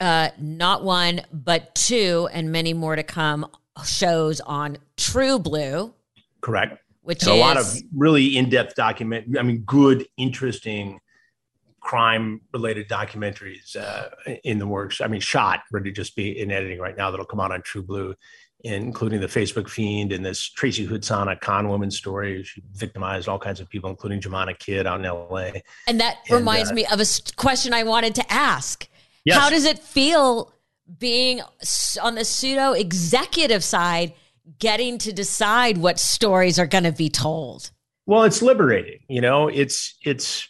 uh, 0.01 0.29
not 0.39 0.83
one, 0.83 1.21
but 1.31 1.75
two, 1.75 2.27
and 2.31 2.51
many 2.51 2.73
more 2.73 2.95
to 2.95 3.03
come 3.03 3.45
shows 3.85 4.41
on 4.41 4.77
TruBlu. 4.97 5.93
Correct. 6.41 6.81
Which 7.01 7.23
and 7.23 7.31
is 7.33 7.37
a 7.37 7.39
lot 7.39 7.57
of 7.57 7.65
really 7.95 8.37
in-depth 8.37 8.75
document. 8.75 9.37
I 9.37 9.43
mean, 9.43 9.59
good, 9.59 10.07
interesting 10.17 10.99
crime-related 11.81 12.89
documentaries 12.89 13.75
uh, 13.75 14.09
in 14.43 14.59
the 14.59 14.67
works. 14.67 15.01
I 15.01 15.07
mean, 15.07 15.21
shot 15.21 15.61
ready 15.71 15.91
to 15.91 15.95
just 15.95 16.15
be 16.15 16.39
in 16.39 16.51
editing 16.51 16.79
right 16.79 16.95
now. 16.95 17.09
That'll 17.09 17.25
come 17.25 17.39
out 17.39 17.51
on 17.51 17.61
TruBlu, 17.61 18.15
including 18.61 19.21
the 19.21 19.27
Facebook 19.27 19.69
fiend 19.69 20.11
and 20.11 20.25
this 20.25 20.49
Tracy 20.49 20.85
Houdsana 20.85 21.39
con 21.39 21.69
woman 21.69 21.91
story. 21.91 22.43
She 22.43 22.61
victimized 22.73 23.27
all 23.27 23.39
kinds 23.39 23.59
of 23.59 23.69
people, 23.69 23.89
including 23.89 24.19
Jemana 24.21 24.57
Kid 24.57 24.85
out 24.85 24.99
in 24.99 25.05
L.A. 25.05 25.63
And 25.87 25.99
that 25.99 26.17
and, 26.29 26.39
reminds 26.39 26.71
uh, 26.71 26.75
me 26.75 26.85
of 26.87 26.99
a 26.99 27.05
question 27.35 27.73
I 27.73 27.83
wanted 27.83 28.15
to 28.15 28.31
ask. 28.31 28.87
Yes. 29.23 29.37
How 29.37 29.49
does 29.49 29.65
it 29.65 29.79
feel 29.79 30.53
being 30.97 31.41
on 32.01 32.15
the 32.15 32.25
pseudo 32.25 32.71
executive 32.71 33.63
side, 33.63 34.13
getting 34.57 34.97
to 34.99 35.13
decide 35.13 35.77
what 35.77 35.99
stories 35.99 36.57
are 36.57 36.65
going 36.65 36.85
to 36.85 36.91
be 36.91 37.09
told. 37.09 37.71
Well, 38.05 38.23
it's 38.23 38.41
liberating. 38.41 38.99
You 39.07 39.21
know, 39.21 39.49
it's 39.49 39.97
it's 40.03 40.47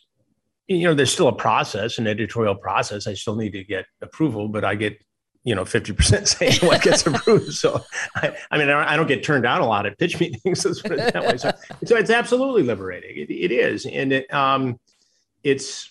you 0.67 0.87
know, 0.87 0.93
there's 0.93 1.11
still 1.11 1.27
a 1.27 1.35
process, 1.35 1.97
an 1.97 2.07
editorial 2.07 2.55
process. 2.55 3.07
I 3.07 3.15
still 3.15 3.35
need 3.35 3.51
to 3.51 3.63
get 3.63 3.85
approval, 4.01 4.47
but 4.47 4.63
I 4.63 4.75
get 4.75 5.03
you 5.43 5.55
know 5.55 5.63
50% 5.63 6.27
saying 6.37 6.59
what 6.67 6.81
gets 6.81 7.05
approved. 7.05 7.53
So 7.53 7.83
I, 8.15 8.35
I, 8.51 8.57
mean 8.57 8.69
I 8.69 8.95
don't 8.95 9.07
get 9.07 9.23
turned 9.23 9.43
down 9.43 9.61
a 9.61 9.67
lot 9.67 9.85
at 9.85 9.97
pitch 9.97 10.19
meetings 10.19 10.63
that 10.63 11.25
way. 11.25 11.37
So, 11.37 11.51
so 11.85 11.95
it's 11.95 12.09
absolutely 12.09 12.63
liberating. 12.63 13.17
It, 13.17 13.31
it 13.31 13.51
is. 13.51 13.85
And 13.85 14.11
it 14.13 14.33
um 14.33 14.79
it's 15.43 15.89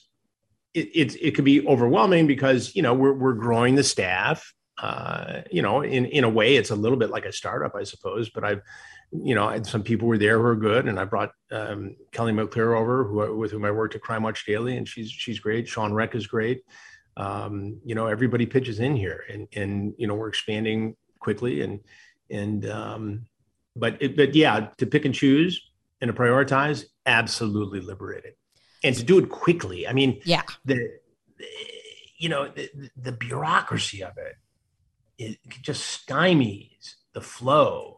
it, 0.75 0.89
it, 0.95 1.17
it 1.21 1.31
could 1.35 1.45
be 1.45 1.67
overwhelming 1.67 2.27
because 2.27 2.75
you 2.77 2.83
know 2.83 2.95
we're, 2.95 3.15
we're 3.15 3.35
growing 3.35 3.75
the 3.75 3.85
staff. 3.85 4.53
Uh, 4.81 5.43
you 5.51 5.61
know 5.61 5.81
in, 5.81 6.05
in 6.07 6.23
a 6.23 6.29
way 6.29 6.55
it's 6.55 6.71
a 6.71 6.77
little 6.77 6.97
bit 6.97 7.11
like 7.11 7.25
a 7.25 7.33
startup 7.33 7.75
i 7.75 7.83
suppose 7.83 8.31
but 8.31 8.45
i've 8.45 8.63
you 9.11 9.35
know 9.35 9.61
some 9.65 9.83
people 9.83 10.07
were 10.07 10.17
there 10.17 10.39
who 10.39 10.45
are 10.45 10.55
good. 10.55 10.87
And 10.87 11.01
i 11.01 11.05
brought 11.05 11.33
um, 11.51 11.97
kelly 12.13 12.33
mcclure 12.33 12.79
over 12.79 13.03
who, 13.03 13.37
with 13.37 13.51
whom 13.51 13.65
i 13.65 13.73
worked 13.73 13.97
at 13.97 14.03
crime 14.03 14.23
watch 14.23 14.47
daily 14.47 14.77
and 14.77 14.87
she's 14.87 15.11
she's 15.11 15.41
great. 15.41 15.67
Sean 15.67 15.93
reck 15.93 16.15
is 16.15 16.29
great 16.29 16.63
um, 17.19 17.81
you 17.85 17.95
know 17.95 18.07
everybody 18.07 18.47
pitches 18.47 18.81
in 18.81 18.97
here 18.97 19.25
and 19.31 19.49
and 19.53 19.95
you 19.99 20.07
know 20.07 20.15
we're 20.15 20.29
expanding 20.29 20.97
quickly 21.19 21.61
and 21.61 21.81
and 22.31 22.65
um, 22.71 23.27
but 23.77 24.01
it, 24.01 24.17
but 24.17 24.35
yeah 24.35 24.69
to 24.79 24.87
pick 24.87 25.05
and 25.05 25.15
choose 25.15 25.71
and 26.01 26.09
to 26.09 26.15
prioritize 26.15 26.85
absolutely 27.05 27.81
liberated 27.81 28.35
and 28.83 28.95
to 28.95 29.03
do 29.03 29.19
it 29.19 29.29
quickly. 29.29 29.87
I 29.87 29.93
mean, 29.93 30.21
yeah, 30.25 30.43
the, 30.65 30.99
you 32.17 32.29
know 32.29 32.49
the, 32.49 32.71
the 32.97 33.13
bureaucracy 33.13 34.03
of 34.03 34.17
it 34.17 34.37
it 35.19 35.39
just 35.63 36.07
stymies 36.07 36.95
the 37.13 37.21
flow. 37.21 37.98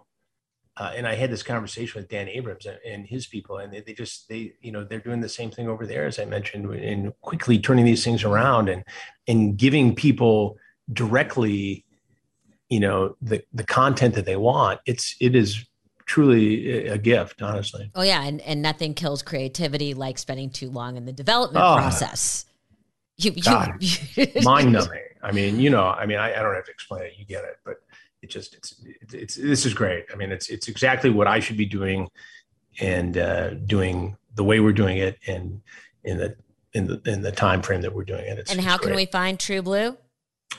Uh, 0.77 0.93
and 0.97 1.07
I 1.07 1.15
had 1.15 1.31
this 1.31 1.43
conversation 1.43 2.01
with 2.01 2.09
Dan 2.09 2.29
Abrams 2.29 2.65
and, 2.65 2.79
and 2.87 3.07
his 3.07 3.27
people, 3.27 3.59
and 3.59 3.73
they, 3.73 3.81
they, 3.81 3.93
just 3.93 4.29
they 4.29 4.55
you 4.61 4.73
know 4.73 4.85
they're 4.85 5.01
doing 5.01 5.21
the 5.21 5.29
same 5.29 5.51
thing 5.51 5.69
over 5.69 5.87
there 5.87 6.07
as 6.07 6.19
I 6.19 6.25
mentioned, 6.25 6.73
in 6.75 7.13
quickly 7.21 7.59
turning 7.59 7.85
these 7.85 8.05
things 8.05 8.25
around 8.25 8.69
and 8.69 8.85
and 9.27 9.57
giving 9.57 9.95
people 9.95 10.57
directly, 10.93 11.85
you 12.69 12.81
know, 12.81 13.17
the 13.21 13.43
the 13.53 13.65
content 13.65 14.15
that 14.15 14.27
they 14.27 14.37
want. 14.37 14.81
It's 14.87 15.17
it 15.21 15.35
is 15.35 15.67
truly 16.07 16.89
a 16.89 16.99
gift, 16.99 17.43
honestly. 17.43 17.91
Oh 17.95 18.03
yeah, 18.03 18.23
and 18.23 18.41
and 18.43 18.63
nothing 18.63 18.95
kills 18.95 19.23
creativity 19.23 19.95
like 19.95 20.19
spending 20.19 20.51
too 20.51 20.71
long 20.71 20.97
in 20.97 21.05
the 21.05 21.13
development 21.13 21.65
oh, 21.65 21.77
process. 21.77 22.47
You, 23.17 23.33
you 23.37 24.43
mind 24.43 24.73
numbing. 24.73 25.03
I 25.23 25.33
mean, 25.33 25.61
you 25.61 25.71
know, 25.71 25.85
I 25.85 26.07
mean, 26.07 26.19
I, 26.19 26.33
I, 26.33 26.43
don't 26.43 26.55
have 26.55 26.65
to 26.65 26.71
explain 26.71 27.03
it; 27.05 27.13
you 27.17 27.25
get 27.27 27.45
it. 27.45 27.59
But 27.65 27.77
it 28.23 28.31
just 28.31 28.55
it's, 28.55 28.75
it's 28.85 29.15
it's 29.15 29.35
this 29.37 29.67
is 29.67 29.75
great. 29.75 30.05
I 30.13 30.17
mean, 30.17 30.31
it's 30.31 30.49
it's 30.49 30.69
exactly 30.69 31.11
what 31.11 31.27
I 31.27 31.41
should 31.41 31.57
be 31.57 31.67
doing, 31.67 32.09
and 32.81 33.17
uh, 33.17 33.55
doing 33.55 34.17
the 34.35 34.45
way 34.45 34.61
we're 34.61 34.73
doing 34.73 34.99
it, 34.99 35.19
and 35.27 35.61
in 36.05 36.19
the 36.19 36.37
in 36.75 36.87
the 36.87 37.01
in 37.07 37.23
the 37.23 37.33
time 37.33 37.63
frame 37.63 37.83
that 37.83 37.95
we're 37.95 38.05
doing 38.05 38.25
it. 38.25 38.39
It's, 38.39 38.53
and 38.53 38.61
how 38.61 38.77
can 38.77 38.95
we 38.95 39.07
find 39.07 39.39
TruBlu? 39.39 39.97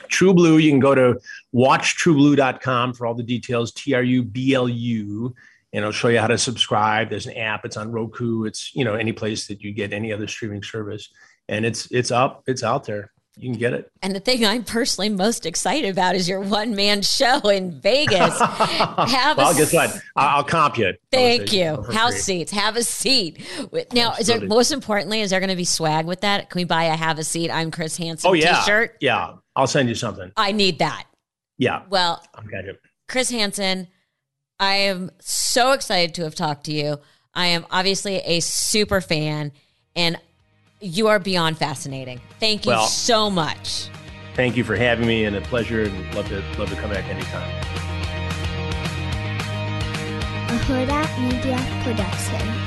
True 0.08 0.34
Blue, 0.34 0.58
you 0.58 0.70
can 0.70 0.80
go 0.80 0.94
to 0.94 1.20
watchtrublu.com 1.54 2.94
for 2.94 3.06
all 3.06 3.14
the 3.14 3.22
details, 3.22 3.72
T 3.72 3.94
R 3.94 4.02
U 4.02 4.22
B 4.22 4.54
L 4.54 4.68
U, 4.68 5.34
and 5.72 5.78
it'll 5.78 5.92
show 5.92 6.08
you 6.08 6.18
how 6.18 6.26
to 6.26 6.38
subscribe. 6.38 7.10
There's 7.10 7.26
an 7.26 7.36
app, 7.36 7.64
it's 7.64 7.76
on 7.76 7.92
Roku, 7.92 8.44
it's, 8.44 8.74
you 8.74 8.84
know, 8.84 8.94
any 8.94 9.12
place 9.12 9.46
that 9.46 9.62
you 9.62 9.72
get 9.72 9.92
any 9.92 10.12
other 10.12 10.26
streaming 10.26 10.62
service. 10.62 11.10
And 11.48 11.64
it's 11.64 11.90
it's 11.90 12.10
up, 12.10 12.42
it's 12.46 12.62
out 12.62 12.84
there 12.84 13.11
you 13.36 13.50
can 13.50 13.58
get 13.58 13.72
it. 13.72 13.90
And 14.02 14.14
the 14.14 14.20
thing 14.20 14.44
I'm 14.44 14.62
personally 14.62 15.08
most 15.08 15.46
excited 15.46 15.90
about 15.90 16.14
is 16.14 16.28
your 16.28 16.40
one 16.40 16.74
man 16.74 17.00
show 17.02 17.38
in 17.48 17.80
Vegas. 17.80 18.38
Have 18.40 19.36
well, 19.36 19.50
a, 19.50 19.54
guess 19.54 19.72
what? 19.72 20.00
I'll 20.16 20.44
comp 20.44 20.76
you. 20.76 20.92
Thank 21.10 21.52
you. 21.52 21.82
House 21.92 22.16
seats. 22.16 22.52
Have 22.52 22.76
a 22.76 22.82
seat. 22.82 23.38
Now, 23.92 24.10
Absolutely. 24.10 24.20
is 24.20 24.26
there 24.26 24.40
most 24.40 24.70
importantly, 24.70 25.22
is 25.22 25.30
there 25.30 25.40
going 25.40 25.50
to 25.50 25.56
be 25.56 25.64
swag 25.64 26.04
with 26.04 26.20
that? 26.20 26.50
Can 26.50 26.60
we 26.60 26.64
buy 26.64 26.84
a 26.84 26.96
have 26.96 27.18
a 27.18 27.24
seat? 27.24 27.50
I'm 27.50 27.70
Chris 27.70 27.96
Hansen 27.96 28.28
oh, 28.28 28.34
yeah. 28.34 28.60
t-shirt? 28.60 28.96
Yeah. 29.00 29.34
I'll 29.56 29.66
send 29.66 29.88
you 29.88 29.94
something. 29.94 30.30
I 30.36 30.52
need 30.52 30.78
that. 30.80 31.06
Yeah. 31.56 31.82
Well, 31.88 32.22
I'm 32.34 32.46
glad 32.46 32.66
Chris 33.08 33.30
Hansen, 33.30 33.88
I 34.58 34.74
am 34.74 35.10
so 35.20 35.72
excited 35.72 36.14
to 36.16 36.24
have 36.24 36.34
talked 36.34 36.64
to 36.64 36.72
you. 36.72 36.98
I 37.34 37.46
am 37.46 37.66
obviously 37.70 38.16
a 38.16 38.40
super 38.40 39.00
fan 39.00 39.52
and 39.96 40.18
you 40.82 41.08
are 41.08 41.18
beyond 41.18 41.56
fascinating. 41.56 42.20
Thank 42.40 42.66
you 42.66 42.70
well, 42.70 42.86
so 42.86 43.30
much. 43.30 43.88
Thank 44.34 44.56
you 44.56 44.64
for 44.64 44.76
having 44.76 45.06
me 45.06 45.24
and 45.24 45.36
a 45.36 45.40
pleasure 45.40 45.82
and 45.82 46.14
love 46.14 46.28
to 46.28 46.40
love 46.58 46.68
to 46.70 46.76
come 46.76 46.90
back 46.90 47.04
anytime. 47.04 47.48
A 50.48 50.58
Hurrdat 50.64 51.18
Media 51.22 51.58
Production. 51.84 52.61